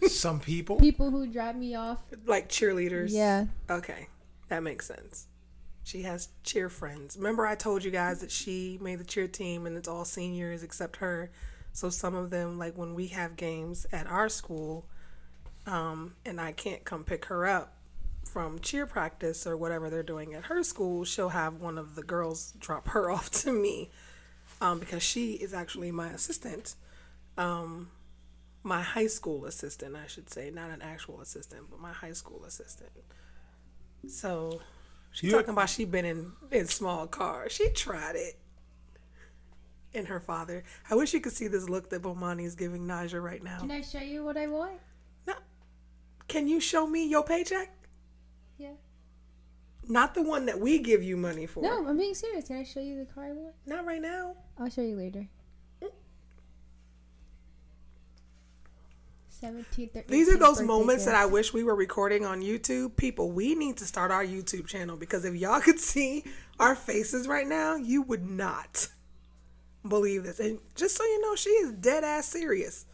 Some 0.09 0.39
people. 0.39 0.77
People 0.77 1.11
who 1.11 1.27
drop 1.27 1.55
me 1.55 1.75
off. 1.75 1.99
like 2.25 2.49
cheerleaders. 2.49 3.09
Yeah. 3.11 3.45
Okay, 3.69 4.07
that 4.49 4.63
makes 4.63 4.87
sense. 4.87 5.27
She 5.83 6.01
has 6.03 6.29
cheer 6.43 6.69
friends. 6.69 7.15
Remember, 7.17 7.45
I 7.45 7.55
told 7.55 7.83
you 7.83 7.91
guys 7.91 8.21
that 8.21 8.31
she 8.31 8.79
made 8.81 8.99
the 8.99 9.03
cheer 9.03 9.27
team, 9.27 9.65
and 9.67 9.77
it's 9.77 9.87
all 9.87 10.03
seniors 10.05 10.63
except 10.63 10.97
her. 10.97 11.31
So 11.73 11.89
some 11.89 12.15
of 12.15 12.29
them, 12.31 12.57
like 12.57 12.75
when 12.77 12.95
we 12.95 13.07
have 13.07 13.35
games 13.35 13.85
at 13.91 14.07
our 14.07 14.29
school, 14.29 14.87
um, 15.67 16.15
and 16.25 16.41
I 16.41 16.51
can't 16.53 16.83
come 16.83 17.03
pick 17.03 17.25
her 17.25 17.45
up 17.45 17.75
from 18.31 18.59
cheer 18.59 18.85
practice 18.85 19.45
or 19.45 19.57
whatever 19.57 19.89
they're 19.89 20.03
doing 20.03 20.33
at 20.33 20.45
her 20.45 20.63
school, 20.63 21.03
she'll 21.03 21.29
have 21.29 21.55
one 21.59 21.77
of 21.77 21.95
the 21.95 22.03
girls 22.03 22.53
drop 22.59 22.87
her 22.89 23.11
off 23.15 23.29
to 23.29 23.51
me, 23.51 23.89
um, 24.61 24.79
because 24.79 25.03
she 25.03 25.33
is 25.33 25.53
actually 25.53 25.91
my 25.91 26.07
assistant. 26.09 26.75
Um, 27.37 27.89
my 28.63 28.81
high 28.81 29.07
school 29.07 29.45
assistant, 29.45 29.95
I 29.95 30.07
should 30.07 30.29
say, 30.29 30.49
not 30.49 30.69
an 30.69 30.81
actual 30.81 31.19
assistant, 31.19 31.63
but 31.69 31.79
my 31.79 31.91
high 31.91 32.13
school 32.13 32.43
assistant. 32.45 32.91
So 34.07 34.61
she's 35.11 35.31
You- 35.31 35.37
talking 35.37 35.49
about 35.51 35.69
she 35.69 35.85
been 35.85 36.05
in 36.05 36.31
in 36.51 36.67
small 36.67 37.07
cars. 37.07 37.51
She 37.51 37.69
tried 37.69 38.15
it. 38.15 38.37
And 39.93 40.07
her 40.07 40.21
father. 40.21 40.63
I 40.89 40.95
wish 40.95 41.13
you 41.13 41.19
could 41.19 41.33
see 41.33 41.47
this 41.49 41.67
look 41.67 41.89
that 41.89 42.01
Bomani 42.01 42.45
is 42.45 42.55
giving 42.55 42.83
Naja 42.87 43.21
right 43.21 43.43
now. 43.43 43.59
Can 43.59 43.71
I 43.71 43.81
show 43.81 43.99
you 43.99 44.23
what 44.23 44.37
I 44.37 44.47
want? 44.47 44.79
No. 45.27 45.33
Can 46.29 46.47
you 46.47 46.61
show 46.61 46.87
me 46.87 47.09
your 47.09 47.23
paycheck? 47.23 47.73
Yeah. 49.91 49.99
Not 49.99 50.13
the 50.13 50.21
one 50.21 50.45
that 50.45 50.59
we 50.59 50.79
give 50.79 51.03
you 51.03 51.17
money 51.17 51.45
for. 51.45 51.61
No, 51.61 51.85
I'm 51.85 51.97
being 51.97 52.13
serious. 52.13 52.47
Can 52.47 52.57
I 52.57 52.63
show 52.63 52.79
you 52.79 52.97
the 52.97 53.05
car 53.05 53.25
I 53.25 53.31
want? 53.33 53.55
Not 53.65 53.85
right 53.85 54.01
now. 54.01 54.35
I'll 54.57 54.69
show 54.69 54.81
you 54.81 54.95
later. 54.95 55.27
17th 59.41 59.95
or 59.95 60.03
These 60.07 60.29
are 60.29 60.37
those 60.37 60.57
birthday 60.57 60.65
moments 60.67 61.05
that. 61.05 61.15
I 61.15 61.25
wish 61.25 61.51
we 61.51 61.63
were 61.63 61.75
recording 61.75 62.25
on 62.25 62.41
YouTube. 62.41 62.95
People, 62.95 63.31
we 63.31 63.55
need 63.55 63.77
to 63.77 63.85
start 63.85 64.11
our 64.11 64.23
YouTube 64.23 64.67
channel 64.67 64.95
because 64.97 65.25
if 65.25 65.35
y'all 65.35 65.61
could 65.61 65.79
see 65.79 66.23
our 66.59 66.75
faces 66.75 67.27
right 67.27 67.47
now, 67.47 67.75
you 67.75 68.03
would 68.03 68.29
not 68.29 68.87
believe 69.87 70.23
this. 70.23 70.39
And 70.39 70.59
just 70.75 70.95
so 70.95 71.03
you 71.03 71.21
know, 71.21 71.35
she 71.35 71.49
is 71.49 71.71
dead 71.73 72.03
ass 72.03 72.27
serious. 72.27 72.85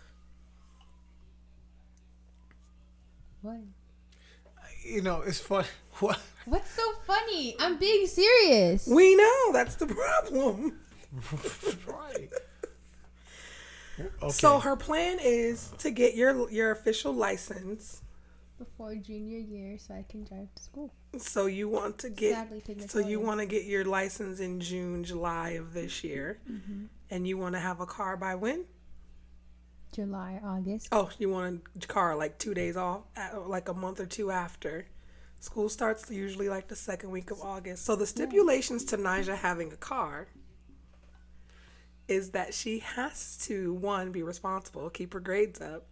What? 3.41 3.58
You 4.86 5.02
know, 5.02 5.22
it's 5.22 5.39
fun. 5.39 5.66
What? 6.00 6.20
What's 6.48 6.72
so 6.72 6.93
funny? 7.06 7.58
I'm 7.60 7.78
being 7.78 8.08
serious. 8.08 8.88
We 8.88 9.18
know 9.18 9.52
that's 9.52 9.76
the 9.76 9.86
problem. 9.86 10.80
right. 11.86 12.30
Okay. 14.00 14.30
So 14.30 14.60
her 14.60 14.78
plan 14.78 15.18
is 15.22 15.74
to 15.80 15.91
get 15.91 16.16
your 16.16 16.50
your 16.50 16.72
official 16.72 17.12
license. 17.12 18.02
Before 18.58 18.95
junior 18.95 19.39
year, 19.39 19.78
so 19.78 19.93
I 19.93 20.06
can 20.08 20.24
drive 20.24 20.48
to 20.56 20.64
school. 20.64 20.93
So 21.18 21.48
you 21.48 21.68
want 21.68 21.98
to 22.00 22.10
get 22.10 22.34
Sadly, 22.34 22.88
so 22.88 23.00
you 23.00 23.20
want 23.20 23.41
to 23.41 23.45
get 23.45 23.66
your 23.66 23.84
license 23.84 24.39
in 24.39 24.62
June, 24.62 25.04
July 25.04 25.50
of 25.52 25.74
this 25.74 26.02
year. 26.02 26.39
Mm-hmm. 26.50 26.86
And 27.10 27.28
you 27.28 27.38
want 27.38 27.56
to 27.56 27.60
have 27.60 27.82
a 27.82 27.86
car 27.86 28.16
by 28.16 28.36
when? 28.36 28.64
July, 29.91 30.39
August. 30.43 30.88
Oh, 30.93 31.10
you 31.20 31.30
want 31.30 31.62
a 31.76 31.88
car 31.88 32.16
like 32.16 32.38
two 32.38 32.54
days 32.54 32.78
off, 32.78 33.02
uh, 33.18 33.41
like 33.41 33.68
a 33.68 33.74
month 33.74 34.00
or 34.00 34.06
two 34.06 34.32
after. 34.32 34.86
School 35.48 35.70
starts 35.70 36.12
usually 36.12 36.50
like 36.50 36.68
the 36.68 36.76
second 36.76 37.10
week 37.10 37.32
of 37.32 37.39
August. 37.41 37.86
So 37.86 37.95
the 37.95 38.06
stipulations 38.06 38.84
to 38.84 38.98
Nija 38.98 39.38
having 39.38 39.72
a 39.72 39.78
car 39.78 40.28
is 42.10 42.32
that 42.32 42.54
she 42.54 42.80
has 42.80 43.38
to 43.43 43.74
one 43.74 44.12
be 44.12 44.24
responsible, 44.24 44.89
keep 44.89 45.14
her 45.14 45.22
grades 45.22 45.62
up, 45.62 45.88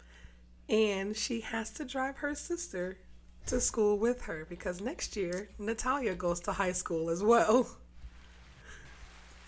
and 0.68 1.16
she 1.16 1.40
has 1.40 1.72
to 1.72 1.86
drive 1.86 2.18
her 2.18 2.36
sister 2.36 2.98
to 3.46 3.62
school 3.62 3.98
with 3.98 4.24
her 4.24 4.46
because 4.50 4.82
next 4.82 5.16
year 5.16 5.48
Natalia 5.58 6.16
goes 6.16 6.42
to 6.42 6.52
high 6.52 6.74
school 6.74 7.10
as 7.10 7.24
well. 7.24 7.66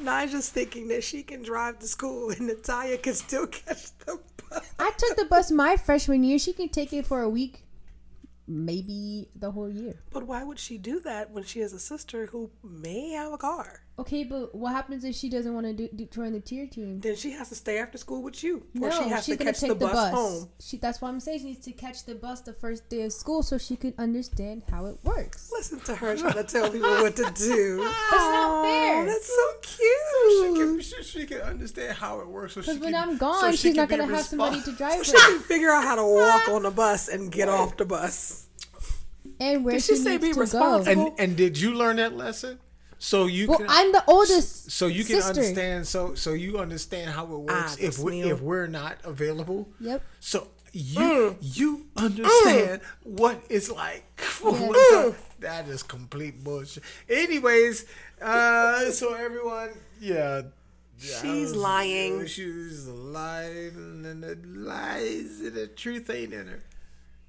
Nija's 0.00 0.48
thinking 0.48 0.88
that 0.88 1.04
she 1.04 1.22
can 1.22 1.42
drive 1.42 1.78
to 1.80 1.86
school 1.86 2.30
and 2.30 2.46
Natalia 2.46 2.98
can 2.98 3.14
still 3.14 3.46
catch 3.46 3.96
the 3.98 4.18
bus. 4.50 4.72
I 4.78 4.90
took 4.96 5.16
the 5.16 5.24
bus 5.26 5.50
my 5.50 5.76
freshman 5.76 6.24
year. 6.24 6.38
She 6.38 6.52
can 6.52 6.68
take 6.68 6.92
it 6.92 7.06
for 7.06 7.20
a 7.22 7.28
week, 7.28 7.64
maybe 8.46 9.28
the 9.34 9.50
whole 9.50 9.70
year. 9.70 10.02
But 10.10 10.26
why 10.26 10.42
would 10.44 10.58
she 10.58 10.78
do 10.78 11.00
that 11.00 11.30
when 11.30 11.44
she 11.44 11.60
has 11.60 11.72
a 11.72 11.78
sister 11.78 12.26
who 12.26 12.50
may 12.62 13.10
have 13.10 13.32
a 13.32 13.38
car? 13.38 13.84
Okay, 14.00 14.24
but 14.24 14.54
what 14.54 14.72
happens 14.72 15.04
if 15.04 15.14
she 15.14 15.28
doesn't 15.28 15.52
want 15.52 15.66
to 15.66 15.72
do, 15.74 15.88
do 15.94 16.04
join 16.06 16.32
the 16.32 16.40
cheer 16.40 16.66
team? 16.66 17.00
Then 17.00 17.16
she 17.16 17.32
has 17.32 17.50
to 17.50 17.54
stay 17.54 17.78
after 17.78 17.98
school 17.98 18.22
with 18.22 18.42
you, 18.42 18.62
or 18.80 18.88
no, 18.88 18.90
she 18.90 19.08
has 19.10 19.24
she's 19.26 19.36
to 19.36 19.44
gonna 19.44 19.52
catch 19.52 19.60
take 19.60 19.68
the 19.68 19.74
bus, 19.74 20.14
home. 20.14 20.48
She, 20.58 20.76
that's 20.78 21.00
why 21.02 21.08
I'm 21.10 21.20
saying 21.20 21.40
she 21.40 21.44
needs 21.46 21.64
to 21.66 21.72
catch 21.72 22.04
the 22.06 22.14
bus 22.14 22.40
the 22.40 22.54
first 22.54 22.88
day 22.88 23.02
of 23.02 23.12
school 23.12 23.42
so 23.42 23.58
she 23.58 23.76
could 23.76 23.92
understand 23.98 24.62
how 24.70 24.86
it 24.86 24.96
works. 25.02 25.50
Listen 25.52 25.80
to 25.80 25.94
her 25.96 26.16
trying 26.16 26.32
to 26.32 26.44
tell 26.44 26.70
people 26.70 26.88
what 26.88 27.14
to 27.16 27.30
do. 27.36 27.78
That's 28.10 28.12
not 28.12 28.64
fair. 28.64 29.04
That's 29.06 29.26
so 29.26 29.42
she 29.68 29.76
cute. 30.44 30.56
can, 30.56 30.80
she, 30.80 31.02
she 31.02 31.26
can 31.26 31.40
understand 31.42 31.98
how 31.98 32.20
it 32.20 32.26
works. 32.28 32.54
So 32.54 32.62
Because 32.62 32.78
when 32.78 32.92
can- 32.92 33.02
I'm 33.10 33.12
so 33.18 33.18
gone, 33.18 33.50
she 33.52 33.56
she's 33.58 33.74
not 33.76 33.88
gonna 33.90 34.06
have 34.06 34.24
somebody 34.24 34.62
to 34.62 34.72
drive 34.76 34.98
her. 34.98 35.04
She 35.04 35.12
can 35.12 35.40
figure 35.40 35.70
out 35.70 35.84
how 35.84 35.96
to 35.96 36.04
walk 36.06 36.48
on 36.48 36.62
the 36.62 36.70
bus 36.70 37.08
and 37.08 37.30
get 37.30 37.48
off 37.50 37.76
the 37.76 37.84
bus. 37.84 38.46
and 39.38 39.62
where 39.64 39.74
Did 39.74 39.82
she, 39.82 39.96
she 39.96 40.02
say 40.02 40.10
needs 40.12 40.24
be 40.28 40.32
to 40.32 40.40
responsible? 40.40 40.94
go. 40.94 41.06
And 41.10 41.20
and 41.20 41.36
did 41.36 41.60
you 41.60 41.74
learn 41.74 41.96
that 41.96 42.16
lesson? 42.16 42.58
So 43.02 43.24
you 43.26 43.48
Well, 43.48 43.58
can. 43.58 43.66
I'm 43.70 43.92
the 43.92 44.04
oldest. 44.06 44.70
so 44.70 44.86
you 44.86 45.04
can 45.04 45.16
sister. 45.16 45.30
understand. 45.40 45.88
So 45.88 46.14
so 46.14 46.34
you 46.34 46.58
understand 46.58 47.10
how 47.10 47.24
it 47.24 47.40
works 47.48 47.76
Ah, 47.80 47.86
if 47.88 47.98
we 47.98 48.20
mío. 48.20 48.26
if 48.32 48.40
we're 48.42 48.66
not 48.68 48.98
available. 49.04 49.68
Yep. 49.80 50.02
So 50.20 50.48
you 50.72 51.00
Mm. 51.00 51.36
you 51.40 51.86
understand 51.96 52.82
what 53.02 53.40
it's 53.48 53.70
like. 53.70 54.04
Yeah. 54.44 55.06
one. 55.06 55.14
That 55.40 55.66
is 55.68 55.82
complete 55.82 56.44
bullshit. 56.44 56.82
Anyways, 57.08 57.86
uh, 58.20 58.90
so 58.92 59.14
everyone, 59.14 59.70
yeah. 60.00 60.42
She's 61.00 61.52
was- 61.52 61.56
lying. 61.56 62.26
She's 62.26 62.86
lying, 62.86 64.04
and 64.04 64.22
the 64.22 64.36
lies 64.44 65.40
and 65.40 65.54
the 65.54 65.66
truth 65.68 66.10
ain't 66.10 66.34
in 66.34 66.46
her. 66.48 66.62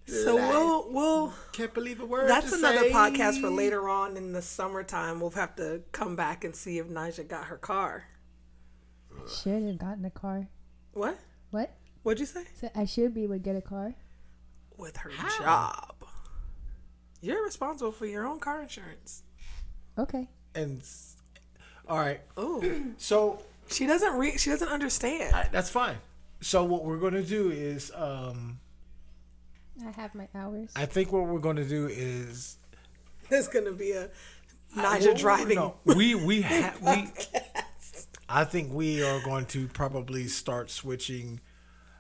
So 0.07 0.35
Lie. 0.35 0.49
we'll 0.49 0.91
we'll 0.91 1.33
can't 1.53 1.73
believe 1.73 1.99
a 2.01 2.05
word. 2.05 2.29
That's 2.29 2.49
to 2.51 2.57
another 2.57 2.79
say. 2.79 2.91
podcast 2.91 3.39
for 3.39 3.49
later 3.49 3.87
on 3.87 4.17
in 4.17 4.33
the 4.33 4.41
summertime. 4.41 5.19
We'll 5.19 5.29
have 5.31 5.55
to 5.57 5.81
come 5.91 6.15
back 6.15 6.43
and 6.43 6.55
see 6.55 6.79
if 6.79 6.87
Nija 6.87 7.27
got 7.27 7.45
her 7.45 7.57
car. 7.57 8.05
Should 9.27 9.63
have 9.63 9.77
gotten 9.77 10.05
a 10.05 10.09
car. 10.09 10.47
What? 10.93 11.17
What? 11.51 11.73
What'd 12.03 12.19
you 12.19 12.25
say? 12.25 12.43
So 12.59 12.69
I 12.75 12.85
should 12.85 13.13
be 13.13 13.23
able 13.23 13.35
to 13.35 13.39
get 13.39 13.55
a 13.55 13.61
car. 13.61 13.93
With 14.77 14.97
her 14.97 15.11
job. 15.39 15.95
You're 17.21 17.43
responsible 17.43 17.91
for 17.91 18.07
your 18.07 18.25
own 18.25 18.39
car 18.39 18.61
insurance. 18.61 19.23
Okay. 19.97 20.27
and 20.55 20.81
all 21.87 21.99
right. 21.99 22.21
Oh, 22.37 22.63
So 22.97 23.41
she 23.69 23.85
doesn't 23.85 24.17
read. 24.17 24.39
She 24.39 24.49
doesn't 24.49 24.67
understand. 24.69 25.35
I, 25.35 25.47
that's 25.51 25.69
fine. 25.69 25.97
So 26.39 26.63
what 26.63 26.83
we're 26.83 26.97
gonna 26.97 27.21
do 27.21 27.51
is, 27.51 27.91
um, 27.95 28.59
I 29.85 29.91
have 29.91 30.13
my 30.15 30.27
hours. 30.35 30.71
I 30.75 30.85
think 30.85 31.11
what 31.11 31.25
we're 31.27 31.39
gonna 31.39 31.65
do 31.65 31.87
is 31.87 32.57
There's 33.29 33.47
gonna 33.47 33.71
be 33.71 33.91
a 33.91 34.09
Well, 34.75 34.91
Nigel 34.91 35.13
driving. 35.13 35.55
no, 35.55 35.75
we 35.85 36.15
we 36.15 36.41
have 36.41 36.81
we. 36.81 37.09
I 38.29 38.43
think 38.45 38.71
we 38.73 39.03
are 39.03 39.19
going 39.21 39.45
to 39.47 39.67
probably 39.67 40.27
start 40.27 40.69
switching 40.69 41.39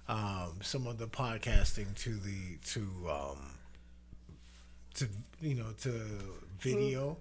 um, 0.07 0.59
some 0.61 0.87
of 0.87 0.97
the 0.97 1.07
podcasting 1.07 1.93
to 2.03 2.15
the 2.15 2.57
to 2.73 2.81
um, 3.09 3.55
to 4.95 5.07
you 5.41 5.55
know 5.55 5.71
to 5.81 5.91
video. 6.59 7.17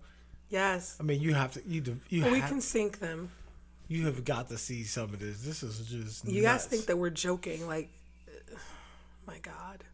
Yes, 0.48 0.96
I 0.98 1.05
mean, 1.05 1.20
you 1.20 1.34
have 1.34 1.53
to 1.53 1.62
you 1.66 1.82
you 2.09 2.24
we 2.30 2.40
have, 2.40 2.48
can 2.48 2.61
sync 2.61 2.98
them. 2.98 3.30
you 3.88 4.07
have 4.07 4.24
got 4.24 4.48
to 4.48 4.59
see 4.59 4.82
some 4.84 5.05
of 5.14 5.20
this. 5.20 5.42
This 5.42 5.62
is 5.62 5.86
just 5.86 6.26
You 6.28 6.42
guys 6.42 6.66
think 6.66 6.86
that 6.86 6.96
we're 6.96 7.11
joking? 7.11 7.66
Like, 7.66 7.88
my 9.26 9.38
God. 9.38 9.84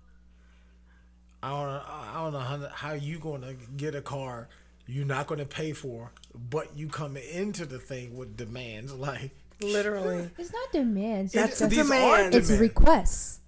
I 1.47 1.51
don't 1.51 1.69
know, 1.69 1.83
I 1.89 2.15
don't 2.23 2.33
know 2.33 2.39
how, 2.41 2.69
how 2.89 2.93
you 2.95 3.19
going 3.19 3.43
to 3.43 3.55
get 3.77 3.95
a 3.95 4.01
car 4.03 4.49
you're 4.89 5.05
not 5.07 5.27
going 5.27 5.41
to 5.41 5.47
pay 5.47 5.73
for, 5.73 6.13
but 6.49 6.77
you 6.77 6.87
come 6.89 7.17
into 7.17 7.67
the 7.67 7.79
thing 7.79 8.17
with 8.17 8.37
demands 8.37 8.93
like 9.09 9.31
Literally. 9.61 10.29
It's 10.39 10.53
not 10.53 10.71
demands. 10.73 11.35
It- 11.35 11.39
It's, 11.41 11.59
just, 11.59 11.71
these 11.71 11.79
are 11.81 11.83
demands. 11.85 12.37
it's 12.37 12.51
requests. 12.61 13.41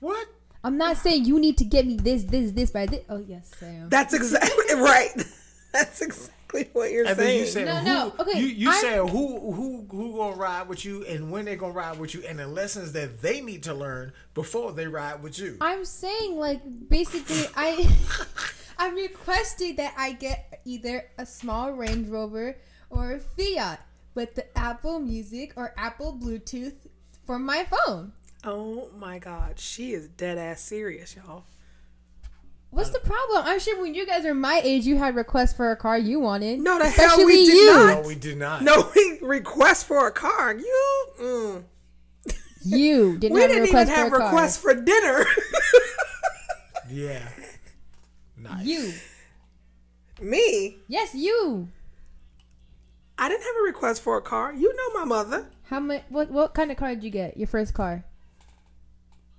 what? 0.00 0.28
I'm 0.62 0.76
not 0.76 0.98
saying 0.98 1.24
you 1.24 1.38
need 1.40 1.56
to 1.58 1.64
get 1.64 1.86
me 1.86 1.96
this, 1.96 2.24
this, 2.24 2.52
this 2.52 2.70
by 2.70 2.84
this. 2.86 3.00
Oh 3.08 3.16
yes, 3.26 3.50
Sam. 3.58 3.88
That's 3.88 4.12
exactly 4.14 4.74
right. 4.74 5.10
That's 5.72 6.00
exactly 6.02 6.34
what 6.72 6.90
you're 6.90 7.06
And 7.06 7.16
then 7.18 7.26
saying. 7.26 7.40
you 7.40 7.46
say 7.46 7.64
No, 7.64 7.74
who, 7.76 7.84
no, 7.84 8.12
okay, 8.20 8.38
You 8.40 8.46
you 8.46 8.70
I- 8.70 8.80
say 8.80 8.96
who 8.98 9.06
who 9.52 9.86
who 9.90 10.12
gonna 10.16 10.36
ride 10.36 10.68
with 10.68 10.84
you 10.84 11.04
and 11.06 11.30
when 11.30 11.44
they 11.44 11.56
gonna 11.56 11.72
ride 11.72 11.98
with 11.98 12.14
you 12.14 12.22
and 12.28 12.38
the 12.38 12.46
lessons 12.46 12.92
that 12.92 13.20
they 13.22 13.40
need 13.40 13.62
to 13.64 13.74
learn 13.74 14.12
before 14.34 14.72
they 14.72 14.86
ride 14.86 15.22
with 15.22 15.38
you. 15.38 15.56
I'm 15.60 15.84
saying 15.84 16.36
like 16.36 16.60
basically 16.88 17.42
I 17.56 17.88
I'm 18.78 18.94
requesting 18.94 19.76
that 19.76 19.94
I 19.98 20.12
get 20.12 20.60
either 20.64 21.04
a 21.18 21.26
small 21.26 21.72
Range 21.72 22.08
Rover 22.08 22.56
or 22.88 23.12
a 23.12 23.20
Fiat 23.20 23.80
with 24.14 24.34
the 24.34 24.58
Apple 24.58 24.98
Music 25.00 25.52
or 25.56 25.72
Apple 25.76 26.18
Bluetooth 26.20 26.74
for 27.24 27.38
my 27.38 27.64
phone. 27.64 28.12
oh 28.44 28.88
my 28.98 29.18
God, 29.18 29.58
she 29.58 29.92
is 29.92 30.08
dead 30.08 30.38
ass 30.38 30.60
serious, 30.62 31.14
y'all. 31.14 31.44
What's 32.70 32.90
the 32.90 33.00
problem? 33.00 33.42
I'm 33.46 33.58
sure 33.58 33.80
when 33.82 33.94
you 33.94 34.06
guys 34.06 34.24
are 34.24 34.34
my 34.34 34.60
age, 34.62 34.86
you 34.86 34.96
had 34.96 35.16
requests 35.16 35.52
for 35.52 35.72
a 35.72 35.76
car 35.76 35.98
you 35.98 36.20
wanted. 36.20 36.60
No, 36.60 36.78
the 36.78 36.88
hell 36.88 37.24
we 37.26 37.46
did 37.46 37.54
you. 37.54 37.66
not. 37.74 38.02
no, 38.02 38.08
we 38.08 38.14
did 38.14 38.38
not. 38.38 38.62
No, 38.62 38.90
we 38.94 39.18
request 39.22 39.86
for 39.86 40.06
a 40.06 40.12
car. 40.12 40.54
You, 40.54 41.06
mm. 41.20 41.64
You 42.64 43.18
didn't 43.18 43.34
we 43.34 43.40
have 43.42 43.50
a 43.50 43.54
didn't 43.54 43.68
even 43.68 43.78
request 43.80 43.90
have 43.90 44.08
for 44.10 44.16
a 44.16 44.18
car. 44.18 44.28
requests 44.28 44.56
for 44.56 44.74
dinner. 44.74 45.24
Yeah. 46.92 47.28
Nice. 48.36 48.66
You. 48.66 48.92
Me, 50.20 50.76
Yes, 50.88 51.14
you. 51.14 51.68
I 53.16 53.28
didn't 53.28 53.42
have 53.44 53.54
a 53.60 53.64
request 53.64 54.02
for 54.02 54.16
a 54.16 54.22
car. 54.22 54.52
You 54.52 54.74
know 54.74 54.98
my 54.98 55.04
mother. 55.04 55.46
How 55.64 55.78
much? 55.78 56.02
What 56.08 56.30
what 56.32 56.52
kind 56.52 56.72
of 56.72 56.76
car 56.76 56.94
did 56.96 57.04
you 57.04 57.10
get? 57.10 57.36
Your 57.36 57.46
first 57.46 57.74
car? 57.74 58.04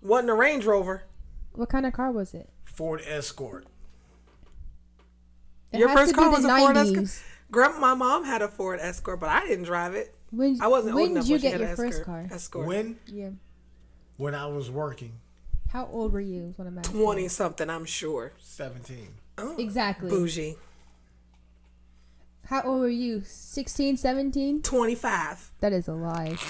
Wasn't 0.01 0.29
a 0.29 0.33
Range 0.33 0.63
Rover. 0.65 1.03
What 1.51 1.67
kind 1.67 1.85
of 1.85 1.91
car 1.91 2.09
was 2.11 2.33
it? 2.33 2.49
Ford 2.81 3.03
Escort. 3.07 3.67
It 5.71 5.77
Your 5.81 5.89
first 5.89 6.15
car 6.15 6.31
was 6.31 6.43
a 6.43 6.57
Ford 6.57 6.75
Escort. 6.75 7.09
Grandma, 7.51 7.77
my 7.79 7.93
mom 7.93 8.23
had 8.23 8.41
a 8.41 8.47
Ford 8.47 8.79
Escort, 8.81 9.19
but 9.19 9.29
I 9.29 9.41
didn't 9.41 9.65
drive 9.65 9.93
it. 9.93 10.15
When 10.31 10.59
I 10.59 10.65
wasn't 10.67 10.95
when 10.95 11.01
old 11.03 11.11
enough 11.11 11.25
did 11.25 11.29
you 11.31 11.37
get 11.37 11.59
your 11.59 11.75
first 11.75 11.99
Escort. 11.99 12.05
car? 12.07 12.27
Escort. 12.31 12.65
When 12.65 12.97
Yeah. 13.05 13.29
when 14.17 14.33
I 14.33 14.47
was 14.47 14.71
working, 14.71 15.11
How 15.69 15.85
old 15.93 16.11
were 16.11 16.19
you? 16.21 16.45
Is 16.47 16.57
what 16.57 16.67
I'm 16.67 16.79
asking. 16.79 16.99
Twenty 16.99 17.27
something, 17.27 17.69
I'm 17.69 17.85
sure. 17.85 18.33
seventeen. 18.39 19.09
Oh, 19.37 19.55
exactly. 19.59 20.09
Bougie. 20.09 20.55
How 22.45 22.63
old 22.63 22.81
were 22.81 22.89
you? 22.89 23.21
16, 23.23 23.95
17? 23.95 24.63
Twenty 24.63 24.95
five. 24.95 25.51
That 25.59 25.71
is 25.71 25.87
a 25.87 25.93
lie. 25.93 26.35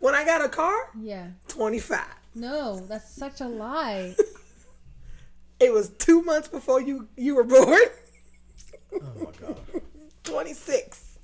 When 0.00 0.14
I 0.14 0.24
got 0.26 0.44
a 0.44 0.50
car, 0.50 0.90
Yeah. 1.00 1.28
twenty 1.48 1.78
five. 1.78 2.14
No, 2.36 2.78
that's 2.86 3.10
such 3.12 3.40
a 3.40 3.48
lie. 3.48 4.14
It 5.58 5.72
was 5.72 5.88
two 5.88 6.20
months 6.20 6.48
before 6.48 6.82
you 6.82 7.08
you 7.16 7.34
were 7.34 7.42
born. 7.44 7.80
Oh 8.92 9.00
my 9.16 9.30
god. 9.40 9.58
Twenty 10.22 10.52
six. 10.52 11.18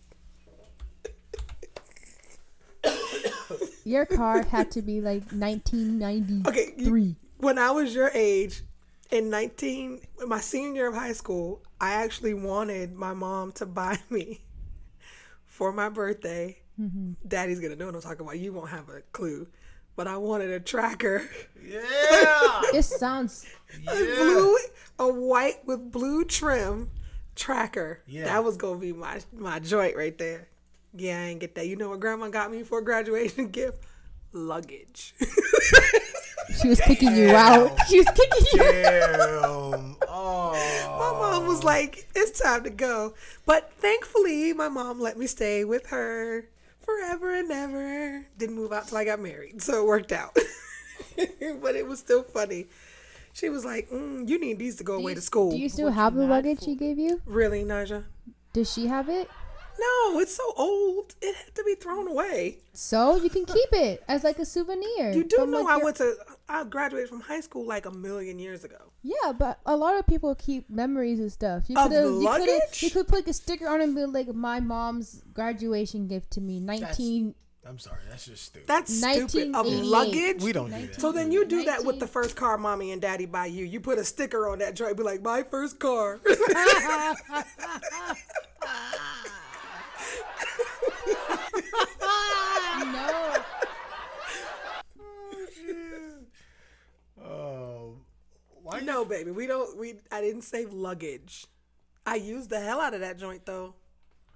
Your 3.84 4.06
car 4.06 4.42
had 4.42 4.70
to 4.70 4.80
be 4.80 5.02
like 5.02 5.24
1993. 5.32 6.50
Okay. 6.50 6.72
you- 6.78 7.16
when 7.36 7.58
I 7.58 7.72
was 7.72 7.94
your 7.94 8.10
age, 8.14 8.62
in 9.10 9.28
nineteen, 9.28 10.00
my 10.26 10.40
senior 10.40 10.74
year 10.74 10.88
of 10.88 10.94
high 10.94 11.12
school, 11.12 11.60
I 11.78 11.92
actually 11.92 12.32
wanted 12.34 12.94
my 12.94 13.12
mom 13.12 13.52
to 13.52 13.66
buy 13.66 13.98
me 14.10 14.40
for 15.44 15.72
my 15.72 15.90
birthday. 15.90 16.56
Mm-hmm. 16.80 17.12
Daddy's 17.28 17.60
gonna 17.60 17.76
know 17.76 17.84
what 17.86 17.96
I'm 17.96 18.00
talking 18.00 18.22
about. 18.22 18.38
You 18.38 18.54
won't 18.54 18.70
have 18.70 18.88
a 18.88 19.02
clue, 19.12 19.46
but 19.97 20.07
I 20.07 20.16
wanted 20.16 20.51
a 20.51 20.61
tracker, 20.61 21.28
Yeah. 21.64 22.62
It 22.74 22.84
sounds. 22.84 23.47
a 23.88 23.95
blue, 23.95 24.57
a 24.99 25.09
white 25.09 25.66
with 25.66 25.90
blue 25.90 26.24
trim 26.24 26.90
tracker. 27.34 28.03
Yeah. 28.07 28.24
that 28.24 28.45
was 28.45 28.57
gonna 28.57 28.78
be 28.78 28.93
my 28.93 29.20
my 29.32 29.59
joint 29.59 29.97
right 29.97 30.16
there. 30.18 30.49
Yeah, 30.95 31.18
I 31.20 31.22
ain't 31.28 31.40
get 31.40 31.55
that. 31.55 31.66
You 31.66 31.76
know 31.76 31.90
what 31.90 32.01
Grandma 32.01 32.28
got 32.28 32.51
me 32.51 32.62
for 32.62 32.80
a 32.80 32.84
graduation 32.84 33.49
gift? 33.51 33.84
Luggage. 34.32 35.14
She 36.61 36.68
was 36.68 36.80
kicking 36.80 37.14
you 37.14 37.30
out. 37.30 37.76
She 37.88 37.99
was 37.99 38.09
kicking 38.09 38.47
you 38.53 38.62
out. 38.62 39.70
Damn. 39.72 39.97
Oh. 40.09 40.53
My 40.99 41.18
mom 41.18 41.47
was 41.47 41.62
oh. 41.62 41.66
like, 41.66 42.09
"It's 42.14 42.40
time 42.40 42.64
to 42.64 42.70
go," 42.70 43.14
but 43.47 43.72
thankfully, 43.78 44.53
my 44.53 44.68
mom 44.68 45.01
let 45.01 45.16
me 45.16 45.26
stay 45.26 45.64
with 45.64 45.86
her 45.86 46.49
forever 46.84 47.34
and 47.34 47.50
ever. 47.50 48.26
Didn't 48.38 48.56
move 48.56 48.72
out 48.72 48.88
till 48.88 48.98
I 48.98 49.04
got 49.04 49.20
married, 49.20 49.62
so 49.62 49.80
it 49.82 49.86
worked 49.86 50.12
out. 50.12 50.34
but 51.60 51.74
it 51.76 51.86
was 51.86 51.98
still 51.98 52.22
funny. 52.22 52.66
She 53.32 53.48
was 53.48 53.64
like, 53.64 53.88
mm, 53.90 54.28
"You 54.28 54.38
need 54.38 54.58
these 54.58 54.76
to 54.76 54.84
go 54.84 54.94
away 54.94 55.14
to 55.14 55.20
school." 55.20 55.50
Do 55.52 55.58
you 55.58 55.68
still 55.68 55.90
have 55.90 56.14
the 56.14 56.26
luggage 56.26 56.62
she 56.62 56.74
gave 56.74 56.98
you? 56.98 57.20
really, 57.24 57.64
Naja? 57.64 58.04
Does 58.52 58.70
she 58.72 58.86
have 58.86 59.08
it? 59.08 59.28
No, 59.80 60.20
it's 60.20 60.36
so 60.36 60.52
old. 60.56 61.14
It 61.22 61.34
had 61.34 61.54
to 61.54 61.64
be 61.64 61.74
thrown 61.74 62.06
away. 62.06 62.58
So 62.74 63.16
you 63.16 63.30
can 63.30 63.46
keep 63.46 63.72
it 63.72 64.04
as 64.06 64.22
like 64.22 64.38
a 64.38 64.44
souvenir. 64.44 65.12
You 65.12 65.24
do 65.24 65.46
know 65.46 65.62
like, 65.62 65.66
I 65.74 65.76
your- 65.76 65.84
went 65.84 65.96
to. 65.96 66.14
I 66.53 66.64
graduated 66.64 67.09
from 67.09 67.20
high 67.20 67.40
school 67.40 67.64
like 67.66 67.86
a 67.86 67.90
million 67.90 68.38
years 68.38 68.62
ago. 68.62 68.92
Yeah, 69.03 69.32
but 69.32 69.59
a 69.64 69.74
lot 69.74 69.98
of 69.98 70.07
people 70.07 70.34
keep 70.34 70.68
memories 70.68 71.18
and 71.18 71.32
stuff. 71.32 71.64
You 71.68 71.76
Of 71.78 71.88
could 71.88 71.94
you 71.94 72.00
could 72.03 72.12
luggage? 72.22 72.82
you 72.82 72.90
could 72.90 73.09
put 73.09 73.26
a 73.26 73.32
sticker 73.32 73.66
on 73.68 73.80
it 73.80 73.84
and 73.84 73.94
be 73.96 74.05
like 74.05 74.28
my 74.34 74.61
mom's 74.61 75.22
graduation 75.32 76.07
gift 76.09 76.30
to 76.32 76.40
me, 76.42 76.61
nineteen. 76.61 77.34
I'm 77.66 77.78
sorry. 77.78 78.00
That's 78.11 78.26
just 78.26 78.44
stupid. 78.46 78.66
That's 78.66 78.92
stupid. 78.92 79.55
Of 79.55 79.66
1988. 79.66 79.84
luggage. 79.84 80.42
we 80.42 80.53
don't 80.53 80.70
do 80.70 80.86
that. 80.88 81.00
So 81.00 81.12
then 81.12 81.30
you 81.30 81.44
do 81.46 81.62
that 81.64 81.84
with 81.84 82.00
the 82.00 82.09
first 82.09 82.34
car 82.34 82.59
mommy 82.59 82.90
and 82.90 83.00
daddy 83.00 83.24
buy 83.24 83.46
you. 83.46 83.64
You 83.64 83.78
put 83.80 83.98
a 83.98 84.05
sticker 84.05 84.48
on 84.48 84.59
that 84.59 84.74
joint, 84.74 84.96
be 84.96 85.05
like, 85.05 85.22
my 85.22 85.44
first 85.44 85.78
car. 85.78 86.18
no. 92.84 93.34
Oh. 97.24 97.94
Why 98.62 98.71
you 98.71 98.71
no, 98.84 99.04
baby, 99.04 99.30
we 99.30 99.46
don't. 99.46 99.76
We 99.78 99.94
I 100.10 100.20
didn't 100.20 100.42
save 100.42 100.72
luggage. 100.72 101.46
I 102.04 102.16
used 102.16 102.50
the 102.50 102.60
hell 102.60 102.80
out 102.80 102.94
of 102.94 103.00
that 103.00 103.18
joint 103.18 103.46
though. 103.46 103.74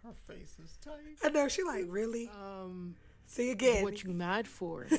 Her 0.05 0.13
face 0.33 0.57
is 0.63 0.77
tight. 0.85 0.95
I 1.25 1.29
know 1.31 1.49
she 1.49 1.63
like 1.63 1.85
really. 1.89 2.29
Um, 2.29 2.95
See 3.27 3.51
again. 3.51 3.83
what 3.83 4.05
you 4.05 4.11
mad 4.13 4.47
for? 4.47 4.87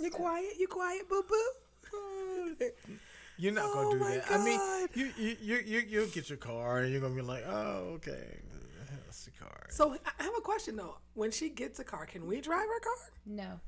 You 0.00 0.10
quiet? 0.10 0.52
You 0.58 0.66
quiet, 0.68 1.08
boo 1.08 1.22
boo? 1.28 2.54
You're 3.36 3.52
not 3.52 3.64
Oh 3.68 3.74
gonna 3.74 3.90
do 3.94 3.98
my 4.00 4.16
that. 4.16 4.30
I 4.30 4.44
mean, 4.44 4.60
you 4.94 5.10
you 5.18 5.36
you 5.40 5.56
you 5.64 5.82
you'll 5.88 6.06
get 6.08 6.28
your 6.28 6.38
car 6.38 6.78
and 6.80 6.92
you're 6.92 7.00
gonna 7.00 7.14
be 7.14 7.20
like, 7.22 7.44
oh 7.46 7.94
okay, 7.96 8.38
that's 9.04 9.24
the 9.24 9.30
car. 9.32 9.66
So 9.70 9.92
I 9.92 9.96
I 10.18 10.22
have 10.24 10.34
a 10.36 10.40
question 10.40 10.76
though. 10.76 10.96
When 11.14 11.30
she 11.30 11.48
gets 11.48 11.78
a 11.80 11.84
car, 11.84 12.06
can 12.06 12.26
we 12.26 12.40
drive 12.40 12.66
her 12.66 12.80
car? 12.80 13.12
No. 13.26 13.60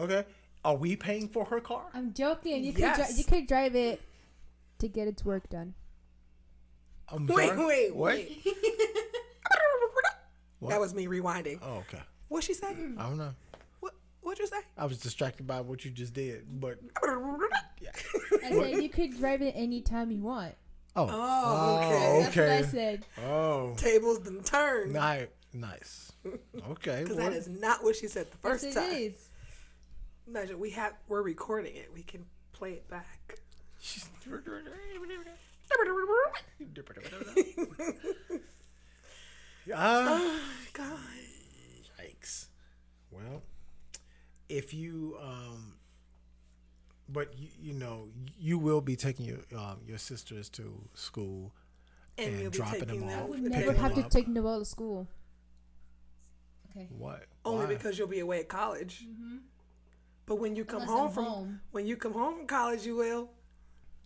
Okay, 0.00 0.24
are 0.64 0.76
we 0.76 0.96
paying 0.96 1.28
for 1.28 1.44
her 1.44 1.60
car? 1.60 1.84
I'm 1.94 2.12
joking. 2.12 2.64
You 2.64 2.72
could 2.72 2.94
dri- 2.94 3.14
you 3.16 3.24
could 3.24 3.46
drive 3.46 3.76
it 3.76 4.00
to 4.78 4.88
get 4.88 5.08
its 5.08 5.24
work 5.24 5.48
done. 5.50 5.74
I'm 7.08 7.26
Wait, 7.26 7.48
sorry? 7.48 7.66
wait, 7.66 7.94
what? 7.94 8.14
wait. 8.14 8.42
That 10.70 10.80
was 10.80 10.94
me 10.94 11.06
rewinding. 11.06 11.58
Oh, 11.62 11.84
okay. 11.88 12.02
What 12.28 12.44
she 12.44 12.54
said? 12.54 12.76
I 12.98 13.02
don't 13.02 13.18
know. 13.18 13.34
What 13.80 13.94
What'd 14.22 14.38
you 14.40 14.46
say? 14.46 14.62
I 14.76 14.86
was 14.86 14.98
distracted 14.98 15.46
by 15.46 15.60
what 15.60 15.84
you 15.84 15.90
just 15.90 16.14
did, 16.14 16.60
but 16.60 16.78
I 17.02 18.50
said 18.50 18.82
you 18.82 18.88
could 18.88 19.16
drive 19.18 19.42
it 19.42 19.54
anytime 19.56 20.10
you 20.10 20.22
want. 20.22 20.54
Oh, 20.96 21.08
Oh, 21.10 21.76
okay. 21.78 22.06
oh, 22.08 22.20
That's 22.22 22.36
what 22.36 22.48
I 22.48 22.62
said. 22.62 23.06
Oh, 23.26 23.74
Tables 23.76 24.18
done 24.20 24.42
turned. 24.42 24.92
nice, 24.92 25.26
nice. 25.52 26.12
Okay, 26.70 27.00
Because 27.02 27.16
that 27.16 27.32
is 27.32 27.48
not 27.48 27.82
what 27.84 27.96
she 27.96 28.08
said 28.08 28.30
the 28.30 28.36
first 28.38 28.64
yes, 28.64 28.74
time. 28.74 28.90
it 28.90 28.96
is. 28.96 29.28
Imagine 30.26 30.58
we 30.58 30.70
have 30.70 30.94
we're 31.08 31.22
recording 31.22 31.76
it. 31.76 31.90
We 31.92 32.02
can 32.02 32.24
play 32.52 32.72
it 32.72 32.88
back. 32.88 33.38
Ah, 39.74 40.40
God. 40.74 40.98
yikes. 41.98 42.46
Well, 43.10 43.42
if 44.48 44.74
you 44.74 45.16
um, 45.22 45.74
but 47.08 47.38
you, 47.38 47.48
you 47.60 47.72
know 47.74 48.08
you 48.38 48.58
will 48.58 48.80
be 48.80 48.96
taking 48.96 49.26
your 49.26 49.40
um, 49.56 49.78
your 49.86 49.98
sisters 49.98 50.48
to 50.50 50.88
school 50.94 51.52
And, 52.18 52.40
And 52.40 52.52
dropping 52.52 52.86
them 52.86 53.00
them 53.06 53.20
off. 53.22 53.28
would 53.28 53.42
Pick 53.42 53.52
never 53.52 53.72
have 53.74 53.94
to 53.94 54.02
up. 54.04 54.10
take 54.10 54.28
Noelle 54.28 54.60
to 54.60 54.64
school. 54.64 55.08
Okay. 56.70 56.88
what? 56.90 57.26
only 57.44 57.66
Why? 57.66 57.74
because 57.74 57.98
you'll 57.98 58.08
be 58.08 58.20
away 58.20 58.40
at 58.40 58.48
college. 58.48 59.04
Mm-hmm. 59.06 59.36
But 60.26 60.36
when 60.36 60.56
you 60.56 60.64
come 60.64 60.82
Unless 60.82 60.96
home 60.96 61.06
I'm 61.08 61.12
from 61.14 61.24
home. 61.24 61.60
when 61.72 61.86
you 61.86 61.96
come 61.96 62.12
home 62.14 62.36
from 62.38 62.46
college, 62.46 62.84
you 62.86 62.96
will. 62.96 63.30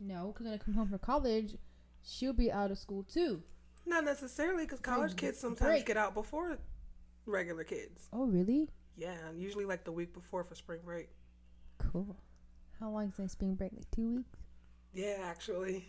No, 0.00 0.28
because 0.32 0.44
when 0.46 0.54
I 0.54 0.58
come 0.58 0.74
home 0.74 0.88
from 0.88 0.98
college, 0.98 1.56
she'll 2.04 2.32
be 2.32 2.50
out 2.52 2.70
of 2.70 2.78
school 2.78 3.04
too. 3.04 3.42
Not 3.86 4.04
necessarily, 4.04 4.64
because 4.64 4.80
college 4.80 5.16
kids 5.16 5.38
sometimes 5.38 5.70
break. 5.70 5.86
get 5.86 5.96
out 5.96 6.12
before 6.14 6.58
regular 7.24 7.64
kids. 7.64 8.08
Oh, 8.12 8.26
really? 8.26 8.68
Yeah, 8.96 9.14
usually 9.34 9.64
like 9.64 9.84
the 9.84 9.92
week 9.92 10.12
before 10.12 10.44
for 10.44 10.54
spring 10.54 10.80
break. 10.84 11.08
Cool. 11.78 12.16
How 12.80 12.90
long 12.90 13.08
is 13.08 13.18
my 13.18 13.26
spring 13.26 13.54
break? 13.54 13.72
Like 13.74 13.90
two 13.90 14.08
weeks? 14.16 14.28
Yeah, 14.92 15.16
actually. 15.24 15.88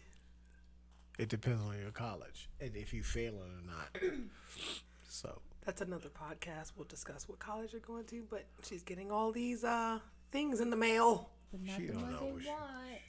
It 1.18 1.30
depends 1.30 1.62
on 1.62 1.78
your 1.80 1.92
college 1.92 2.50
and 2.62 2.76
if 2.76 2.94
you 2.94 3.04
fail 3.04 3.34
it 3.34 3.38
or 3.42 3.66
not. 3.66 4.14
so 5.08 5.42
That's 5.66 5.82
another 5.82 6.10
podcast. 6.10 6.72
We'll 6.76 6.88
discuss 6.88 7.28
what 7.28 7.40
college 7.40 7.74
you're 7.74 7.82
going 7.82 8.06
to, 8.06 8.24
but 8.30 8.46
she's 8.64 8.84
getting 8.84 9.12
all 9.12 9.32
these 9.32 9.64
uh 9.64 10.00
things 10.32 10.62
in 10.62 10.70
the 10.70 10.78
mail. 10.78 11.30
But 11.52 11.62
not 11.64 11.76
She 11.78 11.88
the 11.88 11.94
don't 11.94 12.02
ones 12.04 12.14
know 12.22 12.28
I 12.28 12.32
what 12.32 12.42
she- 12.44 12.48
want. 12.50 13.02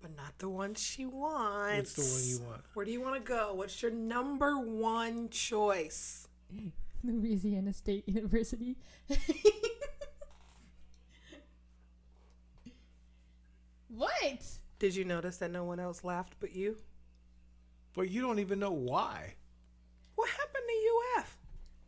But 0.00 0.16
not 0.16 0.38
the 0.38 0.48
one 0.48 0.74
she 0.74 1.06
wants. 1.06 1.96
what's 1.96 1.96
the 1.96 2.02
one 2.40 2.44
you 2.44 2.50
want? 2.50 2.62
Where 2.74 2.84
do 2.84 2.90
you 2.92 3.00
want 3.00 3.14
to 3.24 3.28
go? 3.28 3.54
What's 3.54 3.80
your 3.82 3.92
number 3.92 4.58
one 4.58 5.28
choice? 5.28 6.26
Louisiana 7.04 7.72
State 7.72 8.08
University. 8.08 8.76
what? 13.96 14.44
Did 14.78 14.94
you 14.94 15.04
notice 15.04 15.36
that 15.38 15.50
no 15.50 15.64
one 15.64 15.78
else 15.80 16.02
laughed 16.04 16.34
but 16.40 16.54
you? 16.54 16.76
But 17.94 18.10
you 18.10 18.20
don't 18.22 18.38
even 18.38 18.58
know 18.58 18.72
why. 18.72 19.34
What 20.14 20.30
happened 20.30 20.64
to 20.68 21.20
UF? 21.20 21.38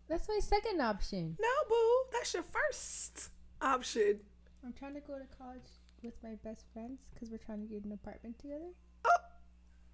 That's 0.09 0.29
my 0.29 0.39
second 0.41 0.81
option. 0.81 1.37
No, 1.41 1.49
boo. 1.69 2.03
That's 2.13 2.35
your 2.35 2.43
first 2.43 3.31
option. 3.61 4.21
I'm 4.65 4.73
trying 4.73 4.95
to 4.95 5.01
go 5.01 5.19
to 5.19 5.25
college 5.39 5.61
with 6.03 6.15
my 6.23 6.35
best 6.45 6.65
friends 6.73 7.01
because 7.13 7.31
we're 7.31 7.39
trying 7.39 7.67
to 7.67 7.73
get 7.73 7.85
an 7.85 7.93
apartment 7.93 8.39
together. 8.39 8.71
Oh, 9.05 9.11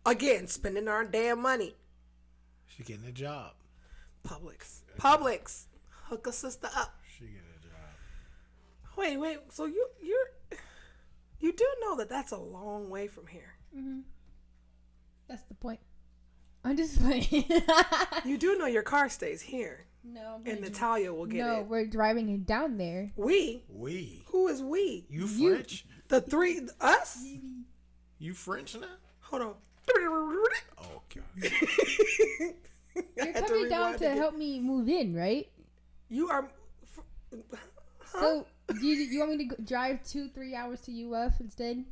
Again, 0.07 0.47
spending 0.49 0.89
our 0.89 1.05
damn 1.05 1.41
money. 1.41 1.75
She 2.67 2.83
getting 2.83 3.07
a 3.07 3.13
job. 3.13 3.53
Publix. 4.27 4.81
Publix. 4.99 5.65
Hook 6.07 6.27
a 6.27 6.33
sister 6.33 6.69
up. 6.77 6.99
She 7.17 7.25
getting 7.25 7.39
a 7.59 7.63
job. 7.63 8.97
Wait, 8.97 9.17
wait. 9.17 9.39
So 9.51 9.67
you 9.67 9.87
you're 10.03 10.31
you 11.41 11.53
do 11.53 11.67
know 11.81 11.97
that 11.97 12.09
that's 12.09 12.33
a 12.33 12.39
long 12.39 12.91
way 12.91 13.07
from 13.09 13.27
here. 13.27 13.55
Mm-hmm. 13.77 14.01
That's 15.29 15.43
the 15.45 15.55
point. 15.55 15.81
I'm 16.65 16.77
just 16.77 17.01
playing. 17.01 17.45
You 18.25 18.37
do 18.37 18.59
know 18.59 18.67
your 18.67 18.83
car 18.83 19.09
stays 19.09 19.41
here, 19.41 19.87
no, 20.05 20.37
and 20.45 20.45
gonna 20.45 20.61
Natalia 20.61 21.13
will 21.13 21.25
get 21.27 21.47
no, 21.47 21.61
it. 21.61 21.67
we're 21.67 21.87
driving 21.87 22.29
it 22.29 22.47
down 22.47 22.77
there. 22.77 23.13
We. 23.17 23.65
We. 23.69 24.25
Who 24.27 24.49
is 24.49 24.63
we? 24.63 25.07
You 25.09 25.27
You- 25.27 25.55
French? 25.55 25.87
The 26.09 26.21
three. 26.21 26.61
Us. 26.81 27.25
You 28.19 28.35
French 28.35 28.75
now? 28.75 28.87
Hold 29.21 29.43
on. 29.43 29.55
Oh 30.79 31.03
god. 31.15 31.23
You're 33.17 33.33
coming 33.33 33.69
down 33.69 33.97
to 33.99 34.11
help 34.11 34.37
me 34.37 34.61
move 34.61 34.89
in, 34.89 35.15
right? 35.15 35.49
You 36.09 36.29
are. 36.29 36.51
So 38.13 38.47
you 38.81 38.95
you 38.95 39.19
want 39.21 39.37
me 39.37 39.49
to 39.49 39.63
drive 39.63 40.03
two 40.05 40.29
three 40.29 40.55
hours 40.55 40.81
to 40.83 41.13
UF 41.15 41.41
instead? 41.41 41.85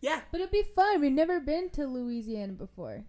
Yeah. 0.00 0.20
But 0.30 0.40
it'd 0.40 0.52
be 0.52 0.62
fun. 0.62 1.00
We've 1.00 1.12
never 1.12 1.40
been 1.40 1.70
to 1.70 1.86
Louisiana 1.86 2.52
before, 2.52 3.04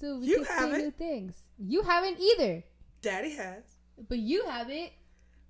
so 0.00 0.18
we 0.18 0.26
You 0.28 0.44
can 0.44 0.72
see 0.72 0.78
new 0.78 0.90
things. 0.90 1.42
You 1.58 1.82
haven't 1.82 2.18
either, 2.20 2.64
Daddy 3.02 3.34
has. 3.36 3.62
but 4.08 4.18
you 4.18 4.44
haven't. 4.46 4.90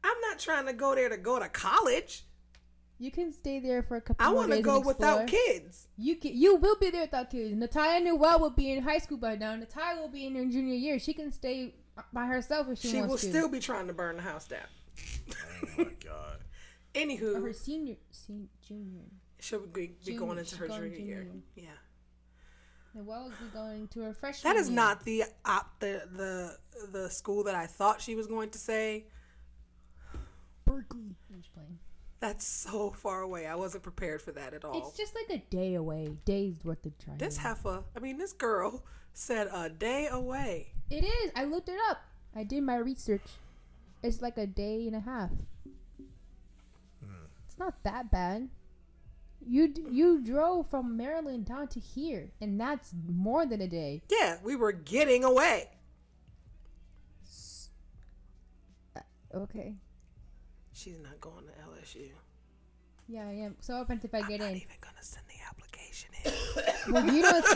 I'm 0.04 0.20
not 0.20 0.38
trying 0.38 0.66
to 0.66 0.72
go 0.72 0.94
there 0.94 1.08
to 1.08 1.16
go 1.16 1.38
to 1.38 1.48
college. 1.48 2.24
You 2.98 3.10
can 3.10 3.32
stay 3.32 3.58
there 3.58 3.82
for 3.82 3.96
a 3.96 4.00
couple. 4.00 4.24
I 4.24 4.30
want 4.30 4.52
to 4.52 4.60
go 4.62 4.80
without 4.80 5.26
kids. 5.26 5.88
You 5.96 6.16
can, 6.16 6.36
you 6.36 6.56
will 6.56 6.76
be 6.76 6.90
there 6.90 7.02
without 7.02 7.30
kids. 7.30 7.54
Natalia 7.56 8.00
Newell 8.04 8.38
will 8.38 8.50
be 8.50 8.70
in 8.70 8.82
high 8.82 8.98
school 8.98 9.18
by 9.18 9.34
now. 9.36 9.54
Natalia 9.56 10.00
will 10.00 10.08
be 10.08 10.26
in 10.26 10.34
her 10.36 10.44
junior 10.44 10.74
year. 10.74 10.98
She 10.98 11.12
can 11.12 11.32
stay 11.32 11.74
by 12.12 12.26
herself 12.26 12.68
if 12.68 12.78
she, 12.78 12.88
She 12.88 13.00
wants 13.00 13.14
to. 13.14 13.20
She 13.20 13.26
will 13.26 13.32
still 13.32 13.48
be 13.48 13.58
trying 13.58 13.86
to 13.88 13.92
burn 13.92 14.16
the 14.16 14.22
house 14.22 14.46
down. 14.46 14.60
Oh 15.30 15.68
my 15.78 15.84
god. 16.04 16.38
or 16.94 17.00
Anywho, 17.00 17.42
her 17.42 17.52
senior, 17.52 17.96
senior 18.10 18.48
junior. 18.66 19.04
she'll 19.40 19.60
be, 19.60 19.86
be 19.88 19.94
Junior- 20.04 20.20
going 20.20 20.38
into 20.38 20.56
her 20.56 20.66
going 20.68 20.82
junior 20.92 20.98
year. 20.98 21.22
junior. 21.24 21.42
Yeah. 21.54 21.64
Noel 22.94 23.24
will 23.24 23.30
be 23.30 23.52
going 23.54 23.88
to 23.88 24.00
her 24.02 24.12
freshman. 24.12 24.52
That 24.52 24.60
is 24.60 24.68
year. 24.68 24.76
not 24.76 25.04
the 25.04 25.24
op 25.46 25.80
the 25.80 26.02
the 26.14 26.58
the 26.92 27.08
school 27.10 27.44
that 27.44 27.54
I 27.54 27.66
thought 27.66 28.00
she 28.02 28.14
was 28.14 28.26
going 28.26 28.50
to 28.50 28.58
say. 28.58 29.06
Berkeley. 30.66 31.16
I'm 31.32 31.40
just 31.40 31.52
playing. 31.54 31.78
That's 32.20 32.46
so 32.46 32.90
far 32.90 33.22
away. 33.22 33.46
I 33.46 33.56
wasn't 33.56 33.82
prepared 33.82 34.22
for 34.22 34.30
that 34.32 34.54
at 34.54 34.64
all. 34.64 34.78
It's 34.78 34.96
just 34.96 35.14
like 35.14 35.40
a 35.40 35.42
day 35.50 35.74
away. 35.74 36.18
Days 36.24 36.56
worth 36.64 36.84
of 36.86 36.96
driving. 36.98 37.18
this 37.18 37.38
half 37.38 37.64
a 37.64 37.82
I 37.96 38.00
mean 38.00 38.18
this 38.18 38.32
girl 38.32 38.84
said 39.12 39.48
a 39.52 39.68
day 39.68 40.08
away. 40.10 40.72
It 40.90 41.04
is. 41.04 41.32
I 41.34 41.44
looked 41.44 41.68
it 41.68 41.78
up. 41.90 42.02
I 42.36 42.44
did 42.44 42.62
my 42.62 42.76
research. 42.76 43.22
It's 44.02 44.20
like 44.20 44.36
a 44.38 44.46
day 44.46 44.86
and 44.86 44.96
a 44.96 45.00
half. 45.00 45.30
Hmm. 47.04 47.26
It's 47.46 47.58
not 47.58 47.82
that 47.84 48.10
bad. 48.10 48.48
You 49.44 49.68
d- 49.68 49.86
you 49.90 50.22
drove 50.24 50.68
from 50.68 50.96
Maryland 50.96 51.46
down 51.46 51.68
to 51.68 51.80
here, 51.80 52.30
and 52.40 52.60
that's 52.60 52.94
more 53.08 53.44
than 53.44 53.60
a 53.60 53.66
day. 53.68 54.02
Yeah, 54.10 54.38
we 54.42 54.54
were 54.56 54.72
getting 54.72 55.24
away. 55.24 55.68
Uh, 58.96 59.00
okay. 59.34 59.74
She's 60.72 60.98
not 61.02 61.20
going 61.20 61.44
to 61.46 61.52
LSU. 61.52 62.10
Yeah, 63.08 63.26
I 63.26 63.32
am. 63.32 63.56
So 63.60 63.78
open 63.78 64.00
if 64.02 64.14
I 64.14 64.22
get 64.22 64.40
Not 64.40 64.50
in. 64.50 64.56
even 64.56 64.76
gonna 64.80 65.02
send 65.02 65.26
application 66.02 66.84
in. 66.86 66.92
Well, 66.92 67.14
you 67.14 67.22
don't. 67.22 67.46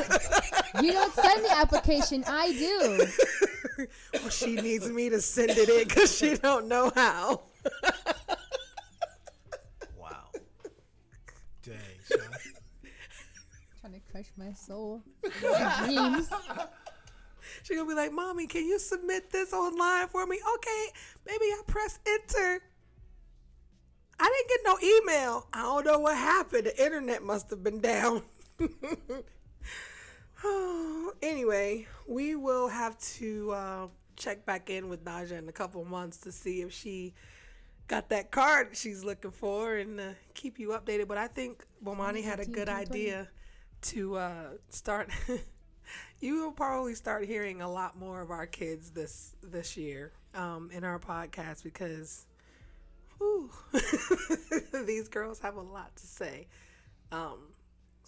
you 0.82 0.92
don't 0.92 1.14
send 1.14 1.44
the 1.44 1.52
application. 1.52 2.24
I 2.26 2.52
do. 2.52 3.86
well, 4.14 4.30
she 4.30 4.54
needs 4.54 4.88
me 4.88 5.10
to 5.10 5.20
send 5.20 5.50
it 5.50 5.68
in 5.68 5.86
because 5.86 6.16
she 6.16 6.36
don't 6.36 6.68
know 6.68 6.92
how. 6.94 7.42
Wow. 9.96 10.30
Dang, 11.62 11.74
son. 12.04 12.18
Trying 13.80 13.94
to 13.94 14.00
crush 14.10 14.26
my 14.36 14.52
soul, 14.52 15.02
my 15.42 15.84
dreams. 15.84 16.30
She 17.62 17.74
gonna 17.74 17.88
be 17.88 17.94
like, 17.94 18.12
"Mommy, 18.12 18.46
can 18.46 18.64
you 18.64 18.78
submit 18.78 19.30
this 19.30 19.52
online 19.52 20.06
for 20.08 20.24
me?" 20.26 20.38
Okay, 20.54 20.86
maybe 21.26 21.46
I 21.46 21.60
press 21.66 21.98
enter. 22.06 22.62
I 24.18 24.24
didn't 24.24 24.48
get 24.48 24.60
no 24.64 24.78
email. 24.88 25.48
I 25.52 25.62
don't 25.62 25.84
know 25.84 25.98
what 25.98 26.16
happened. 26.16 26.66
The 26.66 26.84
internet 26.84 27.22
must 27.22 27.50
have 27.50 27.62
been 27.62 27.80
down. 27.80 28.22
Oh, 30.44 31.12
anyway, 31.22 31.86
we 32.06 32.34
will 32.34 32.68
have 32.68 32.98
to 32.98 33.50
uh, 33.52 33.86
check 34.16 34.44
back 34.46 34.70
in 34.70 34.88
with 34.88 35.04
Naja 35.04 35.38
in 35.38 35.48
a 35.48 35.52
couple 35.52 35.84
months 35.84 36.18
to 36.18 36.32
see 36.32 36.62
if 36.62 36.72
she 36.72 37.14
got 37.88 38.08
that 38.08 38.32
card 38.32 38.76
she's 38.76 39.04
looking 39.04 39.30
for 39.30 39.76
and 39.76 40.00
uh, 40.00 40.04
keep 40.34 40.58
you 40.58 40.68
updated. 40.70 41.08
But 41.08 41.18
I 41.18 41.28
think 41.28 41.64
Bomani 41.84 42.22
had 42.22 42.40
a 42.40 42.46
good 42.46 42.68
idea 42.68 43.28
to 43.82 44.16
uh, 44.16 44.48
start. 44.70 45.10
you 46.20 46.40
will 46.40 46.52
probably 46.52 46.94
start 46.94 47.24
hearing 47.24 47.62
a 47.62 47.70
lot 47.70 47.98
more 47.98 48.20
of 48.20 48.30
our 48.30 48.46
kids 48.46 48.90
this 48.90 49.34
this 49.42 49.76
year 49.76 50.12
um, 50.34 50.70
in 50.72 50.84
our 50.84 50.98
podcast 50.98 51.62
because 51.62 52.26
whew, 53.18 53.50
these 54.86 55.08
girls 55.08 55.40
have 55.40 55.56
a 55.56 55.62
lot 55.62 55.94
to 55.96 56.06
say. 56.06 56.48
Um, 57.12 57.38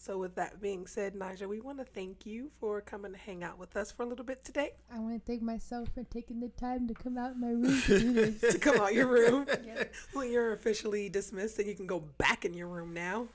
So, 0.01 0.17
with 0.17 0.37
that 0.37 0.63
being 0.63 0.87
said, 0.87 1.15
Naja, 1.15 1.49
we 1.49 1.59
want 1.59 1.79
to 1.79 1.85
thank 1.85 2.25
you 2.25 2.53
for 2.61 2.81
coming 2.81 3.11
to 3.11 3.19
hang 3.19 3.43
out 3.43 3.59
with 3.59 3.77
us 3.77 3.91
for 3.91 4.05
a 4.05 4.07
little 4.07 4.25
bit 4.25 4.45
today. 4.45 4.71
I 4.95 5.01
want 5.01 5.15
to 5.15 5.27
thank 5.27 5.43
myself 5.43 5.89
for 5.93 6.05
taking 6.05 6.39
the 6.39 6.51
time 6.51 6.87
to 6.87 6.95
come 6.95 7.19
out 7.19 7.37
my 7.37 7.49
room 7.51 7.83
to 7.83 8.31
to 8.53 8.59
come 8.61 8.81
out 8.81 8.95
your 8.95 9.09
room. 9.09 9.45
Well, 10.15 10.25
you're 10.25 10.53
officially 10.53 11.09
dismissed, 11.09 11.59
and 11.59 11.67
you 11.67 11.75
can 11.75 11.87
go 11.87 11.99
back 12.17 12.45
in 12.45 12.55
your 12.55 12.69
room 12.69 12.95
now. 12.95 13.27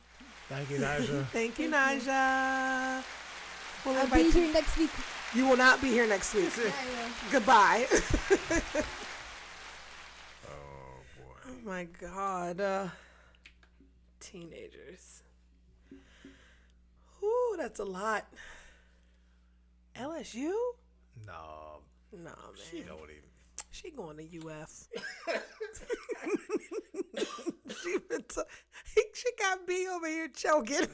Thank 0.47 0.69
you, 0.69 0.79
Nigel. 0.79 1.23
Thank 1.33 1.59
you, 1.59 1.69
Naja. 1.69 3.03
We'll 3.85 3.95
I'll 3.95 4.03
invite 4.05 4.19
be 4.33 4.39
you. 4.39 4.45
here 4.45 4.53
next 4.53 4.77
week. 4.77 4.89
You 5.35 5.47
will 5.47 5.57
not 5.57 5.81
be 5.81 5.89
here 5.89 6.07
next 6.07 6.33
week. 6.33 6.51
I 6.57 6.61
will. 6.61 7.31
Goodbye. 7.31 7.87
oh 10.47 11.01
boy. 11.17 11.35
oh 11.49 11.65
my 11.65 11.83
God. 11.99 12.61
Uh, 12.61 12.87
teenagers. 14.21 15.22
Ooh, 17.53 17.57
that's 17.57 17.79
a 17.79 17.85
lot. 17.85 18.25
LSU? 19.95 20.51
No, 21.25 21.79
No, 22.11 22.23
man. 22.23 22.33
she 22.69 22.81
don't 22.81 22.99
even. 23.03 23.23
She 23.69 23.91
going 23.91 24.17
to 24.17 24.49
UF. 24.49 24.87
she, 27.83 27.97
been 28.09 28.23
t- 28.27 28.41
she 29.13 29.29
got 29.39 29.67
B 29.67 29.87
over 29.91 30.07
here 30.07 30.27
choking. 30.29 30.87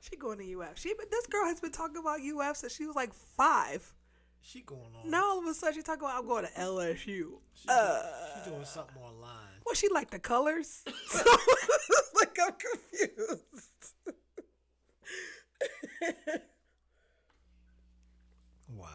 she 0.00 0.16
going 0.16 0.38
to 0.38 0.60
UF. 0.60 0.78
She 0.78 0.94
but 0.94 1.10
this 1.10 1.26
girl 1.26 1.44
has 1.46 1.60
been 1.60 1.72
talking 1.72 1.98
about 1.98 2.20
UF 2.20 2.56
since 2.56 2.74
she 2.74 2.86
was 2.86 2.96
like 2.96 3.12
five. 3.12 3.92
She 4.42 4.60
going 4.62 4.80
on. 5.02 5.10
Now 5.10 5.30
all 5.30 5.38
of 5.38 5.46
a 5.46 5.54
sudden 5.54 5.74
she 5.76 5.82
talking 5.82 6.02
about 6.02 6.18
I'm 6.18 6.26
going 6.26 6.44
to 6.44 6.50
LSU. 6.52 6.96
she, 7.54 7.68
doing, 7.68 7.78
she 8.44 8.50
doing 8.50 8.64
something 8.64 9.00
online. 9.02 9.60
Well, 9.64 9.74
she 9.74 9.88
like 9.88 10.10
the 10.10 10.18
colors. 10.18 10.82
so 11.08 11.22
like 12.14 12.36
I'm 12.42 12.52
confused. 12.52 13.94
Wow. 18.76 18.86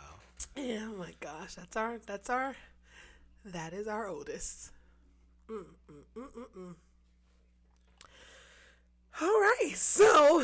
Yeah, 0.56 0.88
oh 0.89 0.98
my 0.98 1.14
gosh, 1.20 1.56
that's 1.56 1.76
our 1.76 2.00
that's 2.06 2.30
our 2.30 2.56
that 3.46 3.74
is 3.74 3.88
our 3.88 4.08
oldest. 4.08 4.72
Mm, 5.50 5.66
mm, 5.91 6.04
mm, 6.18 6.28
mm, 6.38 6.46
mm. 6.58 6.76
All 9.22 9.28
right, 9.28 9.74
so 9.76 10.43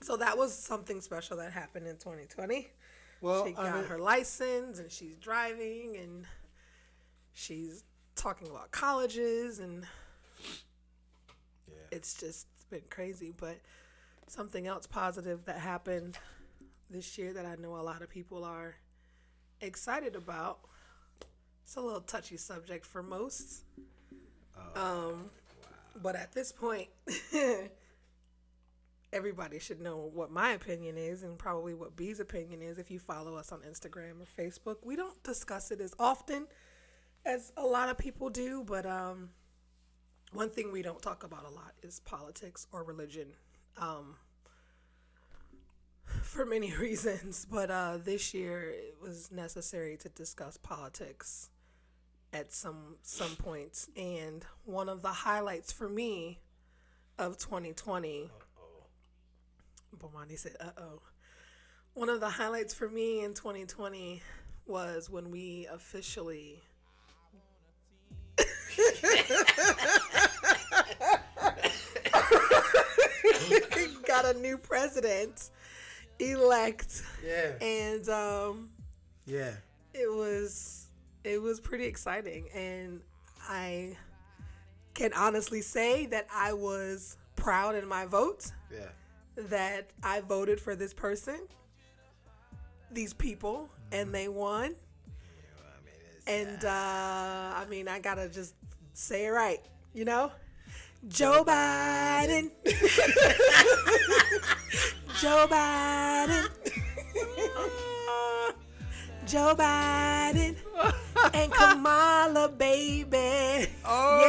so 0.00 0.16
that 0.16 0.38
was 0.38 0.54
something 0.54 1.00
special 1.00 1.36
that 1.38 1.52
happened 1.52 1.86
in 1.86 1.96
2020. 1.96 2.68
Well, 3.20 3.46
she 3.46 3.52
got 3.52 3.66
I 3.66 3.76
mean, 3.76 3.84
her 3.84 3.98
license 3.98 4.78
and 4.78 4.90
she's 4.90 5.16
driving 5.16 5.96
and 5.96 6.26
she's 7.32 7.84
talking 8.16 8.48
about 8.48 8.70
colleges 8.70 9.58
and 9.58 9.86
yeah. 11.68 11.74
it's 11.90 12.14
just 12.14 12.46
been 12.70 12.82
crazy. 12.90 13.32
But 13.36 13.58
something 14.26 14.66
else 14.66 14.86
positive 14.86 15.44
that 15.46 15.58
happened 15.58 16.18
this 16.88 17.18
year 17.18 17.32
that 17.32 17.46
I 17.46 17.56
know 17.56 17.76
a 17.76 17.82
lot 17.82 18.02
of 18.02 18.08
people 18.08 18.44
are 18.44 18.74
excited 19.60 20.16
about. 20.16 20.60
It's 21.64 21.76
a 21.76 21.80
little 21.80 22.00
touchy 22.00 22.36
subject 22.36 22.84
for 22.86 23.02
most. 23.02 23.64
um, 24.74 25.30
But 26.02 26.16
at 26.16 26.32
this 26.32 26.52
point, 26.52 26.88
everybody 29.12 29.58
should 29.58 29.80
know 29.80 30.10
what 30.12 30.30
my 30.30 30.52
opinion 30.52 30.96
is 30.96 31.22
and 31.22 31.38
probably 31.38 31.74
what 31.74 31.96
B's 31.96 32.20
opinion 32.20 32.62
is 32.62 32.78
if 32.78 32.90
you 32.90 32.98
follow 32.98 33.34
us 33.34 33.52
on 33.52 33.60
Instagram 33.60 34.20
or 34.20 34.42
Facebook. 34.42 34.76
We 34.84 34.96
don't 34.96 35.20
discuss 35.22 35.70
it 35.70 35.80
as 35.80 35.94
often 35.98 36.46
as 37.24 37.52
a 37.56 37.66
lot 37.66 37.88
of 37.88 37.98
people 37.98 38.30
do, 38.30 38.64
but 38.64 38.86
um, 38.86 39.30
one 40.32 40.50
thing 40.50 40.72
we 40.72 40.82
don't 40.82 41.02
talk 41.02 41.24
about 41.24 41.44
a 41.44 41.50
lot 41.50 41.72
is 41.82 42.00
politics 42.00 42.66
or 42.72 42.84
religion. 42.84 43.28
Um, 43.76 44.16
for 46.22 46.44
many 46.44 46.72
reasons, 46.76 47.46
but 47.50 47.70
uh, 47.70 47.98
this 48.02 48.34
year 48.34 48.70
it 48.70 48.96
was 49.00 49.30
necessary 49.32 49.96
to 49.98 50.08
discuss 50.08 50.56
politics 50.56 51.50
at 52.32 52.52
some 52.52 52.96
some 53.02 53.34
points, 53.36 53.88
and 53.96 54.44
one 54.64 54.88
of 54.88 55.02
the 55.02 55.08
highlights 55.08 55.72
for 55.72 55.88
me 55.88 56.40
of 57.18 57.38
2020. 57.38 58.30
Bomani 59.98 60.38
said, 60.38 60.56
"Uh 60.60 60.70
oh." 60.78 61.02
One 61.94 62.08
of 62.08 62.20
the 62.20 62.30
highlights 62.30 62.72
for 62.72 62.88
me 62.88 63.24
in 63.24 63.34
2020 63.34 64.22
was 64.66 65.10
when 65.10 65.30
we 65.30 65.66
officially 65.70 66.62
got 74.06 74.24
a 74.24 74.34
new 74.40 74.58
president 74.58 75.50
elect 76.18 77.02
Yeah. 77.24 77.52
and 77.60 78.08
um 78.08 78.70
Yeah. 79.26 79.52
it 79.94 80.10
was 80.12 80.86
it 81.24 81.40
was 81.40 81.60
pretty 81.60 81.84
exciting 81.84 82.48
and 82.54 83.00
i 83.48 83.96
can 84.94 85.12
honestly 85.14 85.62
say 85.62 86.06
that 86.06 86.26
i 86.34 86.52
was 86.52 87.16
proud 87.36 87.74
in 87.74 87.86
my 87.86 88.06
vote 88.06 88.50
Yeah. 88.70 88.88
That 89.48 89.90
i 90.02 90.20
voted 90.20 90.60
for 90.60 90.74
this 90.76 90.92
person 90.92 91.40
these 92.92 93.12
people 93.12 93.68
and 93.92 94.12
they 94.12 94.26
won. 94.26 94.64
I 94.64 94.66
mean, 95.84 96.42
and 96.48 96.64
uh 96.64 96.68
i 96.68 97.64
mean 97.68 97.88
i 97.88 97.98
gotta 97.98 98.28
just 98.28 98.54
say 98.94 99.26
it 99.26 99.30
right 99.30 99.60
you 99.92 100.04
know? 100.04 100.30
Joe 101.08 101.44
biden. 101.44 102.50
Joe 105.20 105.46
biden. 105.48 106.48
Joe 109.26 109.54
biden 109.56 110.56
and 111.34 111.52
kamala 111.52 112.48
baby. 112.48 113.68
Oh. 113.84 114.20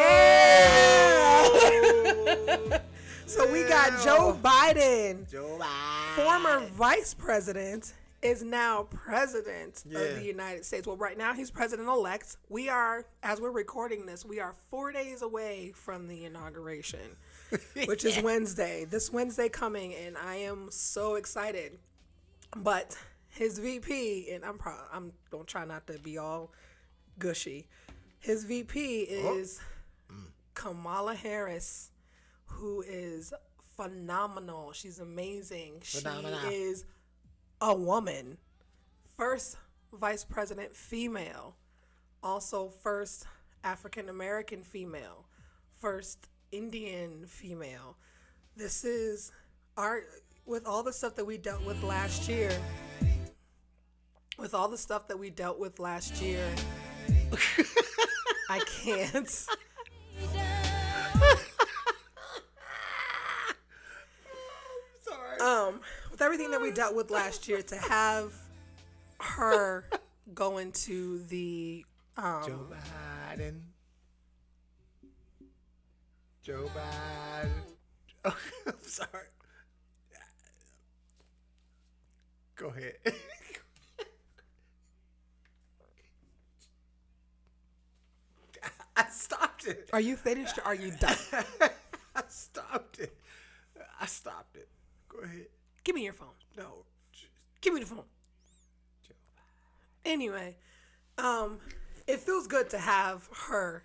yeah 2.40 2.80
so 3.32 3.52
we 3.52 3.64
got 3.64 3.92
joe 4.04 4.38
biden 4.44 5.30
Joe 5.30 5.58
Biden. 5.60 6.16
former 6.16 6.60
vice 6.74 7.14
president 7.14 7.94
is 8.22 8.44
now 8.44 8.84
president 8.92 9.84
Yeah. 9.88 10.00
of 10.00 10.16
the 10.18 10.24
United 10.26 10.64
States. 10.66 10.86
Well, 10.86 10.98
right 10.98 11.18
now 11.18 11.34
he's 11.34 11.50
president 11.50 11.88
elect. 11.90 12.38
We 12.50 12.70
are, 12.70 13.06
as 13.24 13.42
we're 13.42 13.50
recording 13.52 14.06
this, 14.06 14.24
we 14.24 14.40
are 14.40 14.54
four 14.70 14.92
days 14.92 15.22
away 15.24 15.72
from 15.74 16.08
the 16.08 16.26
inauguration, 16.26 17.18
which 17.86 18.06
is 18.06 18.22
Wednesday. 18.22 18.86
This 18.86 19.12
Wednesday 19.12 19.50
coming, 19.50 19.96
and 19.96 20.18
I 20.18 20.36
am 20.36 20.68
so 20.70 21.16
excited. 21.16 21.80
But 22.56 22.98
his 23.30 23.58
VP, 23.60 24.30
and 24.32 24.46
I'm 24.46 24.58
pro- 24.58 24.86
I'm 24.94 25.14
gonna 25.32 25.46
try 25.46 25.66
not 25.66 25.88
to 25.88 25.98
be 25.98 26.18
all 26.18 26.52
gushy. 27.18 27.68
His 28.20 28.44
VP 28.44 29.08
oh. 29.24 29.38
is 29.38 29.60
mm. 30.12 30.26
Kamala 30.54 31.16
Harris, 31.16 31.91
who 32.52 32.84
is 32.88 33.34
phenomenal. 33.76 34.72
She's 34.74 35.00
amazing. 35.00 35.82
Phenomenal. 35.84 36.40
She 36.48 36.56
is 36.56 36.86
a 37.60 37.74
woman, 37.74 38.38
first 39.18 39.58
vice 39.94 40.24
president 40.24 40.76
female, 40.76 41.56
also 42.24 42.70
first 42.70 43.26
African 43.64 44.10
American 44.10 44.64
female, 44.64 45.26
first 45.80 46.28
Indian 46.52 47.26
female. 47.26 47.98
This 48.56 48.84
is 48.84 49.32
our 49.78 50.02
with 50.46 50.66
all 50.66 50.84
the 50.84 50.94
stuff 50.94 51.16
that 51.16 51.26
we 51.26 51.38
dealt 51.38 51.66
with 51.66 51.82
last 51.84 52.28
year. 52.28 52.52
With 54.38 54.54
all 54.54 54.68
the 54.68 54.78
stuff 54.78 55.08
that 55.08 55.18
we 55.18 55.30
dealt 55.30 55.60
with 55.60 55.78
last 55.78 56.22
year, 56.22 56.44
I 58.50 58.60
can't. 58.82 59.48
Um, 65.42 65.82
with 66.12 66.22
everything 66.22 66.52
that 66.52 66.62
we 66.62 66.72
dealt 66.72 66.96
with 66.96 67.10
last 67.12 67.48
year, 67.48 67.62
to 67.62 67.76
have 67.76 68.34
her 69.20 69.86
go 70.34 70.58
into 70.58 71.24
the 71.26 71.86
um, 72.18 72.44
Joe 72.46 72.68
Biden. 73.38 73.60
Joe 76.44 76.70
Biden. 76.76 77.50
Oh, 78.24 78.38
I'm 78.68 78.76
sorry. 78.84 79.26
Go 82.56 82.68
ahead. 82.68 82.94
I 88.96 89.06
stopped 89.10 89.66
it. 89.66 89.90
Are 89.92 90.00
you 90.00 90.16
finished 90.16 90.60
or 90.60 90.66
are 90.66 90.76
you 90.76 90.92
done? 90.92 91.18
I 92.16 92.22
stopped 92.30 93.00
it. 93.00 93.18
I 94.00 94.06
stopped 94.06 94.56
it. 94.56 94.68
Go 95.12 95.20
ahead. 95.24 95.48
Give 95.84 95.96
me 95.96 96.04
your 96.04 96.14
phone. 96.14 96.30
No. 96.58 96.86
Give 97.60 97.74
me 97.74 97.82
the 97.82 97.86
phone. 97.86 98.06
Joe 99.08 99.14
Anyway, 100.06 100.56
um, 101.18 101.60
it 102.08 102.20
feels 102.20 102.48
good 102.48 102.70
to 102.72 102.80
have 102.80 103.30
her 103.48 103.84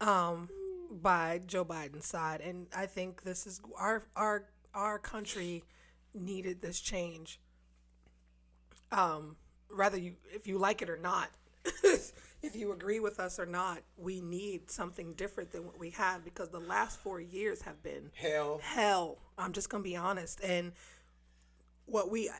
um, 0.00 0.48
by 0.90 1.40
Joe 1.46 1.64
Biden's 1.64 2.06
side, 2.06 2.40
and 2.40 2.66
I 2.76 2.86
think 2.86 3.22
this 3.22 3.46
is 3.46 3.60
our 3.78 4.04
our 4.16 4.46
our 4.74 4.98
country 4.98 5.62
needed 6.14 6.60
this 6.60 6.80
change. 6.80 7.40
Um, 8.90 9.36
rather 9.70 9.98
you 9.98 10.14
if 10.32 10.46
you 10.46 10.58
like 10.58 10.82
it 10.82 10.90
or 10.90 10.96
not, 10.96 11.28
if 12.42 12.54
you 12.54 12.72
agree 12.72 13.00
with 13.00 13.20
us 13.20 13.38
or 13.38 13.46
not, 13.46 13.78
we 13.96 14.20
need 14.20 14.70
something 14.70 15.14
different 15.14 15.52
than 15.52 15.66
what 15.66 15.78
we 15.78 15.90
have 15.90 16.24
because 16.24 16.48
the 16.48 16.58
last 16.58 16.98
four 16.98 17.20
years 17.20 17.62
have 17.62 17.82
been 17.82 18.10
Hell. 18.14 18.60
hell. 18.62 19.18
I'm 19.38 19.52
just 19.52 19.70
gonna 19.70 19.84
be 19.84 19.96
honest, 19.96 20.40
and 20.42 20.72
what 21.86 22.10
we 22.10 22.30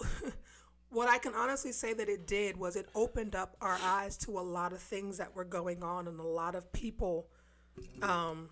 what 0.90 1.08
I 1.08 1.18
can 1.18 1.34
honestly 1.34 1.72
say 1.72 1.92
that 1.94 2.08
it 2.08 2.26
did 2.26 2.56
was 2.56 2.76
it 2.76 2.88
opened 2.94 3.34
up 3.34 3.56
our 3.60 3.78
eyes 3.82 4.16
to 4.18 4.38
a 4.38 4.40
lot 4.40 4.72
of 4.72 4.80
things 4.80 5.18
that 5.18 5.34
were 5.34 5.44
going 5.44 5.82
on 5.82 6.08
and 6.08 6.18
a 6.18 6.26
lot 6.26 6.54
of 6.54 6.72
people 6.72 7.26
um 8.02 8.48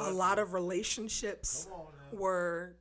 a 0.00 0.10
lot 0.10 0.38
of 0.38 0.54
relationships 0.54 1.68
were 2.12 2.74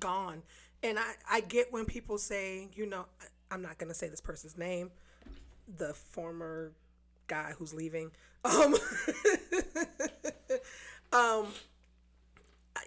gone. 0.00 0.42
And 0.82 0.98
I, 0.98 1.12
I 1.30 1.40
get 1.40 1.72
when 1.72 1.84
people 1.84 2.18
say 2.18 2.68
you 2.74 2.86
know 2.86 3.06
i'm 3.50 3.62
not 3.62 3.78
going 3.78 3.88
to 3.88 3.94
say 3.94 4.08
this 4.08 4.20
person's 4.20 4.56
name 4.56 4.90
the 5.78 5.94
former 5.94 6.72
guy 7.26 7.52
who's 7.56 7.72
leaving. 7.72 8.10
Um 8.44 8.74
um 11.12 11.46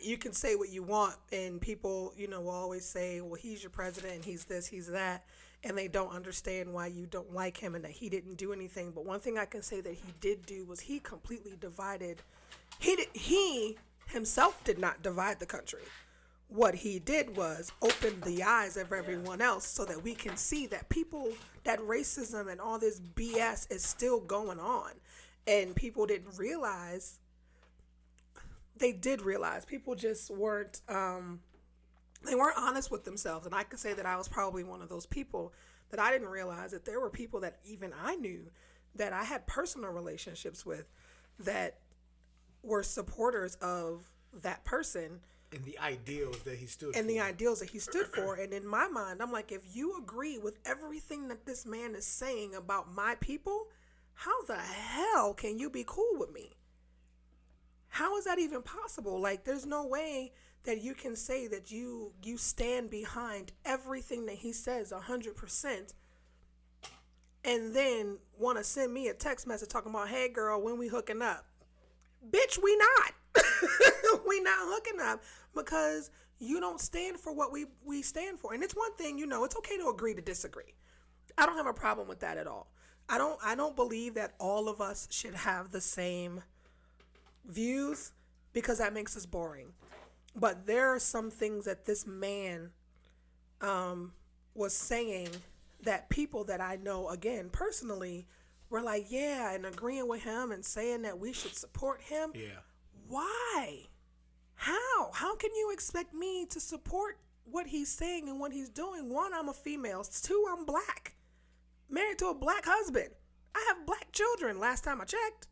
you 0.01 0.17
can 0.17 0.33
say 0.33 0.55
what 0.55 0.69
you 0.69 0.83
want 0.83 1.15
and 1.31 1.59
people 1.59 2.13
you 2.17 2.27
know 2.27 2.41
will 2.41 2.51
always 2.51 2.85
say 2.85 3.21
well 3.21 3.35
he's 3.35 3.61
your 3.61 3.69
president 3.69 4.13
and 4.15 4.25
he's 4.25 4.45
this 4.45 4.65
he's 4.65 4.87
that 4.87 5.23
and 5.63 5.77
they 5.77 5.87
don't 5.87 6.13
understand 6.13 6.73
why 6.73 6.87
you 6.87 7.05
don't 7.05 7.33
like 7.33 7.57
him 7.57 7.73
and 7.75 7.83
that 7.85 7.91
he 7.91 8.09
didn't 8.09 8.35
do 8.35 8.51
anything. 8.51 8.91
But 8.91 9.05
one 9.05 9.19
thing 9.19 9.37
i 9.37 9.45
can 9.45 9.61
say 9.61 9.81
that 9.81 9.93
he 9.93 10.13
did 10.19 10.45
do 10.45 10.65
was 10.65 10.81
he 10.81 10.99
completely 10.99 11.53
divided 11.59 12.21
he 12.79 12.95
did, 12.95 13.07
he 13.13 13.77
himself 14.07 14.63
did 14.63 14.79
not 14.79 15.01
divide 15.01 15.39
the 15.39 15.45
country. 15.45 15.83
What 16.49 16.75
he 16.75 16.99
did 16.99 17.35
was 17.35 17.71
open 17.81 18.21
the 18.21 18.43
eyes 18.43 18.77
of 18.77 18.91
everyone 18.91 19.41
else 19.41 19.65
so 19.65 19.85
that 19.85 20.03
we 20.03 20.13
can 20.13 20.37
see 20.37 20.67
that 20.67 20.89
people 20.89 21.29
that 21.63 21.79
racism 21.79 22.51
and 22.51 22.59
all 22.59 22.77
this 22.77 22.99
bs 22.99 23.71
is 23.71 23.83
still 23.83 24.19
going 24.19 24.59
on. 24.59 24.91
And 25.47 25.75
people 25.75 26.05
didn't 26.05 26.37
realize 26.37 27.19
they 28.77 28.91
did 28.91 29.21
realize 29.21 29.65
people 29.65 29.95
just 29.95 30.29
weren't 30.31 30.81
um 30.89 31.39
they 32.25 32.35
weren't 32.35 32.57
honest 32.57 32.89
with 32.91 33.03
themselves 33.03 33.45
and 33.45 33.53
i 33.55 33.63
could 33.63 33.79
say 33.79 33.93
that 33.93 34.05
i 34.05 34.15
was 34.15 34.27
probably 34.27 34.63
one 34.63 34.81
of 34.81 34.89
those 34.89 35.05
people 35.05 35.53
that 35.91 35.99
i 35.99 36.11
didn't 36.11 36.29
realize 36.29 36.71
that 36.71 36.85
there 36.85 36.99
were 36.99 37.09
people 37.09 37.39
that 37.41 37.59
even 37.65 37.91
i 38.03 38.15
knew 38.15 38.41
that 38.95 39.13
i 39.13 39.23
had 39.23 39.45
personal 39.47 39.89
relationships 39.91 40.65
with 40.65 40.85
that 41.39 41.79
were 42.63 42.83
supporters 42.83 43.55
of 43.55 44.09
that 44.41 44.63
person 44.65 45.19
And 45.51 45.63
the 45.65 45.77
ideals 45.79 46.39
that 46.43 46.57
he 46.57 46.65
stood 46.65 46.95
and 46.95 47.05
for. 47.05 47.11
the 47.11 47.19
ideals 47.19 47.59
that 47.59 47.69
he 47.69 47.79
stood 47.79 48.07
for. 48.15 48.35
And 48.35 48.53
in 48.53 48.65
my 48.65 48.87
mind, 48.87 49.21
I'm 49.21 49.31
like, 49.31 49.51
if 49.51 49.61
you 49.75 49.97
agree 49.99 50.39
with 50.39 50.57
everything 50.65 51.27
that 51.27 51.45
this 51.45 51.65
man 51.65 51.93
is 51.93 52.05
saying 52.05 52.55
about 52.55 52.91
my 52.91 53.15
people, 53.19 53.67
how 54.15 54.41
the 54.43 54.55
hell 54.57 55.33
can 55.35 55.59
you 55.59 55.69
be 55.69 55.83
cool 55.85 56.15
with 56.17 56.31
me? 56.33 56.53
How 57.93 58.17
is 58.17 58.25
that 58.25 58.39
even 58.39 58.63
possible? 58.63 59.21
Like, 59.21 59.43
there's 59.43 59.67
no 59.67 59.85
way 59.85 60.31
that 60.63 60.81
you 60.81 60.95
can 60.95 61.15
say 61.15 61.45
that 61.49 61.69
you 61.69 62.11
you 62.23 62.37
stand 62.37 62.89
behind 62.89 63.51
everything 63.65 64.25
that 64.25 64.37
he 64.37 64.51
says 64.51 64.91
hundred 64.91 65.35
percent, 65.35 65.93
and 67.45 67.75
then 67.75 68.17
want 68.35 68.57
to 68.57 68.63
send 68.63 68.91
me 68.91 69.09
a 69.09 69.13
text 69.13 69.45
message 69.45 69.69
talking 69.69 69.91
about, 69.91 70.09
"Hey, 70.09 70.27
girl, 70.27 70.59
when 70.59 70.79
we 70.79 70.87
hooking 70.87 71.21
up?" 71.21 71.45
Bitch, 72.31 72.57
we 72.63 72.75
not. 72.77 73.13
we 74.27 74.41
not 74.41 74.57
hooking 74.61 74.99
up 74.99 75.21
because 75.53 76.09
you 76.39 76.59
don't 76.59 76.81
stand 76.81 77.19
for 77.19 77.31
what 77.31 77.51
we 77.51 77.67
we 77.85 78.01
stand 78.01 78.39
for. 78.39 78.55
And 78.55 78.63
it's 78.63 78.75
one 78.75 78.95
thing, 78.95 79.19
you 79.19 79.27
know, 79.27 79.43
it's 79.43 79.55
okay 79.57 79.77
to 79.77 79.89
agree 79.89 80.15
to 80.15 80.21
disagree. 80.21 80.73
I 81.37 81.45
don't 81.45 81.57
have 81.57 81.67
a 81.67 81.73
problem 81.73 82.07
with 82.07 82.21
that 82.21 82.37
at 82.37 82.47
all. 82.47 82.71
I 83.07 83.19
don't 83.19 83.39
I 83.43 83.53
don't 83.53 83.75
believe 83.75 84.15
that 84.15 84.33
all 84.39 84.67
of 84.67 84.81
us 84.81 85.07
should 85.11 85.35
have 85.35 85.69
the 85.69 85.81
same 85.81 86.41
views 87.45 88.11
because 88.53 88.77
that 88.79 88.93
makes 88.93 89.15
us 89.17 89.25
boring. 89.25 89.73
But 90.35 90.65
there 90.65 90.89
are 90.93 90.99
some 90.99 91.29
things 91.29 91.65
that 91.65 91.85
this 91.85 92.05
man 92.07 92.71
um 93.61 94.13
was 94.55 94.75
saying 94.75 95.29
that 95.81 96.09
people 96.09 96.43
that 96.45 96.61
I 96.61 96.75
know 96.77 97.09
again 97.09 97.49
personally 97.51 98.27
were 98.69 98.81
like, 98.81 99.05
yeah, 99.09 99.53
and 99.53 99.65
agreeing 99.65 100.07
with 100.07 100.23
him 100.23 100.51
and 100.51 100.63
saying 100.65 101.03
that 101.03 101.19
we 101.19 101.33
should 101.33 101.55
support 101.55 102.01
him. 102.01 102.31
yeah. 102.33 102.59
Why? 103.07 103.87
How? 104.55 105.11
How 105.13 105.35
can 105.35 105.51
you 105.55 105.71
expect 105.71 106.13
me 106.13 106.45
to 106.47 106.59
support 106.59 107.17
what 107.43 107.67
he's 107.67 107.89
saying 107.89 108.29
and 108.29 108.39
what 108.39 108.53
he's 108.53 108.69
doing? 108.69 109.13
One, 109.13 109.33
I'm 109.33 109.49
a 109.49 109.53
female. 109.53 110.03
Two, 110.03 110.45
I'm 110.49 110.65
black. 110.65 111.15
Married 111.89 112.17
to 112.19 112.27
a 112.27 112.33
black 112.33 112.65
husband. 112.65 113.09
I 113.53 113.63
have 113.67 113.85
black 113.85 114.11
children 114.11 114.59
last 114.59 114.83
time 114.83 115.01
I 115.01 115.05
checked. 115.05 115.47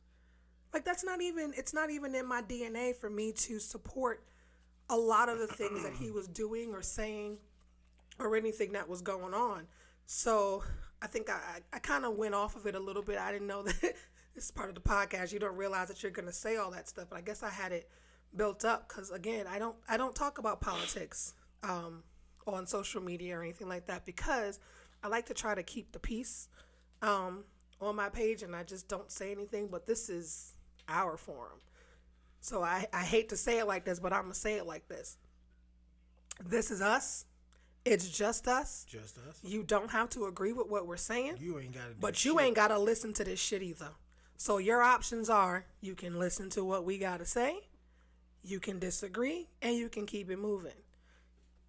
Like 0.74 0.86
that's 0.86 1.03
not 1.03 1.22
even 1.22 1.53
it's 1.57 1.74
not 1.74 1.89
even 1.89 2.15
in 2.15 2.26
my 2.26 2.41
DNA 2.41 2.95
for 2.95 3.09
me 3.09 3.32
to 3.34 3.59
support 3.59 4.24
a 4.89 4.95
lot 4.95 5.30
of 5.30 5.39
the 5.39 5.47
things 5.47 5.84
that 5.84 5.93
he 5.93 6.11
was 6.11 6.28
doing 6.28 6.74
or 6.74 6.82
saying 6.82 7.38
or 8.19 8.36
anything 8.36 8.74
that 8.74 8.88
was 8.88 9.01
going 9.01 9.34
on. 9.34 9.67
So 10.05 10.63
I 11.01 11.07
think 11.07 11.30
I, 11.30 11.59
I, 11.74 11.80
kind 11.80 12.05
of 12.05 12.15
went 12.17 12.36
off 12.36 12.55
of 12.55 12.65
it 12.67 12.76
a 12.76 12.80
little 12.80 13.01
bit. 13.01 13.17
I 13.17 13.32
didn't 13.32 13.47
know 13.47 13.63
that 13.82 13.82
this 14.36 14.45
is 14.45 14.51
part 14.51 14.69
of 14.69 14.76
the 14.76 14.82
podcast. 14.82 15.32
You 15.32 15.39
don't 15.39 15.55
realize 15.55 15.88
that 15.88 16.03
you're 16.03 16.11
going 16.11 16.28
to 16.28 16.34
say 16.34 16.57
all 16.57 16.72
that 16.72 16.88
stuff, 16.88 17.07
but 17.09 17.17
I 17.17 17.22
guess 17.22 17.41
I 17.41 17.49
had 17.49 17.72
it 17.72 17.89
built 18.36 18.63
up 18.63 18.88
because 18.88 19.11
again, 19.11 19.45
I 19.47 19.59
don't 19.59 19.76
I 19.89 19.97
don't 19.97 20.15
talk 20.15 20.38
about 20.38 20.61
politics 20.61 21.34
um, 21.63 22.03
on 22.47 22.65
social 22.67 23.01
media 23.01 23.38
or 23.38 23.43
anything 23.43 23.67
like 23.67 23.88
that 23.88 24.05
because 24.05 24.59
I 25.03 25.07
like 25.07 25.26
to 25.28 25.34
try 25.34 25.55
to 25.55 25.63
keep 25.63 25.91
the 25.91 25.99
peace 25.99 26.47
um, 27.01 27.43
on 27.80 27.95
my 27.95 28.09
page 28.09 28.43
and 28.43 28.55
I 28.55 28.63
just 28.63 28.88
don't 28.88 29.11
say 29.11 29.32
anything. 29.32 29.67
But 29.67 29.88
this 29.88 30.09
is 30.09 30.51
our 30.91 31.17
forum, 31.17 31.59
so 32.39 32.63
I 32.63 32.87
I 32.93 33.03
hate 33.03 33.29
to 33.29 33.37
say 33.37 33.59
it 33.59 33.65
like 33.67 33.85
this, 33.85 33.99
but 33.99 34.13
I'm 34.13 34.23
gonna 34.23 34.33
say 34.35 34.55
it 34.57 34.65
like 34.65 34.87
this. 34.87 35.17
This 36.45 36.71
is 36.71 36.81
us. 36.81 37.25
It's 37.83 38.09
just 38.09 38.47
us. 38.47 38.85
Just 38.87 39.17
us. 39.17 39.39
You 39.43 39.63
don't 39.63 39.89
have 39.91 40.09
to 40.11 40.25
agree 40.25 40.53
with 40.53 40.67
what 40.67 40.85
we're 40.85 40.97
saying, 40.97 41.37
You 41.39 41.57
ain't 41.59 41.73
got 41.73 41.89
to. 41.89 41.95
but 41.99 42.23
you 42.23 42.39
ain't 42.39 42.55
got 42.55 42.67
to 42.67 42.77
listen 42.77 43.11
to 43.13 43.23
this 43.23 43.39
shit 43.39 43.63
either. 43.63 43.89
So 44.37 44.57
your 44.59 44.81
options 44.81 45.29
are 45.29 45.65
you 45.81 45.95
can 45.95 46.19
listen 46.19 46.49
to 46.51 46.63
what 46.63 46.83
we 46.85 46.97
got 46.97 47.19
to 47.19 47.25
say, 47.25 47.59
you 48.43 48.59
can 48.59 48.77
disagree, 48.79 49.47
and 49.61 49.75
you 49.75 49.89
can 49.89 50.05
keep 50.05 50.29
it 50.29 50.37
moving. 50.37 50.77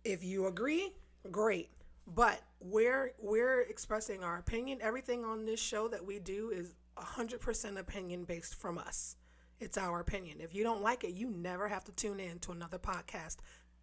If 0.05 0.23
you 0.25 0.47
agree, 0.47 0.93
great. 1.31 1.71
But 2.07 2.41
we're 2.61 3.13
we're 3.21 3.61
expressing 3.61 4.23
our 4.25 4.37
opinion. 4.39 4.79
Everything 4.83 5.25
on 5.25 5.45
this 5.47 5.61
show 5.61 5.89
that 5.89 6.05
we 6.05 6.19
do 6.19 6.51
is 6.51 6.75
100% 6.99 7.79
opinion 7.79 8.25
based 8.25 8.55
from 8.55 8.79
us. 8.79 9.17
It's 9.61 9.79
our 9.79 10.01
opinion. 10.01 10.39
If 10.41 10.55
you 10.55 10.65
don't 10.65 10.83
like 10.83 11.05
it, 11.05 11.13
you 11.15 11.31
never 11.31 11.69
have 11.69 11.85
to 11.85 11.93
tune 11.93 12.19
in 12.21 12.39
to 12.41 12.53
another 12.53 12.79
podcast 12.79 13.37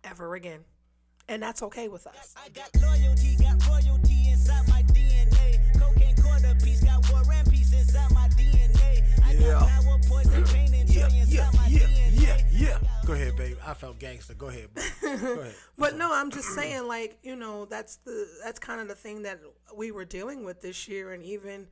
ever 0.03 0.35
again. 0.35 0.61
And 1.27 1.41
that's 1.41 1.61
okay 1.63 1.87
with 1.87 2.07
us. 2.07 2.33
I 2.43 2.49
got 2.49 2.69
loyalty, 2.81 3.35
got 3.41 3.65
royalty 3.67 4.29
inside 4.31 4.67
my 4.67 4.81
DNA. 4.83 5.79
Cocaine 5.79 6.15
quarter 6.15 6.55
piece, 6.63 6.83
got 6.83 7.09
war 7.11 7.21
and 7.31 7.49
peace 7.49 7.71
inside 7.71 8.11
my 8.11 8.27
DNA. 8.29 9.03
I 9.23 9.33
Yeah. 9.33 9.51
got 9.51 9.69
power, 9.69 9.99
poison, 10.07 10.43
pain, 10.45 10.73
and 10.73 10.89
joy 10.89 10.99
Yeah, 11.01 11.05
inside 11.07 11.27
yeah, 11.29 11.51
my 11.53 11.67
yeah, 11.67 11.79
DNA. 11.79 12.21
yeah, 12.21 12.37
yeah. 12.51 12.79
Go 13.05 13.13
ahead, 13.13 13.35
babe. 13.37 13.57
I 13.65 13.73
felt 13.75 13.99
gangster. 13.99 14.33
Go 14.33 14.47
ahead, 14.47 14.73
bro. 14.73 14.83
Go 15.01 15.41
ahead. 15.41 15.55
But 15.77 15.95
no, 15.97 16.11
I'm 16.13 16.31
just 16.31 16.49
saying, 16.55 16.87
like 16.87 17.19
you 17.23 17.35
know, 17.35 17.65
that's 17.65 17.97
the 17.97 18.27
that's 18.43 18.59
kind 18.59 18.81
of 18.81 18.87
the 18.87 18.95
thing 18.95 19.21
that 19.23 19.39
we 19.75 19.91
were 19.91 20.05
dealing 20.05 20.43
with 20.43 20.61
this 20.61 20.87
year, 20.87 21.13
and 21.13 21.23
even 21.23 21.67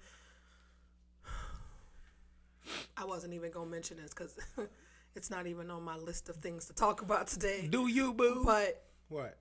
I 2.95 3.05
wasn't 3.05 3.33
even 3.33 3.51
gonna 3.51 3.69
mention 3.69 3.97
this 3.97 4.09
because 4.09 4.37
it's 5.15 5.29
not 5.29 5.47
even 5.47 5.69
on 5.71 5.83
my 5.83 5.95
list 5.97 6.29
of 6.29 6.37
things 6.37 6.65
to 6.65 6.73
talk 6.73 7.01
about 7.01 7.27
today. 7.27 7.67
Do 7.69 7.87
you, 7.87 8.13
boo? 8.13 8.43
But 8.45 8.83
what? 9.09 9.37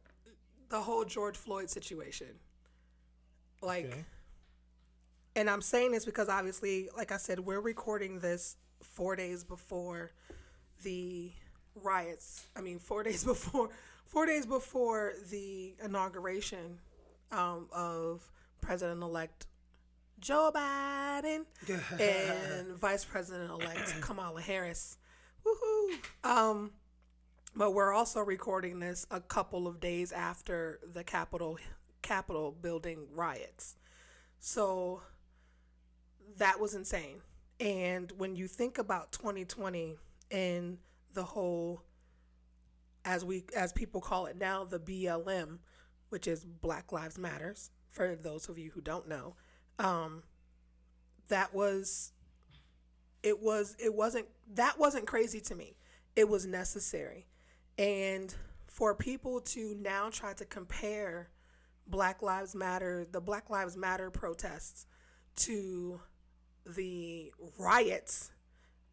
the 0.69 0.81
whole 0.81 1.05
George 1.05 1.37
Floyd 1.37 1.71
situation, 1.71 2.29
like, 3.63 3.87
Okay. 3.87 4.05
and 5.37 5.49
I'm 5.49 5.63
saying 5.63 5.93
this 5.93 6.05
because 6.05 6.29
obviously, 6.29 6.89
like 6.97 7.13
I 7.13 7.17
said, 7.19 7.41
we're 7.41 7.61
recording 7.61 8.19
this 8.21 8.57
four 8.83 9.17
days 9.17 9.45
before 9.45 10.11
the 10.83 11.31
riots. 11.75 12.47
I 12.57 12.61
mean, 12.61 12.79
four 12.79 13.03
days 13.05 13.25
before, 13.25 13.71
four 14.05 14.27
days 14.27 14.45
before 14.47 15.13
the 15.31 15.75
inauguration 15.83 16.79
um, 17.33 17.69
of 17.73 18.29
President-elect 18.61 19.47
Joe 20.27 20.51
Biden 20.53 21.45
and 22.01 22.77
Vice 22.77 23.05
President-elect 23.05 23.95
Kamala 24.01 24.41
Harris. 24.41 24.99
Woohoo! 25.47 25.99
Um, 26.29 26.73
but 27.55 27.75
we're 27.75 27.93
also 27.93 28.19
recording 28.23 28.81
this 28.81 29.07
a 29.13 29.21
couple 29.21 29.69
of 29.69 29.79
days 29.79 30.11
after 30.11 30.81
the 30.93 31.05
Capitol 31.05 31.61
Capitol 32.03 32.51
building 32.61 33.07
riots. 33.15 33.77
So 34.41 35.03
that 36.39 36.59
was 36.59 36.75
insane. 36.75 37.21
And 37.61 38.11
when 38.19 38.35
you 38.35 38.49
think 38.49 38.79
about 38.79 39.13
2020 39.13 39.95
and 40.33 40.79
the 41.15 41.23
whole, 41.23 41.83
as 43.05 43.25
we 43.25 43.45
as 43.55 43.73
people 43.73 44.01
call 44.01 44.27
it 44.27 44.37
now, 44.37 44.65
the 44.65 44.81
BLM, 44.81 45.59
which 46.09 46.27
is 46.27 46.45
Black 46.45 46.91
Lives 46.91 47.17
Matters. 47.17 47.71
For 47.91 48.17
those 48.17 48.49
of 48.49 48.59
you 48.59 48.73
who 48.73 48.81
don't 48.81 49.07
know, 49.07 49.37
um, 49.79 50.23
that 51.29 51.55
was 51.55 52.13
it 53.23 53.41
was 53.41 53.77
it 53.79 53.95
wasn't 53.95 54.27
that 54.55 54.79
wasn't 54.79 55.07
crazy 55.07 55.41
to 55.41 55.55
me. 55.55 55.77
It 56.15 56.29
was 56.29 56.47
necessary, 56.47 57.27
and 57.79 58.35
for 58.69 58.95
people 58.95 59.41
to 59.41 59.77
now 59.81 60.11
try 60.11 60.33
to 60.35 60.45
compare 60.45 61.31
Black 61.87 62.23
Lives 62.23 62.55
Matter, 62.55 63.07
the 63.11 63.21
Black 63.21 63.51
Lives 63.51 63.77
Matter 63.77 64.11
protests, 64.11 64.87
to 65.37 66.01
the 66.65 67.33
riots 67.59 68.33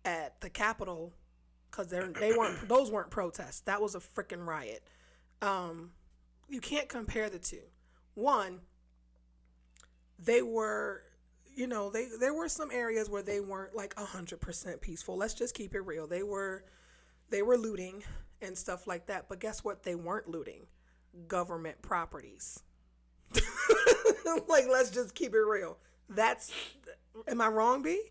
at 0.06 0.40
the 0.42 0.50
Capitol 0.50 1.14
because 1.70 1.88
they 1.88 2.00
they 2.20 2.34
weren't 2.34 2.68
those 2.68 2.92
weren't 2.92 3.10
protests. 3.10 3.62
That 3.62 3.82
was 3.82 3.96
a 3.96 4.00
freaking 4.00 4.46
riot. 4.46 4.84
Um, 5.42 5.92
you 6.48 6.62
can't 6.62 6.88
compare 6.88 7.30
the 7.30 7.40
two. 7.40 7.64
One, 8.14 8.60
they 10.26 10.42
were, 10.42 11.04
you 11.56 11.68
know, 11.68 11.90
they 11.90 12.08
there 12.20 12.34
were 12.34 12.50
some 12.50 12.72
areas 12.72 13.10
where 13.10 13.24
they 13.24 13.40
weren't 13.40 13.76
like 13.76 13.98
hundred 13.98 14.42
percent 14.42 14.82
peaceful. 14.82 15.18
Let's 15.18 15.34
just 15.34 15.56
keep 15.56 15.76
it 15.76 15.82
real. 15.82 16.08
They 16.08 16.24
were, 16.24 16.66
they 17.30 17.42
were 17.42 17.58
looting 17.58 18.04
and 18.42 18.58
stuff 18.58 18.88
like 18.88 19.08
that. 19.08 19.28
But 19.30 19.40
guess 19.40 19.64
what? 19.64 19.84
They 19.84 19.96
weren't 19.96 20.28
looting 20.28 20.68
government 21.28 21.82
properties. 21.82 22.62
like, 24.48 24.66
let's 24.70 24.90
just 24.92 25.16
keep 25.16 25.34
it 25.34 25.42
real. 25.42 25.78
That's, 26.10 26.52
am 27.28 27.42
I 27.42 27.48
wrong, 27.48 27.82
B? 27.82 28.02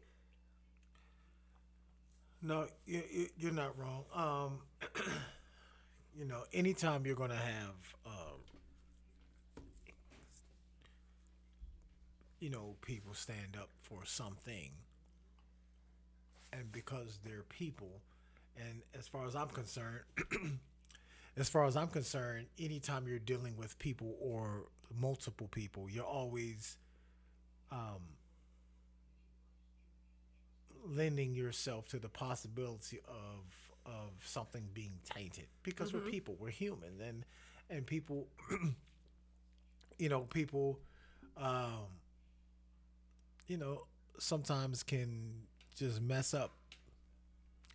No, 2.43 2.67
you, 2.87 3.03
you, 3.11 3.29
you're 3.37 3.53
not 3.53 3.79
wrong. 3.79 4.05
Um, 4.15 4.59
you 6.19 6.25
know, 6.25 6.43
anytime 6.53 7.07
you're 7.07 7.15
to 7.31 7.37
have, 7.37 7.95
um, 8.05 8.41
you 12.43 12.51
know, 12.51 12.77
people 12.83 13.15
stand 13.15 13.57
up 13.59 13.71
for 13.83 14.01
something, 14.05 14.73
and 16.53 16.73
because 16.73 17.21
they're 17.25 17.45
people, 17.45 18.03
and 18.57 18.83
as 18.99 19.09
far 19.09 19.27
as 19.27 19.37
I'm 19.37 19.49
concerned, 19.49 20.01
as 21.37 21.49
far 21.49 21.67
as 21.67 21.77
I'm 21.77 21.89
concerned, 21.89 22.49
anytime 22.59 23.07
you're 23.09 23.21
dealing 23.21 23.57
with 23.57 23.79
people 23.79 24.17
or 24.21 24.65
multiple 25.01 25.49
people, 25.49 25.89
you're 25.89 26.05
always 26.05 26.79
lending 30.85 31.35
yourself 31.35 31.89
to 31.89 31.99
the 32.01 32.09
possibility 32.09 33.01
of 33.09 33.45
of 33.87 34.11
something 34.25 34.69
being 34.75 34.99
tainted. 35.05 35.47
Because 35.63 35.93
we're 35.95 36.01
people 36.01 36.37
we're 36.41 36.51
human 36.51 37.01
and 37.07 37.25
and 37.71 37.87
people 37.87 38.27
you 39.99 40.09
know 40.09 40.23
people 40.23 40.81
um 41.37 41.87
you 43.47 43.57
know 43.57 43.87
sometimes 44.19 44.83
can 44.83 45.33
just 45.77 46.01
mess 46.01 46.35
up 46.35 46.53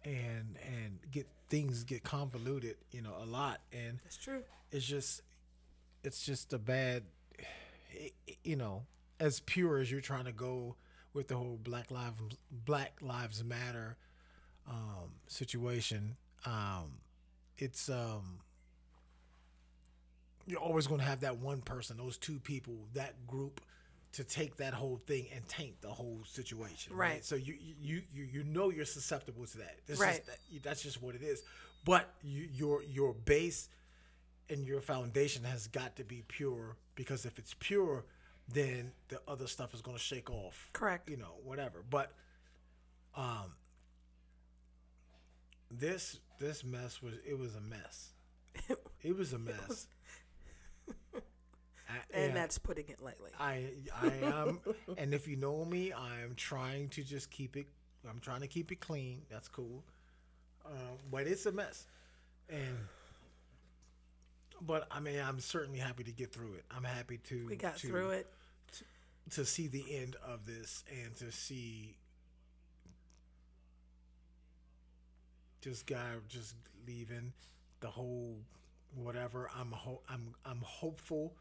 and 0.06 0.58
and 0.66 1.00
get 1.12 1.28
things 1.50 1.84
get 1.84 2.04
convoluted 2.04 2.76
you 2.92 3.02
know 3.02 3.14
a 3.22 3.26
lot 3.26 3.62
and 3.72 4.00
That's 4.04 4.18
true. 4.18 4.42
it's 4.72 4.86
just 4.86 5.22
it's 6.04 6.26
just 6.26 6.54
a 6.54 6.60
bad 6.60 7.04
you 8.44 8.56
know 8.56 8.84
as 9.20 9.40
pure 9.40 9.80
as 9.80 9.92
you're 9.92 10.02
trying 10.02 10.26
to 10.26 10.32
go 10.32 10.76
with 11.14 11.28
the 11.30 11.36
whole 11.36 11.60
black 11.62 11.90
lives 11.90 12.20
black 12.52 12.94
lives 13.02 13.44
matter 13.44 13.98
um 14.70 15.12
situation 15.28 16.16
um 16.46 17.00
it's 17.58 17.90
um 17.90 18.40
you're 20.46 20.60
always 20.62 20.88
going 20.88 21.00
to 21.00 21.06
have 21.06 21.22
that 21.22 21.38
one 21.38 21.62
person 21.62 21.98
those 21.98 22.18
two 22.18 22.40
people 22.40 22.76
that 22.94 23.26
group 23.28 23.60
to 24.18 24.24
take 24.24 24.58
that 24.58 24.74
whole 24.74 25.00
thing 25.08 25.26
and 25.34 25.48
taint 25.48 25.80
the 25.82 25.90
whole 25.90 26.22
situation 26.26 26.96
right, 26.96 27.14
Right. 27.14 27.26
so 27.26 27.36
you 27.36 27.56
you 27.82 28.02
you 28.14 28.24
you 28.24 28.44
know 28.44 28.70
you're 28.70 28.86
susceptible 28.86 29.46
to 29.48 29.58
that 29.60 29.78
It's 29.88 30.00
Right. 30.00 30.24
just 30.26 30.64
that's 30.64 30.84
just 30.84 31.02
what 31.02 31.16
it 31.16 31.22
is 31.24 31.42
but 31.86 32.08
you, 32.24 32.48
your 32.54 32.84
your 32.84 33.14
base 33.14 33.70
and 34.50 34.66
your 34.68 34.82
foundation 34.82 35.44
has 35.44 35.68
got 35.68 35.96
to 35.98 36.04
be 36.04 36.24
pure 36.28 36.76
because 36.96 37.26
if 37.26 37.38
it's 37.40 37.56
pure 37.60 38.06
then 38.52 38.92
the 39.10 39.20
other 39.28 39.46
stuff 39.48 39.74
is 39.74 39.82
going 39.82 39.98
to 39.98 40.04
shake 40.04 40.30
off 40.32 40.70
Correct. 40.74 41.10
you 41.10 41.18
know 41.18 41.36
whatever 41.44 41.84
but 41.90 42.12
um 43.16 43.54
this 45.70 46.20
this 46.40 46.64
mess 46.64 47.02
was 47.02 47.14
it 47.26 47.38
was 47.38 47.56
a 47.56 47.62
mess 47.62 48.10
it 49.04 49.16
was 49.18 49.34
a 49.34 49.38
mess 49.40 49.88
I- 51.90 52.18
And 52.18 52.36
that's 52.36 52.58
putting 52.58 52.88
it 52.90 53.02
lightly. 53.02 53.32
I 53.40 53.66
I 54.02 54.08
am 54.24 54.60
and 54.98 55.14
if 55.14 55.28
you 55.28 55.36
know 55.38 55.64
me 55.66 55.92
I 55.94 56.22
am 56.22 56.36
trying 56.36 56.90
to 56.90 57.04
just 57.04 57.30
keep 57.32 57.56
it 57.58 57.68
I'm 58.10 58.20
trying 58.20 58.42
to 58.42 58.48
keep 58.48 58.72
it 58.72 58.80
clean. 58.80 59.22
That's 59.30 59.48
cool. 59.48 59.84
Um, 60.66 60.98
but 61.12 61.28
it's 61.28 61.46
a 61.46 61.52
mess. 61.52 61.86
And 62.50 62.78
but 64.62 64.88
I 64.92 65.00
mean 65.00 65.20
I'm 65.20 65.40
certainly 65.40 65.80
happy 65.80 66.04
to 66.04 66.12
get 66.12 66.32
through 66.34 66.54
it. 66.56 66.66
I'm 66.76 66.84
happy 66.84 67.18
to 67.30 67.46
We 67.48 67.56
got 67.56 67.78
to, 67.78 67.88
through 67.88 68.10
it. 68.12 68.28
to 69.32 69.46
see 69.46 69.68
the 69.68 69.84
end 69.96 70.16
of 70.26 70.46
this 70.46 70.84
and 71.04 71.16
to 71.18 71.32
see 71.32 71.96
this 75.62 75.84
guy 75.84 76.06
just 76.30 76.56
leaving 76.88 77.34
the 77.82 77.88
whole 77.90 78.38
whatever. 78.96 79.50
I'm 79.58 79.72
ho- 79.72 80.02
i'm 80.10 80.34
i'm 80.46 80.62
hopeful 80.64 81.34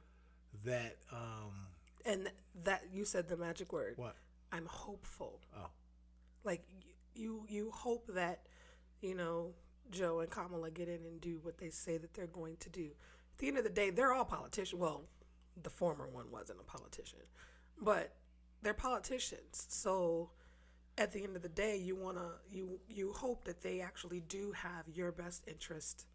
that 0.65 0.97
um 1.13 1.67
And 2.05 2.31
that 2.65 2.85
you 2.93 3.05
said 3.05 3.29
the 3.29 3.37
magic 3.37 3.73
word. 3.73 3.95
what 3.97 4.17
I'm 4.53 4.67
hopeful. 4.67 5.41
oh 5.57 5.71
Like 6.45 6.63
you, 7.15 7.45
you 7.49 7.71
hope 7.71 8.07
that, 8.15 8.41
you 9.01 9.15
know, 9.15 9.55
Joe 9.91 10.21
and 10.21 10.31
Kamala 10.31 10.71
get 10.71 10.89
in 10.89 11.05
and 11.07 11.21
do 11.21 11.39
what 11.43 11.59
they 11.59 11.71
say 11.71 11.97
that 11.99 12.15
they're 12.15 12.27
going 12.27 12.57
to 12.59 12.69
do. 12.69 12.91
At 13.35 13.39
the 13.39 13.49
end 13.49 13.59
of 13.59 13.65
the 13.65 13.71
day, 13.71 13.91
they're 13.91 14.13
all 14.13 14.25
politicians. 14.25 14.79
Well, 14.81 15.05
the 15.63 15.71
former 15.71 16.07
one 16.09 16.31
wasn't 16.31 16.61
a 16.61 16.65
politician, 16.65 17.21
but 17.81 18.15
they're 18.63 18.75
politicians. 18.75 19.67
So 19.69 20.31
at 20.99 21.13
the 21.13 21.23
end 21.23 21.37
of 21.37 21.43
the 21.43 21.49
day, 21.49 21.77
you 21.77 21.97
wanna 21.97 22.33
you 22.51 22.81
you 22.89 23.13
hope 23.13 23.45
that 23.45 23.63
they 23.63 23.81
actually 23.81 24.21
do 24.21 24.53
have 24.53 24.85
your 24.93 25.13
best 25.13 25.45
interest 25.47 26.07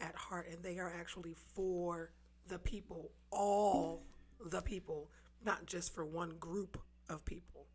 at 0.00 0.14
heart 0.14 0.48
and 0.50 0.62
they 0.62 0.78
are 0.78 0.92
actually 0.92 1.34
for 1.54 2.12
the 2.48 2.58
people, 2.58 3.10
all 3.30 4.02
the 4.44 4.60
people, 4.60 5.08
not 5.44 5.66
just 5.66 5.94
for 5.94 6.04
one 6.04 6.36
group 6.38 6.78
of 7.08 7.24
people. 7.24 7.66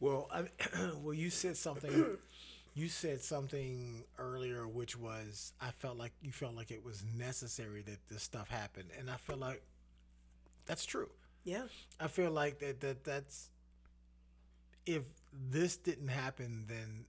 well 0.00 0.28
I, 0.32 0.44
well 1.02 1.14
you 1.14 1.30
said 1.30 1.56
something 1.56 2.16
you 2.74 2.88
said 2.88 3.20
something 3.22 4.04
earlier 4.18 4.66
which 4.66 4.96
was 4.96 5.52
i 5.60 5.70
felt 5.70 5.96
like 5.96 6.12
you 6.22 6.32
felt 6.32 6.54
like 6.54 6.70
it 6.70 6.84
was 6.84 7.04
necessary 7.16 7.82
that 7.82 7.98
this 8.08 8.22
stuff 8.22 8.48
happened 8.48 8.88
and 8.98 9.10
i 9.10 9.16
feel 9.16 9.36
like 9.36 9.62
that's 10.66 10.84
true 10.84 11.08
Yeah. 11.44 11.64
I 11.98 12.08
feel 12.08 12.30
like 12.30 12.58
that 12.60 12.80
that 12.80 13.02
that's 13.04 13.50
if 14.86 15.02
this 15.50 15.76
didn't 15.76 16.08
happen, 16.08 16.64
then 16.68 17.04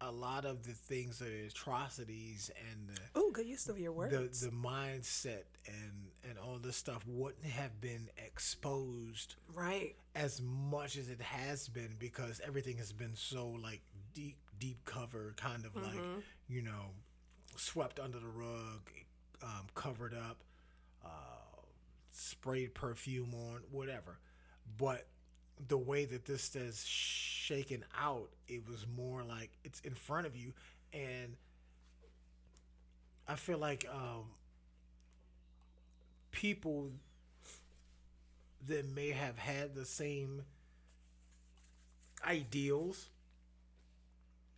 a 0.00 0.10
lot 0.10 0.44
of 0.44 0.64
the 0.64 0.72
things, 0.72 1.18
the 1.20 1.46
atrocities 1.46 2.50
and 2.70 2.88
the 2.88 3.00
Oh, 3.14 3.30
good 3.32 3.46
use 3.46 3.68
of 3.68 3.78
your 3.78 3.92
words. 3.92 4.40
the 4.40 4.46
the 4.46 4.52
mindset 4.54 5.44
and 5.66 6.10
and 6.28 6.38
all 6.38 6.58
this 6.58 6.76
stuff 6.76 7.02
wouldn't 7.06 7.44
have 7.46 7.80
been 7.80 8.08
exposed 8.16 9.36
right. 9.54 9.94
as 10.14 10.40
much 10.42 10.96
as 10.96 11.08
it 11.08 11.20
has 11.20 11.68
been 11.68 11.94
because 11.98 12.40
everything 12.46 12.76
has 12.78 12.92
been 12.92 13.14
so 13.14 13.48
like 13.62 13.80
deep 14.14 14.36
deep 14.58 14.84
cover 14.84 15.34
kind 15.36 15.64
of 15.64 15.74
like 15.76 16.00
you 16.48 16.62
know 16.62 16.90
swept 17.56 17.98
under 18.00 18.18
the 18.18 18.26
rug 18.28 18.90
um, 19.42 19.66
covered 19.74 20.14
up 20.14 20.42
uh, 21.04 21.08
sprayed 22.12 22.74
perfume 22.74 23.34
on 23.34 23.60
whatever 23.70 24.18
but 24.78 25.06
the 25.68 25.78
way 25.78 26.04
that 26.04 26.24
this 26.24 26.54
is 26.56 26.84
shaken 26.84 27.84
out 27.98 28.28
it 28.48 28.68
was 28.68 28.86
more 28.96 29.22
like 29.22 29.50
it's 29.64 29.80
in 29.80 29.94
front 29.94 30.26
of 30.26 30.36
you. 30.36 30.52
And 30.92 31.36
i 33.26 33.34
feel 33.34 33.58
like 33.58 33.86
um, 33.90 34.24
people 36.30 36.90
that 38.66 38.84
may 38.94 39.10
have 39.10 39.38
had 39.38 39.74
the 39.74 39.84
same 39.84 40.42
ideals 42.26 43.08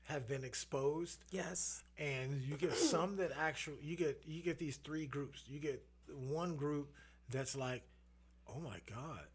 have 0.04 0.28
been 0.28 0.44
exposed. 0.44 1.18
Yes. 1.30 1.82
and 1.98 2.40
you 2.42 2.56
get 2.56 2.72
some 2.76 3.16
that 3.16 3.32
actually 3.38 3.78
you 3.82 3.96
get 3.96 4.22
you 4.26 4.42
get 4.42 4.58
these 4.58 4.76
three 4.76 5.06
groups. 5.06 5.44
You 5.48 5.58
get 5.58 5.82
one 6.28 6.56
group 6.56 6.92
that's 7.30 7.56
like 7.56 7.82
oh 8.48 8.60
my 8.60 8.78
god 8.88 9.26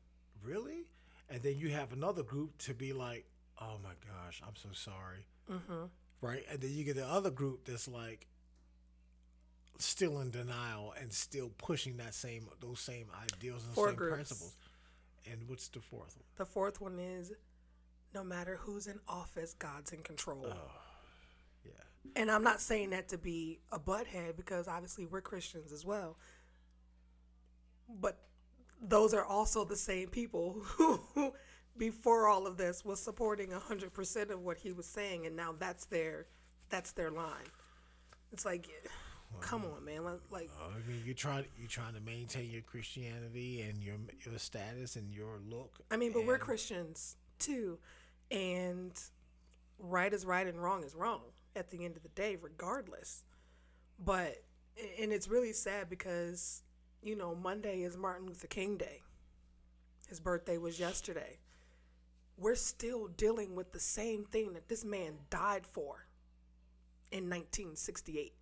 really 0.41 0.85
and 1.31 1.41
then 1.41 1.55
you 1.57 1.69
have 1.69 1.93
another 1.93 2.23
group 2.23 2.57
to 2.59 2.73
be 2.73 2.93
like, 2.93 3.25
"Oh 3.59 3.77
my 3.83 3.93
gosh, 4.07 4.41
I'm 4.45 4.55
so 4.55 4.69
sorry," 4.73 5.25
mm-hmm. 5.49 5.85
right? 6.21 6.43
And 6.51 6.59
then 6.61 6.71
you 6.71 6.83
get 6.83 6.97
the 6.97 7.07
other 7.07 7.31
group 7.31 7.65
that's 7.65 7.87
like 7.87 8.27
still 9.79 10.19
in 10.19 10.29
denial 10.29 10.93
and 10.99 11.11
still 11.11 11.51
pushing 11.57 11.97
that 11.97 12.13
same 12.13 12.47
those 12.59 12.79
same 12.79 13.07
ideals 13.23 13.63
and 13.65 13.73
Four 13.73 13.87
same 13.87 13.95
groups. 13.95 14.13
principles. 14.15 14.55
And 15.31 15.47
what's 15.47 15.67
the 15.69 15.79
fourth 15.79 16.17
one? 16.17 16.25
The 16.37 16.45
fourth 16.45 16.81
one 16.81 16.99
is 16.99 17.31
no 18.13 18.23
matter 18.23 18.57
who's 18.61 18.87
in 18.87 18.99
office, 19.07 19.53
God's 19.53 19.91
in 19.91 20.01
control. 20.01 20.45
Yeah, 21.63 21.71
And 22.15 22.31
I'm 22.31 22.43
not 22.43 22.59
saying 22.59 22.89
that 22.89 23.07
to 23.09 23.17
be 23.17 23.59
a 23.71 23.79
butthead 23.79 24.35
because 24.35 24.67
obviously 24.67 25.05
we're 25.05 25.21
Christians 25.21 25.71
as 25.71 25.85
well. 25.85 26.17
But 27.87 28.17
those 28.81 29.13
are 29.13 29.23
also 29.25 29.63
the 29.63 29.75
same 29.75 30.09
people 30.09 30.53
who, 30.63 30.99
before 31.77 32.27
all 32.27 32.47
of 32.47 32.57
this, 32.57 32.83
was 32.83 32.99
supporting 33.01 33.49
100% 33.49 34.29
of 34.31 34.41
what 34.41 34.57
he 34.57 34.71
was 34.71 34.85
saying, 34.85 35.25
and 35.25 35.35
now 35.35 35.53
that's 35.57 35.85
their 35.85 36.25
that's 36.69 36.91
their 36.93 37.11
line. 37.11 37.47
It's 38.31 38.45
like, 38.45 38.69
come 39.41 39.65
on, 39.65 39.83
man. 39.83 40.03
Like- 40.05 40.19
Like, 40.31 40.49
uh, 40.59 40.69
I 40.69 40.89
mean, 40.89 41.03
you 41.05 41.13
try 41.13 41.45
you 41.59 41.67
trying 41.67 41.93
to 41.95 41.99
maintain 42.01 42.49
your 42.49 42.61
Christianity 42.61 43.61
and 43.61 43.83
your 43.83 43.95
your 44.25 44.37
status 44.39 44.95
and 44.95 45.13
your 45.13 45.39
look. 45.47 45.79
I 45.91 45.97
mean, 45.97 46.11
but 46.13 46.25
we're 46.25 46.37
Christians 46.37 47.17
too, 47.39 47.77
and 48.29 48.91
right 49.79 50.13
is 50.13 50.25
right 50.25 50.47
and 50.47 50.61
wrong 50.61 50.83
is 50.83 50.95
wrong 50.95 51.21
at 51.55 51.69
the 51.69 51.83
end 51.85 51.97
of 51.97 52.03
the 52.03 52.09
day, 52.09 52.37
regardless. 52.41 53.23
But 53.99 54.43
and 54.99 55.11
it's 55.11 55.27
really 55.27 55.53
sad 55.53 55.89
because 55.89 56.63
you 57.01 57.15
know 57.15 57.35
Monday 57.35 57.81
is 57.81 57.97
Martin 57.97 58.27
Luther 58.27 58.47
King 58.47 58.77
Day. 58.77 59.01
His 60.07 60.19
birthday 60.19 60.57
was 60.57 60.79
yesterday. 60.79 61.39
We're 62.37 62.55
still 62.55 63.07
dealing 63.07 63.55
with 63.55 63.71
the 63.71 63.79
same 63.79 64.25
thing 64.25 64.53
that 64.53 64.67
this 64.67 64.85
man 64.85 65.13
died 65.29 65.65
for 65.65 66.05
in 67.11 67.29
1968. 67.29 68.33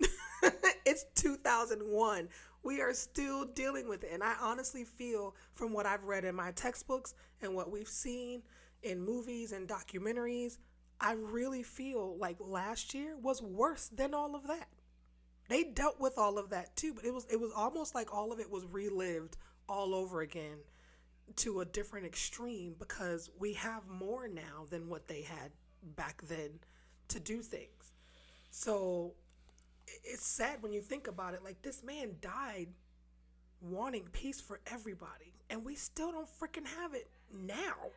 it's 0.86 1.06
2001. 1.14 2.28
We 2.62 2.80
are 2.80 2.94
still 2.94 3.44
dealing 3.44 3.88
with 3.88 4.04
it. 4.04 4.10
And 4.12 4.22
I 4.22 4.34
honestly 4.40 4.84
feel, 4.84 5.34
from 5.52 5.72
what 5.72 5.86
I've 5.86 6.04
read 6.04 6.24
in 6.24 6.34
my 6.34 6.52
textbooks 6.52 7.14
and 7.42 7.54
what 7.54 7.70
we've 7.70 7.88
seen 7.88 8.42
in 8.82 9.00
movies 9.00 9.52
and 9.52 9.68
documentaries, 9.68 10.58
I 11.00 11.12
really 11.12 11.62
feel 11.62 12.16
like 12.16 12.36
last 12.40 12.94
year 12.94 13.16
was 13.16 13.42
worse 13.42 13.88
than 13.88 14.14
all 14.14 14.34
of 14.34 14.46
that. 14.46 14.68
They 15.48 15.64
dealt 15.64 16.00
with 16.00 16.16
all 16.16 16.38
of 16.38 16.50
that 16.50 16.74
too, 16.76 16.94
but 16.94 17.04
it 17.04 17.12
was 17.12 17.26
it 17.30 17.40
was 17.40 17.52
almost 17.54 17.94
like 17.94 18.14
all 18.14 18.32
of 18.32 18.40
it 18.40 18.50
was 18.50 18.64
relived 18.64 19.36
all 19.68 19.94
over 19.94 20.20
again 20.20 20.58
to 21.36 21.60
a 21.60 21.64
different 21.64 22.06
extreme 22.06 22.74
because 22.78 23.30
we 23.38 23.54
have 23.54 23.86
more 23.88 24.28
now 24.28 24.66
than 24.70 24.88
what 24.88 25.08
they 25.08 25.22
had 25.22 25.50
back 25.96 26.22
then 26.28 26.60
to 27.08 27.20
do 27.20 27.40
things. 27.40 27.92
So 28.50 29.14
it's 30.02 30.26
sad 30.26 30.62
when 30.62 30.72
you 30.72 30.80
think 30.80 31.06
about 31.08 31.34
it. 31.34 31.44
Like 31.44 31.62
this 31.62 31.82
man 31.82 32.16
died 32.20 32.68
wanting 33.60 34.04
peace 34.12 34.40
for 34.40 34.60
everybody, 34.66 35.34
and 35.50 35.64
we 35.64 35.74
still 35.74 36.12
don't 36.12 36.28
freaking 36.28 36.66
have 36.80 36.94
it 36.94 37.08
now. 37.32 37.90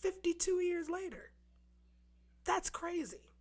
52 0.00 0.60
years 0.60 0.88
later. 0.88 1.30
That's 2.44 2.70
crazy. 2.70 3.32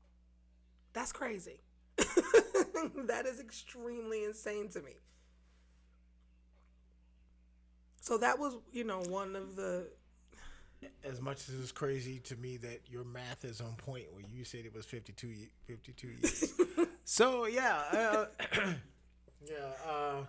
That's 0.94 1.12
crazy. 1.12 1.62
that 3.08 3.26
is 3.26 3.40
extremely 3.40 4.24
insane 4.24 4.70
to 4.70 4.82
me. 4.82 4.94
So 8.02 8.18
that 8.18 8.38
was, 8.38 8.58
you 8.72 8.84
know, 8.84 9.02
one 9.10 9.36
of 9.36 9.56
the 9.56 9.88
as 11.04 11.22
much 11.22 11.50
as 11.50 11.60
it's 11.60 11.72
crazy 11.72 12.20
to 12.20 12.36
me 12.36 12.58
that 12.58 12.82
your 12.88 13.04
math 13.04 13.44
is 13.44 13.62
on 13.62 13.74
point 13.76 14.06
where 14.14 14.24
you 14.32 14.44
said 14.44 14.66
it 14.66 14.74
was 14.76 14.86
52, 14.86 15.34
52 15.66 16.08
years. 16.08 16.54
so 17.06 17.46
yeah, 17.46 17.82
uh, 17.92 18.26
yeah. 19.48 19.90
Uh, 19.90 20.26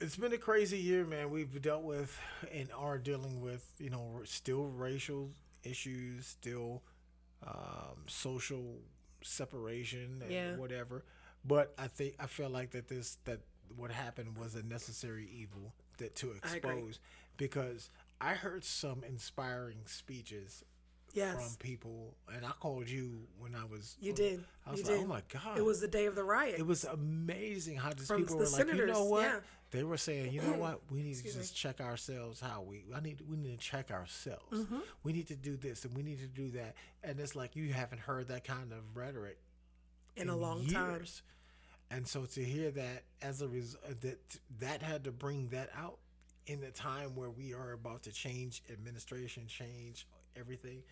it's 0.00 0.16
been 0.16 0.32
a 0.32 0.38
crazy 0.38 0.78
year, 0.78 1.04
man. 1.04 1.30
We've 1.30 1.60
dealt 1.62 1.82
with 1.82 2.18
and 2.52 2.68
are 2.76 2.98
dealing 2.98 3.40
with, 3.40 3.66
you 3.78 3.90
know, 3.90 4.20
still 4.24 4.64
racial 4.64 5.30
issues, 5.64 6.26
still 6.26 6.82
um, 7.46 8.04
social 8.06 8.78
separation 9.26 10.20
and 10.22 10.30
Yeah. 10.30 10.56
whatever. 10.56 11.04
But 11.44 11.74
I 11.78 11.88
think 11.88 12.16
I 12.18 12.26
feel 12.26 12.50
like 12.50 12.70
that 12.72 12.88
this 12.88 13.18
that 13.24 13.40
what 13.76 13.90
happened 13.90 14.36
was 14.38 14.54
a 14.54 14.62
necessary 14.62 15.28
evil 15.28 15.74
that 15.98 16.14
to 16.16 16.32
I 16.32 16.36
expose 16.36 16.98
because 17.36 17.90
I 18.20 18.34
heard 18.34 18.64
some 18.64 19.02
inspiring 19.04 19.78
speeches 19.86 20.64
yes. 21.16 21.34
from 21.34 21.56
people, 21.56 22.14
and 22.34 22.44
I 22.44 22.50
called 22.60 22.88
you 22.88 23.20
when 23.38 23.54
I 23.54 23.64
was. 23.64 23.96
You 24.00 24.12
did. 24.12 24.44
I 24.66 24.72
was 24.72 24.80
you 24.80 24.86
like, 24.86 24.94
did. 24.94 25.04
oh 25.04 25.08
my 25.08 25.22
god! 25.32 25.58
It 25.58 25.64
was 25.64 25.80
the 25.80 25.88
day 25.88 26.06
of 26.06 26.14
the 26.14 26.24
riot. 26.24 26.58
It 26.58 26.66
was 26.66 26.84
amazing 26.84 27.76
how 27.76 27.92
these 27.92 28.06
From 28.06 28.22
people 28.22 28.38
the 28.38 28.44
were 28.44 28.50
like, 28.50 28.74
you 28.74 28.86
know 28.86 29.04
what? 29.04 29.22
yeah. 29.22 29.38
They 29.72 29.82
were 29.82 29.96
saying, 29.96 30.32
you 30.32 30.42
know 30.42 30.52
what? 30.58 30.80
We 30.90 31.02
need 31.02 31.16
to 31.16 31.24
just 31.24 31.38
me. 31.38 31.46
check 31.54 31.80
ourselves. 31.80 32.40
How 32.40 32.62
we? 32.62 32.84
I 32.94 33.00
need. 33.00 33.20
We 33.28 33.36
need 33.36 33.58
to 33.58 33.64
check 33.64 33.90
ourselves. 33.90 34.44
Mm-hmm. 34.52 34.78
We 35.02 35.12
need 35.12 35.28
to 35.28 35.36
do 35.36 35.56
this 35.56 35.84
and 35.84 35.96
we 35.96 36.02
need 36.02 36.20
to 36.20 36.28
do 36.28 36.50
that. 36.50 36.74
And 37.02 37.18
it's 37.18 37.34
like 37.34 37.56
you 37.56 37.72
haven't 37.72 38.00
heard 38.00 38.28
that 38.28 38.44
kind 38.44 38.72
of 38.72 38.78
rhetoric 38.94 39.38
in 40.16 40.28
a 40.28 40.36
long 40.36 40.66
time. 40.66 41.04
And 41.90 42.06
so 42.06 42.24
to 42.24 42.42
hear 42.42 42.70
that 42.72 43.04
as 43.22 43.42
a 43.42 43.48
result, 43.48 44.00
that 44.00 44.18
that 44.60 44.82
had 44.82 45.04
to 45.04 45.12
bring 45.12 45.48
that 45.48 45.70
out 45.76 45.98
in 46.46 46.60
the 46.60 46.70
time 46.70 47.14
where 47.14 47.30
we 47.30 47.54
are 47.54 47.72
about 47.72 48.02
to 48.04 48.12
change 48.12 48.62
administration, 48.72 49.46
change 49.46 50.06
everything. 50.38 50.82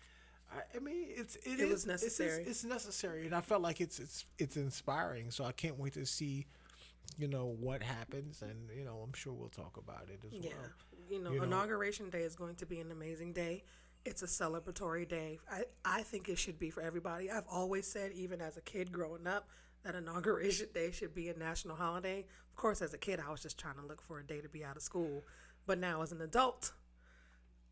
I, 0.51 0.77
I 0.77 0.79
mean, 0.79 1.07
it's 1.09 1.35
it, 1.37 1.41
It 1.45 1.59
is- 1.61 1.69
was 1.71 1.83
it's- 1.85 1.85
necessary. 2.01 2.43
It's, 2.43 2.63
necessary, 2.63 3.25
and 3.25 3.35
I 3.35 3.41
felt 3.41 3.61
like 3.61 3.81
it's 3.81 3.99
it's 3.99 4.25
it's 4.37 4.57
inspiring. 4.57 5.31
So 5.31 5.43
I 5.43 5.51
can't 5.51 5.77
wait 5.79 5.93
to 5.93 6.05
see, 6.05 6.45
you 7.17 7.27
know, 7.27 7.45
what 7.59 7.81
happens, 7.81 8.41
and 8.41 8.69
you 8.75 8.83
know, 8.85 8.99
I'm 9.03 9.13
sure 9.13 9.33
we'll 9.33 9.49
talk 9.49 9.77
about 9.77 10.07
it 10.09 10.19
as 10.25 10.33
Yeah. 10.33 10.51
well. 10.51 10.69
You 11.09 11.19
know, 11.19 11.31
You 11.31 11.37
know- 11.39 11.43
inauguration 11.45 12.09
day 12.09 12.21
is 12.23 12.35
going 12.35 12.55
to 12.55 12.65
be 12.65 12.79
an 12.79 12.91
amazing 12.91 13.33
day. 13.33 13.63
It's 14.05 14.21
a 14.21 14.27
celebratory 14.27 15.07
day. 15.07 15.39
I, 15.51 15.63
I 15.83 16.03
think 16.03 16.29
it 16.29 16.37
should 16.37 16.59
be 16.59 16.69
for 16.69 16.81
everybody. 16.81 17.31
I've 17.31 17.47
always 17.47 17.87
said, 17.87 18.11
even 18.13 18.39
as 18.39 18.55
a 18.55 18.61
kid 18.61 18.91
growing 18.91 19.25
up, 19.25 19.49
that 19.83 19.95
inauguration 19.95 20.67
day 20.75 20.91
should 20.91 21.15
be 21.15 21.29
a 21.29 21.33
national 21.37 21.75
holiday. 21.75 22.19
Of 22.51 22.55
course, 22.55 22.83
as 22.83 22.93
a 22.93 22.99
kid, 22.99 23.19
I 23.19 23.31
was 23.31 23.41
just 23.41 23.57
trying 23.57 23.75
to 23.75 23.81
look 23.85 24.01
for 24.03 24.19
a 24.19 24.23
day 24.23 24.41
to 24.41 24.49
be 24.49 24.63
out 24.63 24.77
of 24.77 24.83
school. 24.83 25.23
But 25.65 25.79
now, 25.79 26.03
as 26.03 26.11
an 26.11 26.21
adult, 26.21 26.71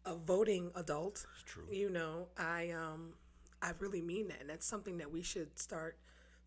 a 0.05 0.15
voting 0.15 0.71
adult, 0.75 1.25
It's 1.35 1.43
true. 1.45 1.63
you 1.71 1.89
know, 1.89 2.27
I 2.37 2.71
um 2.71 3.13
I 3.61 3.71
really 3.79 4.01
mean 4.01 4.27
that, 4.27 4.41
and 4.41 4.49
that's 4.49 4.65
something 4.65 4.97
that 4.97 5.11
we 5.11 5.21
should 5.21 5.57
start 5.57 5.97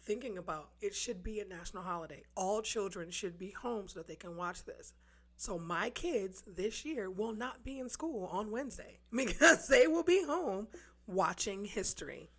thinking 0.02 0.38
about. 0.38 0.70
It 0.80 0.94
should 0.94 1.22
be 1.22 1.40
a 1.40 1.44
national 1.44 1.82
holiday. 1.82 2.22
All 2.36 2.60
children 2.62 3.10
should 3.10 3.38
be 3.38 3.50
home 3.50 3.88
so 3.88 3.98
that 4.00 4.06
they 4.06 4.16
can 4.16 4.36
watch 4.36 4.64
this. 4.64 4.92
So 5.38 5.58
my 5.58 5.90
kids 5.90 6.42
this 6.46 6.84
year 6.84 7.10
will 7.10 7.32
not 7.34 7.64
be 7.64 7.78
in 7.78 7.88
school 7.88 8.26
on 8.32 8.50
Wednesday 8.50 9.00
because 9.14 9.68
they 9.68 9.86
will 9.86 10.02
be 10.04 10.22
home 10.24 10.68
watching 11.06 11.64
history 11.64 12.30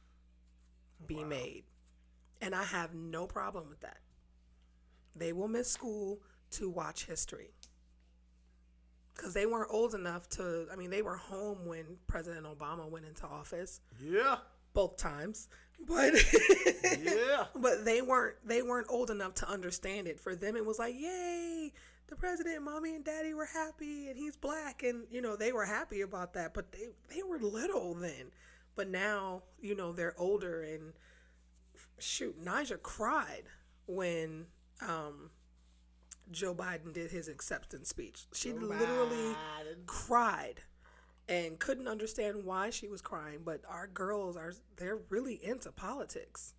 be 1.05 1.23
made. 1.23 1.63
And 2.41 2.53
I 2.53 2.63
have 2.63 2.93
no 2.93 3.25
problem 3.25 3.69
with 3.69 3.79
that. 3.81 3.99
They 5.15 5.33
will 5.33 5.47
miss 5.47 5.69
school 5.71 6.19
to 6.51 6.69
watch 6.69 7.05
history. 7.05 7.51
Because 9.17 9.33
they 9.33 9.45
weren't 9.47 9.69
old 9.71 9.95
enough 9.95 10.29
to, 10.29 10.67
I 10.71 10.75
mean, 10.75 10.91
they 10.91 11.01
were 11.01 11.17
home 11.17 11.65
when 11.65 11.85
President 12.05 12.45
Obama 12.45 12.87
went 12.87 13.05
into 13.05 13.25
office 13.25 13.81
Yeah, 13.99 14.37
both 14.73 14.97
times. 14.97 15.49
But 15.85 16.13
yeah. 17.03 17.45
but 17.55 17.85
they 17.85 18.01
weren't 18.01 18.35
they 18.45 18.61
weren't 18.63 18.87
old 18.89 19.11
enough 19.11 19.35
to 19.35 19.49
understand 19.49 20.07
it. 20.07 20.19
For 20.19 20.35
them 20.35 20.55
it 20.55 20.65
was 20.65 20.79
like, 20.79 20.95
"Yay, 20.95 21.71
the 22.07 22.15
president, 22.15 22.63
mommy 22.63 22.95
and 22.95 23.05
daddy 23.05 23.33
were 23.35 23.45
happy 23.45 24.07
and 24.09 24.17
he's 24.17 24.35
black." 24.35 24.81
And 24.81 25.05
you 25.11 25.21
know, 25.21 25.35
they 25.35 25.51
were 25.51 25.65
happy 25.65 26.01
about 26.01 26.33
that, 26.33 26.55
but 26.55 26.71
they 26.71 26.87
they 27.13 27.21
were 27.21 27.37
little 27.37 27.93
then. 27.93 28.31
But 28.75 28.89
now, 28.89 29.43
you 29.61 29.75
know, 29.75 29.91
they're 29.91 30.15
older 30.19 30.63
and 30.63 30.93
shoot, 31.99 32.35
Niger 32.41 32.77
cried 32.77 33.43
when 33.85 34.47
um 34.81 35.29
Joe 36.31 36.53
Biden 36.53 36.93
did 36.93 37.11
his 37.11 37.27
acceptance 37.27 37.89
speech. 37.89 38.25
She 38.33 38.51
literally 38.53 39.35
cried 39.85 40.61
and 41.29 41.59
couldn't 41.59 41.87
understand 41.87 42.43
why 42.43 42.69
she 42.69 42.87
was 42.87 43.01
crying. 43.01 43.39
But 43.43 43.61
our 43.67 43.87
girls 43.87 44.37
are 44.37 44.53
they're 44.77 44.99
really 45.09 45.39
into 45.43 45.71
politics 45.71 46.53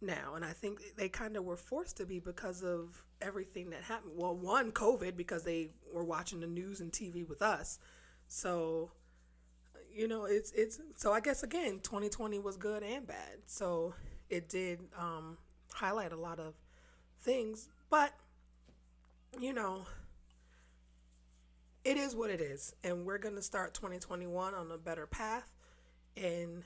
now, 0.00 0.34
and 0.34 0.44
I 0.44 0.52
think 0.52 0.96
they 0.96 1.08
kind 1.08 1.36
of 1.36 1.44
were 1.44 1.56
forced 1.56 1.96
to 1.98 2.06
be 2.06 2.20
because 2.20 2.62
of 2.62 3.02
everything 3.20 3.70
that 3.70 3.82
happened. 3.82 4.12
Well, 4.16 4.36
one 4.36 4.70
COVID 4.72 5.16
because 5.16 5.44
they 5.44 5.70
were 5.92 6.04
watching 6.04 6.40
the 6.40 6.46
news 6.46 6.80
and 6.80 6.92
TV 6.92 7.28
with 7.28 7.42
us, 7.42 7.78
so 8.28 8.92
you 9.92 10.06
know 10.06 10.24
it's 10.24 10.52
it's 10.52 10.80
so 10.96 11.12
I 11.12 11.20
guess 11.20 11.42
again 11.42 11.80
2020 11.82 12.38
was 12.38 12.56
good 12.56 12.82
and 12.82 13.06
bad. 13.06 13.38
So 13.46 13.94
it 14.30 14.48
did 14.48 14.80
um, 14.96 15.38
highlight 15.72 16.12
a 16.12 16.16
lot 16.16 16.38
of 16.38 16.54
things, 17.20 17.68
but 17.90 18.12
you 19.38 19.52
know 19.52 19.86
it 21.88 21.96
is 21.96 22.14
what 22.14 22.30
it 22.30 22.42
is. 22.42 22.74
And 22.84 23.06
we're 23.06 23.18
going 23.18 23.36
to 23.36 23.42
start 23.42 23.72
2021 23.72 24.54
on 24.54 24.70
a 24.70 24.76
better 24.76 25.06
path. 25.06 25.50
And 26.16 26.64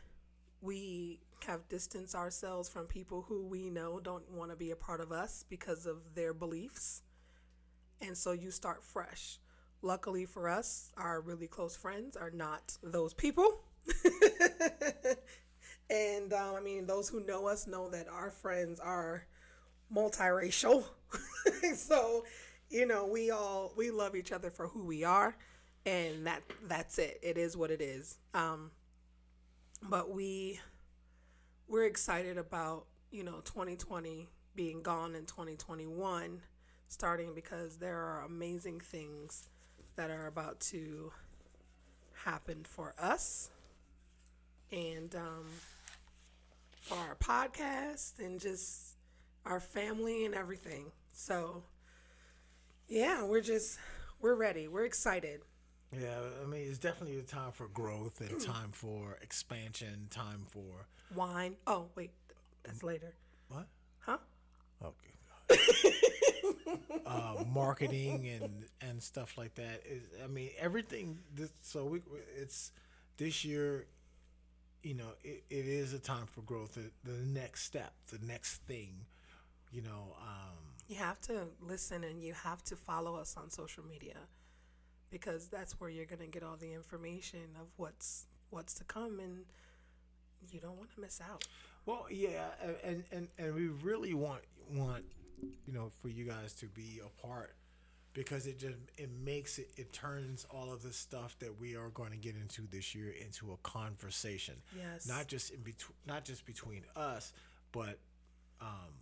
we 0.61 1.21
have 1.47 1.69
distanced 1.69 2.17
ourselves 2.17 2.69
from 2.69 2.87
people 2.87 3.23
who 3.29 3.45
we 3.45 3.71
know 3.71 4.01
don't 4.01 4.29
want 4.31 4.51
to 4.51 4.57
be 4.57 4.73
a 4.73 4.77
part 4.77 5.01
of 5.01 5.13
us 5.13 5.45
because 5.49 5.87
of 5.87 5.99
their 6.15 6.35
beliefs. 6.35 7.03
And 8.01 8.17
so 8.17 8.33
you 8.33 8.51
start 8.51 8.83
fresh. 8.83 9.39
Luckily 9.81 10.25
for 10.27 10.49
us, 10.49 10.91
our 10.97 11.21
really 11.21 11.47
close 11.47 11.77
friends 11.77 12.17
are 12.17 12.31
not 12.31 12.77
those 12.83 13.15
people. 13.15 13.61
and 15.91 16.33
um, 16.33 16.55
I 16.57 16.61
mean, 16.61 16.87
those 16.87 17.09
who 17.09 17.25
know 17.25 17.47
us 17.47 17.69
know 17.69 17.89
that 17.91 18.09
our 18.09 18.31
friends 18.31 18.81
are 18.81 19.25
multiracial. 19.95 20.85
so, 21.77 22.25
you 22.73 22.87
know, 22.87 23.07
we 23.07 23.31
all 23.31 23.73
we 23.77 23.91
love 23.91 24.17
each 24.17 24.33
other 24.33 24.51
for 24.51 24.67
who 24.67 24.83
we 24.83 25.05
are, 25.05 25.37
and 25.85 26.27
that 26.27 26.43
that's 26.67 26.99
it. 26.99 27.21
It 27.23 27.37
is 27.37 27.57
what 27.57 27.71
it 27.71 27.83
is. 27.83 28.19
Um, 28.33 28.71
but 29.83 30.11
we 30.11 30.59
we're 31.69 31.85
excited 31.85 32.39
about 32.39 32.87
you 33.11 33.23
know 33.23 33.41
2020 33.45 34.29
being 34.55 34.83
gone 34.83 35.15
in 35.15 35.25
2021 35.25 36.41
starting 36.89 37.35
because 37.35 37.79
there 37.79 37.97
are 37.97 38.25
amazing 38.27 38.79
things 38.79 39.49
that 39.97 40.11
are 40.11 40.27
about 40.27 40.61
to 40.61 41.11
happen 42.25 42.65
for 42.69 42.95
us 42.99 43.51
and 44.71 45.15
um, 45.15 45.47
for 46.83 46.97
our 46.97 47.17
podcast 47.17 48.19
and 48.19 48.39
just 48.39 48.97
our 49.47 49.59
family 49.59 50.27
and 50.27 50.35
everything 50.35 50.93
so 51.11 51.63
yeah 52.93 53.25
we're 53.25 53.41
just 53.41 53.79
we're 54.21 54.35
ready. 54.35 54.69
We're 54.69 54.85
excited. 54.85 55.41
Yeah, 55.93 56.21
I 56.43 56.47
mean, 56.47 56.63
it's 56.69 56.79
definitely 56.79 57.19
a 57.19 57.23
time 57.23 57.53
for 57.53 57.67
growth 57.69 58.21
and 58.21 58.41
time 58.41 58.71
for 58.71 59.19
expansion, 59.21 60.07
time 60.11 60.47
for 60.49 60.87
wine. 61.15 61.57
Oh 61.67 61.87
wait 61.97 62.13
that's 62.65 62.83
later. 62.83 63.13
what? 63.49 63.67
huh? 63.99 64.19
Okay. 64.83 65.11
uh, 67.07 67.45
marketing 67.53 68.29
and 68.29 68.65
and 68.81 69.03
stuff 69.03 69.37
like 69.37 69.55
that 69.57 69.83
is 69.85 70.05
I 70.23 70.29
mean 70.29 70.51
everything 70.59 71.19
this, 71.35 71.53
so 71.61 71.85
we 71.85 72.03
it's 72.37 72.73
this 73.19 73.45
year 73.45 73.87
you 74.83 74.95
know 74.95 75.11
it, 75.23 75.43
it 75.51 75.67
is 75.67 75.93
a 75.93 75.99
time 75.99 76.27
for 76.27 76.41
growth 76.43 76.75
the, 76.75 76.91
the 77.05 77.19
next 77.27 77.65
step 77.65 77.93
the 78.11 78.25
next 78.25 78.63
thing 78.63 79.05
you 79.73 79.83
know 79.83 80.17
um 80.23 80.57
You 80.93 80.99
have 80.99 81.23
to 81.23 81.47
listen 81.59 82.05
and 82.05 82.23
you 82.23 82.35
have 82.35 82.63
to 82.65 82.77
follow 82.77 83.17
us 83.17 83.35
on 83.39 83.49
social 83.49 83.83
media 83.83 84.19
because 85.09 85.49
that's 85.49 85.81
where 85.81 85.89
you're 85.89 86.05
going 86.05 86.21
to 86.21 86.27
get 86.27 86.43
all 86.43 86.57
the 86.57 86.75
information 86.75 87.57
of 87.59 87.69
what's 87.79 88.27
what's 88.51 88.75
to 88.75 88.85
come 88.85 89.19
and 89.19 89.47
you 90.51 90.61
don't 90.61 90.77
want 90.77 90.95
to 90.95 91.01
miss 91.01 91.19
out. 91.23 91.45
Well, 91.87 92.09
yeah, 92.11 92.49
and 92.85 93.05
and 93.11 93.29
and 93.39 93.55
we 93.55 93.69
really 93.69 94.13
want 94.13 94.43
want 94.71 95.05
you 95.65 95.73
know 95.73 95.91
for 96.03 96.09
you 96.09 96.27
guys 96.27 96.53
to 96.57 96.67
be 96.67 97.01
a 97.03 97.27
part 97.27 97.55
because 98.13 98.47
it 98.47 98.59
just 98.59 98.77
it 98.99 99.09
makes 99.25 99.59
it 99.59 99.71
it 99.79 99.95
turns 99.95 100.47
all 100.51 100.71
of 100.71 100.83
the 100.83 100.93
stuff 100.93 101.39
that 101.39 101.59
we 101.59 101.75
are 101.75 101.89
going 101.89 102.11
to 102.11 102.19
get 102.19 102.35
into 102.37 102.67
this 102.71 102.95
year 102.95 103.15
into 103.19 103.53
a 103.53 103.57
conversation. 103.67 104.57
Yes. 104.77 105.09
Not 105.09 105.27
just 105.27 105.53
in 105.53 105.61
between 105.61 105.97
not 106.07 106.27
just 106.27 106.45
between 106.45 106.83
us, 106.95 107.33
but 107.73 107.99
um 108.61 108.93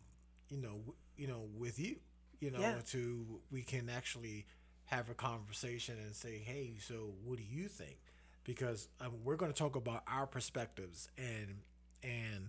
you 0.51 0.59
know 0.59 0.81
you 1.21 1.27
know 1.29 1.43
with 1.59 1.79
you, 1.79 1.97
you 2.41 2.51
know 2.51 2.61
Yeah. 2.61 2.81
to 2.91 3.41
we 3.53 3.63
can 3.63 3.89
actually 3.91 4.47
have 4.87 5.11
a 5.11 5.15
conversation 5.15 5.97
and 6.05 6.15
say, 6.17 6.39
"Hey, 6.39 6.75
so 6.81 7.13
what 7.25 7.37
do 7.39 7.45
you 7.45 7.69
think?" 7.69 7.99
Because 8.45 8.89
um, 9.01 9.13
we're 9.25 9.37
going 9.37 9.53
to 9.53 9.59
talk 9.59 9.77
about 9.77 10.03
our 10.09 10.27
perspectives 10.27 11.09
and 11.19 11.59
and 12.03 12.49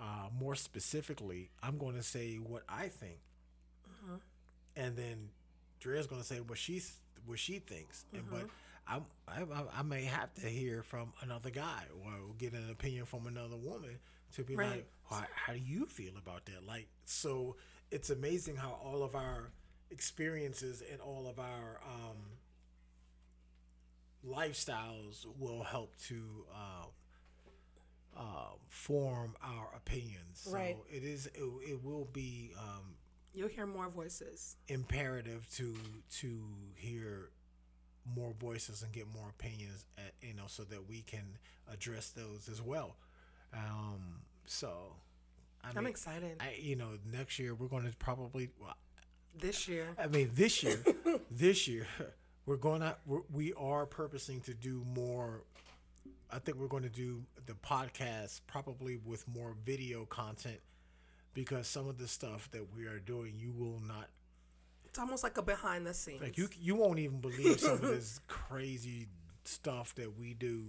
uh, 0.00 0.28
more 0.38 0.54
specifically, 0.54 1.50
I'm 1.62 1.76
going 1.76 1.96
to 1.96 2.02
say 2.02 2.36
what 2.36 2.62
I 2.68 2.88
think, 2.88 3.18
and 4.76 4.96
then 4.96 5.28
Drea's 5.80 6.06
going 6.06 6.20
to 6.22 6.26
say 6.26 6.40
what 6.40 6.58
she's 6.58 6.94
what 7.26 7.38
she 7.38 7.58
thinks. 7.58 8.04
And 8.14 8.22
but 8.30 8.46
I 8.86 9.00
I 9.28 9.44
I 9.78 9.82
may 9.82 10.04
have 10.04 10.32
to 10.34 10.46
hear 10.46 10.82
from 10.82 11.12
another 11.20 11.50
guy 11.50 11.84
or 12.04 12.12
get 12.38 12.52
an 12.52 12.70
opinion 12.70 13.04
from 13.06 13.26
another 13.26 13.56
woman 13.56 13.98
to 14.32 14.42
be 14.44 14.56
Right. 14.56 14.70
like, 14.70 14.90
how, 15.10 15.24
how 15.34 15.52
do 15.52 15.58
you 15.58 15.86
feel 15.86 16.16
about 16.16 16.44
that? 16.46 16.66
Like, 16.66 16.88
so 17.04 17.56
it's 17.90 18.10
amazing 18.10 18.56
how 18.56 18.78
all 18.82 19.02
of 19.02 19.14
our 19.14 19.50
experiences 19.90 20.82
and 20.90 21.00
all 21.00 21.26
of 21.26 21.38
our 21.38 21.80
um, 21.84 22.16
lifestyles 24.26 25.26
will 25.38 25.62
help 25.64 25.94
to 26.08 26.44
uh, 26.54 26.86
uh, 28.16 28.50
form 28.68 29.34
our 29.42 29.68
opinions. 29.76 30.40
So 30.44 30.52
Right. 30.52 30.76
it 30.90 31.02
is 31.04 31.26
it, 31.26 31.42
it 31.68 31.84
will 31.84 32.08
be 32.12 32.52
um, 32.58 32.94
You'll 33.34 33.48
hear 33.48 33.66
more 33.66 33.88
voices. 33.88 34.56
imperative 34.68 35.48
to 35.56 35.74
to 36.20 36.38
hear 36.76 37.30
more 38.16 38.32
voices 38.40 38.82
and 38.82 38.92
get 38.92 39.06
more 39.14 39.28
opinions 39.30 39.84
at, 39.96 40.12
you 40.20 40.34
know 40.34 40.44
so 40.48 40.64
that 40.64 40.88
we 40.88 41.02
can 41.02 41.38
address 41.72 42.10
those 42.10 42.48
as 42.50 42.60
well 42.60 42.96
um 43.54 44.20
so 44.46 44.94
I 45.64 45.70
I'm 45.76 45.86
excited. 45.86 46.36
I, 46.40 46.56
you 46.60 46.76
know 46.76 46.98
next 47.10 47.38
year 47.38 47.54
we're 47.54 47.68
going 47.68 47.88
to 47.90 47.96
probably 47.96 48.50
well, 48.60 48.76
This 49.38 49.68
year. 49.68 49.86
I 49.98 50.06
mean, 50.08 50.30
this 50.34 50.62
year, 50.62 50.78
this 51.30 51.68
year, 51.68 51.86
we're 52.46 52.56
gonna 52.56 52.96
we're, 53.06 53.20
we 53.32 53.52
are 53.54 53.86
purposing 53.86 54.40
to 54.42 54.54
do 54.54 54.84
more. 54.94 55.44
I 56.30 56.38
think 56.38 56.58
we're 56.58 56.66
going 56.68 56.82
to 56.84 56.88
do 56.88 57.22
the 57.46 57.52
podcast 57.54 58.40
probably 58.46 58.96
with 58.96 59.28
more 59.28 59.54
video 59.64 60.06
content 60.06 60.58
because 61.34 61.66
some 61.66 61.88
of 61.88 61.98
the 61.98 62.08
stuff 62.08 62.50
that 62.52 62.74
we 62.74 62.86
are 62.86 62.98
doing, 62.98 63.34
you 63.38 63.52
will 63.52 63.80
not 63.86 64.08
It's 64.86 64.98
almost 64.98 65.22
like 65.22 65.36
a 65.38 65.42
behind 65.42 65.86
the 65.86 65.94
scenes. 65.94 66.20
like 66.22 66.36
you 66.38 66.48
you 66.60 66.74
won't 66.74 66.98
even 66.98 67.20
believe 67.20 67.60
some 67.60 67.74
of 67.74 67.80
this 67.96 68.20
crazy 68.28 69.08
stuff 69.44 69.94
that 69.96 70.18
we 70.18 70.34
do. 70.34 70.64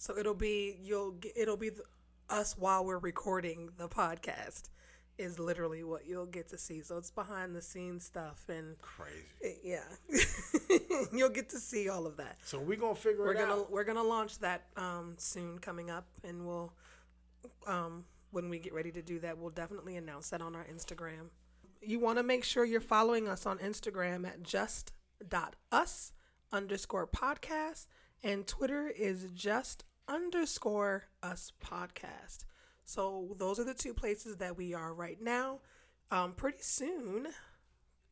So 0.00 0.16
it'll 0.16 0.32
be 0.34 0.78
you'll 0.82 1.14
it'll 1.36 1.58
be 1.58 1.68
the, 1.68 1.82
us 2.30 2.56
while 2.56 2.86
we're 2.86 2.96
recording 2.98 3.68
the 3.76 3.86
podcast 3.86 4.70
is 5.18 5.38
literally 5.38 5.84
what 5.84 6.06
you'll 6.06 6.24
get 6.24 6.48
to 6.48 6.56
see. 6.56 6.80
So 6.80 6.96
it's 6.96 7.10
behind 7.10 7.54
the 7.54 7.60
scenes 7.60 8.04
stuff 8.06 8.42
and 8.48 8.78
Crazy. 8.80 9.26
it- 9.42 9.60
yeah. 9.62 10.78
you'll 11.12 11.28
get 11.28 11.50
to 11.50 11.58
see 11.58 11.90
all 11.90 12.06
of 12.06 12.16
that. 12.16 12.38
So 12.46 12.58
we're 12.58 12.78
gonna 12.78 12.94
figure 12.94 13.24
We're 13.26 13.32
it 13.32 13.38
gonna 13.40 13.60
out. 13.60 13.70
we're 13.70 13.84
gonna 13.84 14.02
launch 14.02 14.38
that 14.38 14.62
um, 14.78 15.16
soon 15.18 15.58
coming 15.58 15.90
up, 15.90 16.06
and 16.24 16.46
we'll 16.46 16.72
um, 17.66 18.04
when 18.30 18.48
we 18.48 18.58
get 18.58 18.72
ready 18.72 18.92
to 18.92 19.02
do 19.02 19.18
that, 19.18 19.36
we'll 19.36 19.50
definitely 19.50 19.96
announce 19.98 20.30
that 20.30 20.40
on 20.40 20.56
our 20.56 20.64
Instagram. 20.64 21.28
You 21.82 21.98
want 22.00 22.16
to 22.16 22.22
make 22.22 22.42
sure 22.44 22.64
you're 22.64 22.80
following 22.80 23.28
us 23.28 23.44
on 23.44 23.58
Instagram 23.58 24.26
at 24.26 24.42
just.us 24.42 26.12
underscore 26.52 27.06
podcast, 27.06 27.86
and 28.22 28.46
Twitter 28.46 28.88
is 28.88 29.28
just 29.34 29.84
underscore 30.10 31.04
us 31.22 31.52
podcast. 31.64 32.44
So 32.84 33.36
those 33.38 33.60
are 33.60 33.64
the 33.64 33.74
two 33.74 33.94
places 33.94 34.36
that 34.36 34.56
we 34.56 34.74
are 34.74 34.92
right 34.92 35.20
now. 35.22 35.60
Um, 36.10 36.32
pretty 36.32 36.62
soon, 36.62 37.28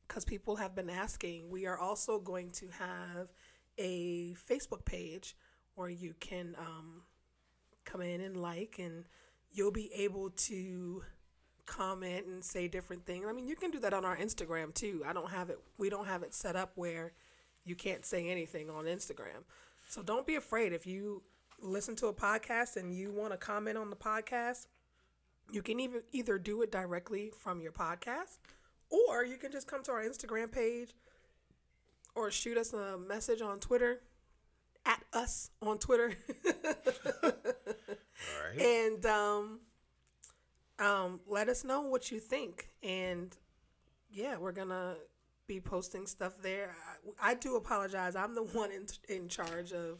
because 0.06 0.24
people 0.24 0.56
have 0.56 0.74
been 0.74 0.88
asking, 0.88 1.50
we 1.50 1.66
are 1.66 1.76
also 1.76 2.20
going 2.20 2.52
to 2.52 2.68
have 2.78 3.28
a 3.76 4.36
Facebook 4.48 4.84
page 4.84 5.36
where 5.74 5.90
you 5.90 6.14
can 6.20 6.54
um, 6.58 7.02
come 7.84 8.00
in 8.00 8.20
and 8.20 8.36
like, 8.36 8.76
and 8.78 9.04
you'll 9.50 9.72
be 9.72 9.90
able 9.94 10.30
to 10.30 11.02
comment 11.66 12.26
and 12.26 12.44
say 12.44 12.68
different 12.68 13.04
things. 13.04 13.26
I 13.28 13.32
mean, 13.32 13.46
you 13.46 13.56
can 13.56 13.70
do 13.70 13.80
that 13.80 13.92
on 13.92 14.04
our 14.04 14.16
Instagram 14.16 14.72
too. 14.72 15.02
I 15.06 15.12
don't 15.12 15.30
have 15.30 15.50
it. 15.50 15.58
We 15.76 15.90
don't 15.90 16.06
have 16.06 16.22
it 16.22 16.32
set 16.32 16.54
up 16.56 16.72
where 16.76 17.12
you 17.64 17.74
can't 17.74 18.06
say 18.06 18.28
anything 18.28 18.70
on 18.70 18.84
Instagram. 18.84 19.42
So 19.88 20.02
don't 20.02 20.26
be 20.26 20.36
afraid 20.36 20.72
if 20.72 20.86
you 20.86 21.22
listen 21.60 21.96
to 21.96 22.06
a 22.06 22.12
podcast 22.14 22.76
and 22.76 22.94
you 22.94 23.10
want 23.10 23.32
to 23.32 23.36
comment 23.36 23.76
on 23.78 23.90
the 23.90 23.96
podcast. 23.96 24.66
You 25.50 25.62
can 25.62 25.80
even 25.80 26.02
either 26.12 26.38
do 26.38 26.62
it 26.62 26.70
directly 26.70 27.32
from 27.38 27.60
your 27.60 27.72
podcast, 27.72 28.38
or 28.90 29.24
you 29.24 29.36
can 29.36 29.50
just 29.50 29.66
come 29.66 29.82
to 29.84 29.92
our 29.92 30.02
Instagram 30.02 30.52
page, 30.52 30.90
or 32.14 32.30
shoot 32.30 32.58
us 32.58 32.72
a 32.74 32.98
message 32.98 33.40
on 33.40 33.58
Twitter, 33.58 34.02
at 34.84 35.02
us 35.12 35.50
on 35.62 35.78
Twitter, 35.78 36.12
All 37.24 37.32
right. 38.50 38.60
and 38.60 39.06
um, 39.06 39.60
um, 40.78 41.20
let 41.26 41.48
us 41.48 41.64
know 41.64 41.80
what 41.80 42.10
you 42.10 42.20
think. 42.20 42.68
And 42.82 43.34
yeah, 44.10 44.36
we're 44.36 44.52
gonna 44.52 44.96
be 45.46 45.60
posting 45.60 46.06
stuff 46.06 46.34
there. 46.42 46.74
I, 47.22 47.30
I 47.30 47.34
do 47.34 47.56
apologize. 47.56 48.16
I'm 48.16 48.34
the 48.34 48.42
one 48.42 48.70
in 48.70 48.86
in 49.08 49.28
charge 49.28 49.72
of 49.72 49.98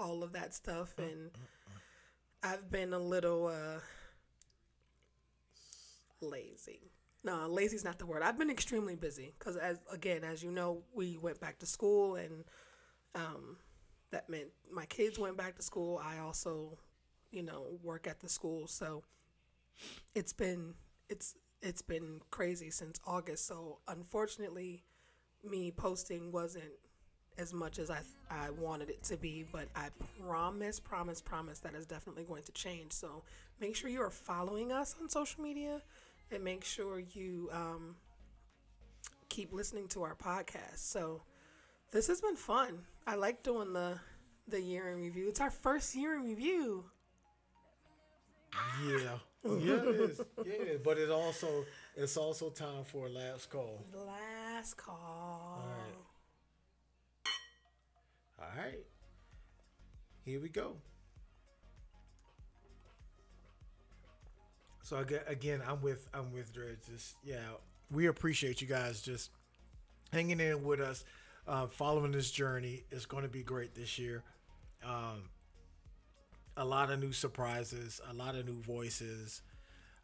all 0.00 0.22
of 0.22 0.32
that 0.32 0.54
stuff, 0.54 0.94
and 0.98 1.30
I've 2.42 2.70
been 2.70 2.92
a 2.92 2.98
little 2.98 3.46
uh, 3.46 3.80
lazy. 6.20 6.90
No, 7.22 7.46
lazy's 7.46 7.84
not 7.84 7.98
the 7.98 8.06
word. 8.06 8.22
I've 8.22 8.38
been 8.38 8.50
extremely 8.50 8.96
busy 8.96 9.34
because, 9.38 9.56
as 9.56 9.78
again, 9.92 10.24
as 10.24 10.42
you 10.42 10.50
know, 10.50 10.82
we 10.94 11.18
went 11.18 11.38
back 11.38 11.58
to 11.58 11.66
school, 11.66 12.16
and 12.16 12.44
um, 13.14 13.58
that 14.10 14.28
meant 14.30 14.48
my 14.72 14.86
kids 14.86 15.18
went 15.18 15.36
back 15.36 15.56
to 15.56 15.62
school. 15.62 16.00
I 16.02 16.18
also, 16.18 16.78
you 17.30 17.42
know, 17.42 17.78
work 17.82 18.06
at 18.06 18.20
the 18.20 18.28
school, 18.28 18.66
so 18.66 19.04
it's 20.14 20.32
been 20.32 20.74
it's 21.10 21.34
it's 21.60 21.82
been 21.82 22.20
crazy 22.30 22.70
since 22.70 22.98
August. 23.06 23.46
So 23.46 23.80
unfortunately, 23.86 24.82
me 25.44 25.70
posting 25.70 26.32
wasn't 26.32 26.72
as 27.40 27.52
much 27.52 27.78
as 27.78 27.90
I 27.90 28.00
I 28.30 28.50
wanted 28.50 28.90
it 28.90 29.02
to 29.04 29.16
be, 29.16 29.44
but 29.50 29.66
I 29.74 29.88
promise, 30.24 30.78
promise, 30.78 31.20
promise 31.20 31.58
that 31.60 31.74
is 31.74 31.86
definitely 31.86 32.24
going 32.24 32.44
to 32.44 32.52
change. 32.52 32.92
So 32.92 33.22
make 33.60 33.74
sure 33.74 33.90
you 33.90 34.02
are 34.02 34.10
following 34.10 34.70
us 34.70 34.94
on 35.00 35.08
social 35.08 35.42
media, 35.42 35.82
and 36.30 36.44
make 36.44 36.64
sure 36.64 37.00
you 37.00 37.48
um, 37.52 37.96
keep 39.28 39.52
listening 39.52 39.88
to 39.88 40.02
our 40.02 40.14
podcast. 40.14 40.78
So 40.78 41.22
this 41.90 42.06
has 42.06 42.20
been 42.20 42.36
fun. 42.36 42.82
I 43.06 43.16
like 43.16 43.42
doing 43.42 43.72
the 43.72 43.98
the 44.46 44.60
year 44.60 44.88
in 44.90 45.00
review. 45.00 45.28
It's 45.28 45.40
our 45.40 45.50
first 45.50 45.94
year 45.94 46.14
in 46.14 46.22
review. 46.22 46.84
Yeah, 48.84 49.18
yeah, 49.44 49.74
it 49.74 50.00
is. 50.00 50.20
Yeah, 50.44 50.52
it 50.52 50.68
is. 50.68 50.80
But 50.84 50.98
it 50.98 51.10
also 51.10 51.64
it's 51.96 52.16
also 52.16 52.50
time 52.50 52.84
for 52.84 53.06
a 53.06 53.10
last 53.10 53.50
call. 53.50 53.84
Last 53.94 54.76
call. 54.76 55.49
All 58.40 58.48
right. 58.56 58.84
Here 60.24 60.40
we 60.40 60.48
go. 60.48 60.76
So 64.82 64.96
aga- 64.96 65.28
again, 65.28 65.62
I'm 65.66 65.80
with 65.82 66.08
I'm 66.12 66.32
with 66.32 66.52
Drea. 66.52 66.74
Just 66.90 67.16
yeah, 67.24 67.38
we 67.90 68.06
appreciate 68.06 68.60
you 68.60 68.66
guys 68.66 69.00
just 69.02 69.30
hanging 70.12 70.40
in 70.40 70.64
with 70.64 70.80
us, 70.80 71.04
uh, 71.46 71.66
following 71.68 72.12
this 72.12 72.30
journey. 72.30 72.84
It's 72.90 73.06
going 73.06 73.22
to 73.22 73.28
be 73.28 73.42
great 73.42 73.74
this 73.74 73.98
year. 73.98 74.22
Um, 74.84 75.28
a 76.56 76.64
lot 76.64 76.90
of 76.90 76.98
new 77.00 77.12
surprises, 77.12 78.00
a 78.10 78.14
lot 78.14 78.34
of 78.34 78.46
new 78.46 78.60
voices. 78.60 79.42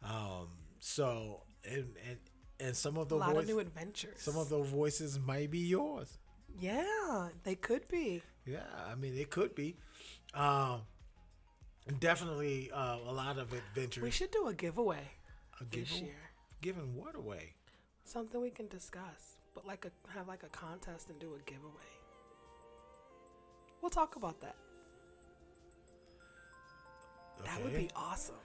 Um, 0.03 0.47
so 0.79 1.41
and 1.69 1.87
and 2.07 2.17
and 2.59 2.75
some 2.75 2.97
of 2.97 3.07
A 3.07 3.09
the 3.09 3.15
lot 3.15 3.33
voice, 3.33 3.43
of 3.43 3.47
new 3.49 3.59
adventures. 3.59 4.21
some 4.21 4.37
of 4.37 4.47
those 4.49 4.67
voices 4.67 5.19
might 5.19 5.51
be 5.51 5.59
yours. 5.59 6.17
Yeah, 6.59 7.29
they 7.43 7.55
could 7.55 7.87
be. 7.87 8.21
Yeah, 8.45 8.63
I 8.89 8.95
mean 8.95 9.15
it 9.17 9.29
could 9.29 9.55
be. 9.55 9.75
Um, 10.33 10.81
definitely 11.99 12.69
uh, 12.73 12.97
a 13.07 13.11
lot 13.11 13.37
of 13.37 13.53
adventures. 13.53 14.03
We 14.03 14.11
should 14.11 14.31
do 14.31 14.47
a 14.47 14.53
giveaway 14.53 15.11
a 15.59 15.63
this 15.65 15.91
give- 15.91 16.01
year. 16.03 16.15
Giving 16.61 16.95
what 16.95 17.15
away? 17.15 17.53
Something 18.03 18.41
we 18.41 18.49
can 18.49 18.67
discuss, 18.67 19.37
but 19.53 19.67
like 19.67 19.85
a 19.85 19.91
have 20.11 20.27
like 20.27 20.43
a 20.43 20.49
contest 20.49 21.09
and 21.09 21.19
do 21.19 21.35
a 21.35 21.39
giveaway. 21.49 21.73
We'll 23.81 23.89
talk 23.91 24.15
about 24.15 24.41
that. 24.41 24.55
That 27.45 27.63
would 27.63 27.75
be 27.75 27.89
awesome. 27.95 28.35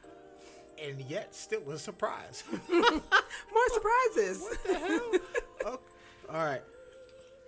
And 0.82 1.01
yet, 1.02 1.34
still 1.34 1.70
a 1.70 1.78
surprise. 1.78 2.44
More 2.70 3.68
surprises. 3.72 4.44
Oh, 5.64 5.78
all 6.28 6.44
right. 6.44 6.62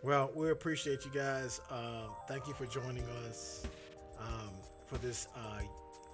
Well, 0.04 0.30
we 0.34 0.50
appreciate 0.50 1.06
you 1.06 1.10
guys. 1.10 1.62
Um, 1.70 2.10
thank 2.28 2.46
you 2.46 2.52
for 2.52 2.66
joining 2.66 3.04
us 3.26 3.62
um, 4.20 4.50
for 4.86 4.98
this 4.98 5.28
uh, 5.34 5.62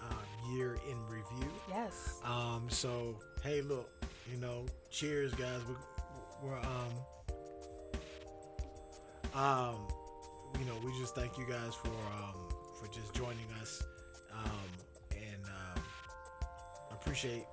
uh, 0.00 0.14
year 0.52 0.78
in 0.88 1.04
review. 1.08 1.50
yes. 1.68 2.20
Um, 2.24 2.68
so 2.68 3.16
hey, 3.42 3.62
look, 3.62 3.90
you 4.30 4.38
know, 4.40 4.64
cheers, 4.92 5.34
guys. 5.34 5.60
We, 5.68 5.74
we're 6.40 6.60
um, 6.60 6.92
um, 9.34 9.88
you 10.60 10.66
know, 10.66 10.76
we 10.84 10.96
just 11.00 11.16
thank 11.16 11.36
you 11.36 11.44
guys 11.48 11.74
for 11.74 11.88
um 11.88 12.48
for 12.78 12.86
just 12.94 13.12
joining 13.12 13.50
us, 13.60 13.82
um, 14.32 14.70
and 15.10 15.44
um, 15.44 15.82
appreciate 16.92 17.44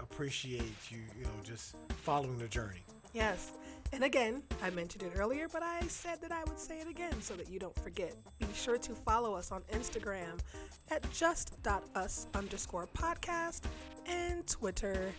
appreciate 0.00 0.74
you, 0.90 0.98
you 1.16 1.22
know, 1.22 1.30
just 1.44 1.76
following 2.02 2.36
the 2.36 2.48
journey. 2.48 2.82
Yes. 3.12 3.52
And 3.92 4.04
again, 4.04 4.42
I 4.62 4.70
mentioned 4.70 5.02
it 5.02 5.12
earlier, 5.16 5.48
but 5.52 5.62
I 5.62 5.82
said 5.86 6.20
that 6.22 6.32
I 6.32 6.42
would 6.44 6.58
say 6.58 6.80
it 6.80 6.88
again 6.88 7.20
so 7.20 7.34
that 7.34 7.50
you 7.50 7.58
don't 7.58 7.78
forget. 7.78 8.14
Be 8.38 8.46
sure 8.54 8.78
to 8.78 8.94
follow 8.94 9.34
us 9.34 9.52
on 9.52 9.62
Instagram 9.72 10.40
at 10.90 11.08
just.us 11.12 12.26
underscore 12.34 12.88
podcast 12.96 13.62
and 14.06 14.46
Twitter 14.46 15.12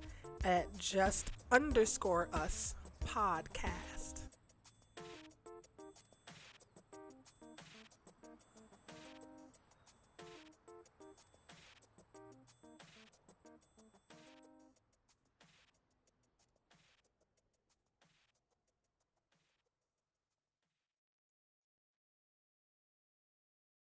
at 0.43 0.75
just 0.77 1.31
underscore 1.51 2.29
us 2.33 2.73
podcast. 3.05 3.92